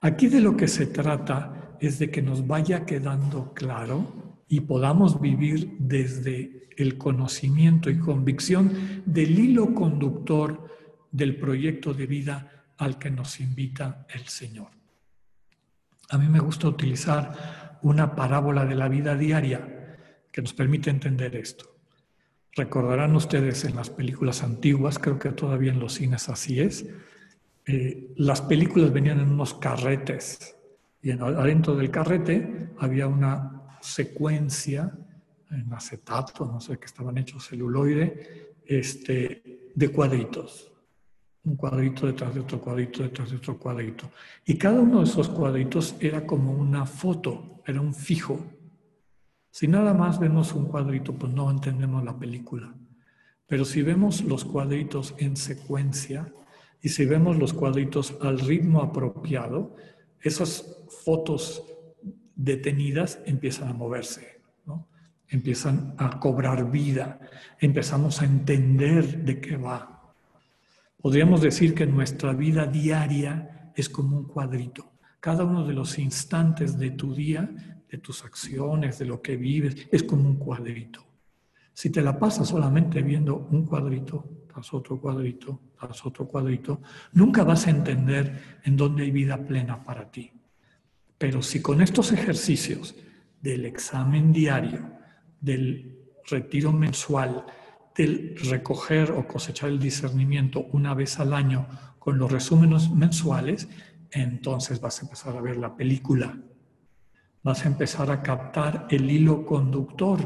Aquí 0.00 0.28
de 0.28 0.40
lo 0.40 0.56
que 0.56 0.68
se 0.68 0.86
trata 0.86 1.76
es 1.80 1.98
de 1.98 2.10
que 2.10 2.22
nos 2.22 2.46
vaya 2.46 2.86
quedando 2.86 3.52
claro 3.54 4.36
y 4.48 4.60
podamos 4.60 5.20
vivir 5.20 5.76
desde 5.78 6.68
el 6.76 6.96
conocimiento 6.98 7.90
y 7.90 7.98
convicción 7.98 9.02
del 9.04 9.38
hilo 9.38 9.74
conductor 9.74 10.68
del 11.10 11.36
proyecto 11.36 11.92
de 11.92 12.06
vida 12.06 12.61
al 12.82 12.98
que 12.98 13.10
nos 13.10 13.40
invita 13.40 14.06
el 14.10 14.26
Señor. 14.28 14.70
A 16.10 16.18
mí 16.18 16.28
me 16.28 16.40
gusta 16.40 16.68
utilizar 16.68 17.78
una 17.82 18.14
parábola 18.14 18.64
de 18.64 18.74
la 18.74 18.88
vida 18.88 19.16
diaria 19.16 19.96
que 20.30 20.42
nos 20.42 20.52
permite 20.52 20.90
entender 20.90 21.36
esto. 21.36 21.76
Recordarán 22.54 23.14
ustedes 23.16 23.64
en 23.64 23.76
las 23.76 23.90
películas 23.90 24.42
antiguas, 24.42 24.98
creo 24.98 25.18
que 25.18 25.30
todavía 25.30 25.72
en 25.72 25.80
los 25.80 25.94
cines 25.94 26.28
así 26.28 26.60
es, 26.60 26.86
eh, 27.66 28.12
las 28.16 28.42
películas 28.42 28.92
venían 28.92 29.20
en 29.20 29.30
unos 29.30 29.54
carretes 29.54 30.56
y 31.00 31.12
adentro 31.12 31.76
del 31.76 31.90
carrete 31.90 32.70
había 32.78 33.06
una 33.06 33.62
secuencia 33.80 34.92
en 35.50 35.72
acetato, 35.72 36.46
no 36.46 36.60
sé 36.60 36.78
qué 36.78 36.86
estaban 36.86 37.18
hechos, 37.18 37.48
celuloide, 37.48 38.54
este, 38.66 39.70
de 39.74 39.88
cuadritos. 39.88 40.71
Un 41.44 41.56
cuadrito 41.56 42.06
detrás 42.06 42.34
de 42.34 42.40
otro 42.40 42.60
cuadrito, 42.60 43.02
detrás 43.02 43.30
de 43.30 43.36
otro 43.36 43.58
cuadrito. 43.58 44.10
Y 44.46 44.56
cada 44.56 44.80
uno 44.80 44.98
de 44.98 45.04
esos 45.04 45.28
cuadritos 45.28 45.96
era 46.00 46.24
como 46.26 46.52
una 46.52 46.86
foto, 46.86 47.62
era 47.66 47.80
un 47.80 47.94
fijo 47.94 48.38
si 49.52 49.68
nada 49.68 49.92
más 49.92 50.18
vemos 50.18 50.54
un 50.54 50.64
cuadrito, 50.64 51.12
pues 51.12 51.30
no 51.30 51.50
entendemos 51.50 52.02
la 52.02 52.18
película. 52.18 52.74
Pero 53.46 53.66
si 53.66 53.82
vemos 53.82 54.24
los 54.24 54.46
cuadritos 54.46 55.14
en 55.18 55.36
secuencia 55.36 56.32
y 56.80 56.88
si 56.88 57.04
vemos 57.04 57.36
los 57.36 57.52
cuadritos 57.52 58.16
al 58.22 58.40
ritmo 58.40 58.80
apropiado, 58.80 59.76
esas 60.22 60.78
fotos 61.04 61.62
detenidas 62.34 63.18
empiezan 63.26 63.68
a 63.68 63.74
moverse, 63.74 64.40
¿no? 64.64 64.88
empiezan 65.28 65.94
a 65.98 66.18
cobrar 66.18 66.70
vida, 66.70 67.20
empezamos 67.60 68.22
a 68.22 68.24
entender 68.24 69.22
de 69.22 69.38
qué 69.38 69.58
va. 69.58 69.91
Podríamos 71.02 71.42
decir 71.42 71.74
que 71.74 71.84
nuestra 71.84 72.32
vida 72.32 72.64
diaria 72.64 73.72
es 73.74 73.88
como 73.88 74.16
un 74.16 74.24
cuadrito. 74.24 74.92
Cada 75.20 75.44
uno 75.44 75.66
de 75.66 75.74
los 75.74 75.98
instantes 75.98 76.78
de 76.78 76.92
tu 76.92 77.14
día 77.14 77.50
de 77.92 77.98
tus 77.98 78.24
acciones, 78.24 78.98
de 78.98 79.04
lo 79.04 79.20
que 79.20 79.36
vives, 79.36 79.86
es 79.92 80.02
como 80.02 80.26
un 80.26 80.36
cuadrito. 80.36 81.04
Si 81.74 81.90
te 81.90 82.00
la 82.00 82.18
pasas 82.18 82.48
solamente 82.48 83.02
viendo 83.02 83.48
un 83.50 83.66
cuadrito 83.66 84.46
tras 84.50 84.72
otro 84.72 84.98
cuadrito, 84.98 85.60
tras 85.78 86.04
otro 86.06 86.26
cuadrito, 86.26 86.80
nunca 87.12 87.44
vas 87.44 87.66
a 87.66 87.70
entender 87.70 88.60
en 88.64 88.78
dónde 88.78 89.02
hay 89.02 89.10
vida 89.10 89.36
plena 89.36 89.84
para 89.84 90.10
ti. 90.10 90.32
Pero 91.18 91.42
si 91.42 91.60
con 91.60 91.82
estos 91.82 92.12
ejercicios 92.12 92.94
del 93.42 93.66
examen 93.66 94.32
diario, 94.32 94.90
del 95.38 95.98
retiro 96.30 96.72
mensual, 96.72 97.44
del 97.96 98.36
recoger 98.48 99.10
o 99.12 99.26
cosechar 99.26 99.68
el 99.68 99.78
discernimiento 99.78 100.66
una 100.72 100.94
vez 100.94 101.18
al 101.20 101.32
año 101.32 101.66
con 101.98 102.18
los 102.18 102.30
resúmenes 102.30 102.90
mensuales, 102.90 103.68
entonces 104.10 104.80
vas 104.80 104.98
a 104.98 105.02
empezar 105.02 105.36
a 105.36 105.40
ver 105.40 105.56
la 105.56 105.74
película 105.74 106.36
vas 107.42 107.64
a 107.64 107.68
empezar 107.68 108.10
a 108.10 108.22
captar 108.22 108.86
el 108.90 109.10
hilo 109.10 109.44
conductor. 109.44 110.20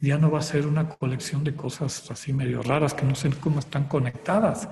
Ya 0.00 0.16
no 0.16 0.30
va 0.30 0.38
a 0.38 0.42
ser 0.42 0.66
una 0.66 0.88
colección 0.88 1.44
de 1.44 1.54
cosas 1.54 2.10
así 2.10 2.32
medio 2.32 2.62
raras 2.62 2.94
que 2.94 3.04
no 3.04 3.14
sé 3.14 3.30
cómo 3.30 3.58
están 3.58 3.84
conectadas, 3.84 4.68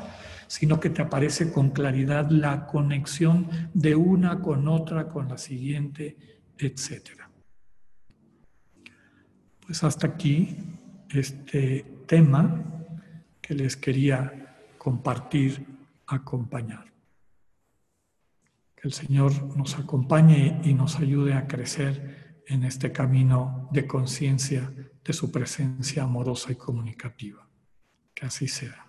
sino 0.47 0.79
que 0.79 0.91
te 0.91 1.03
aparece 1.03 1.53
con 1.53 1.71
claridad 1.71 2.31
la 2.31 2.67
conexión 2.67 3.49
de 3.75 3.97
una 3.97 4.41
con 4.41 4.69
otra, 4.69 5.09
con 5.09 5.29
la 5.29 5.37
siguiente, 5.37 6.17
etc. 6.59 7.23
Pues 9.67 9.83
hasta 9.83 10.07
aquí 10.07 10.57
este 11.11 11.85
tema 12.07 12.65
que 13.41 13.55
les 13.55 13.77
quería 13.77 14.57
compartir, 14.79 15.67
acompañar. 16.07 16.93
Que 18.75 18.89
el 18.89 18.93
Señor 18.93 19.57
nos 19.57 19.79
acompañe 19.79 20.61
y 20.65 20.75
nos 20.75 20.99
ayude 20.99 21.35
a 21.35 21.47
crecer 21.47 22.43
en 22.47 22.65
este 22.65 22.93
camino 22.93 23.69
de 23.73 23.87
conciencia 23.87 24.73
de 25.05 25.13
su 25.13 25.31
presencia 25.31 26.05
amorosa 26.05 26.53
y 26.53 26.57
comunicativa. 26.57 27.49
Que 28.15 28.27
así 28.27 28.49
sea. 28.49 28.86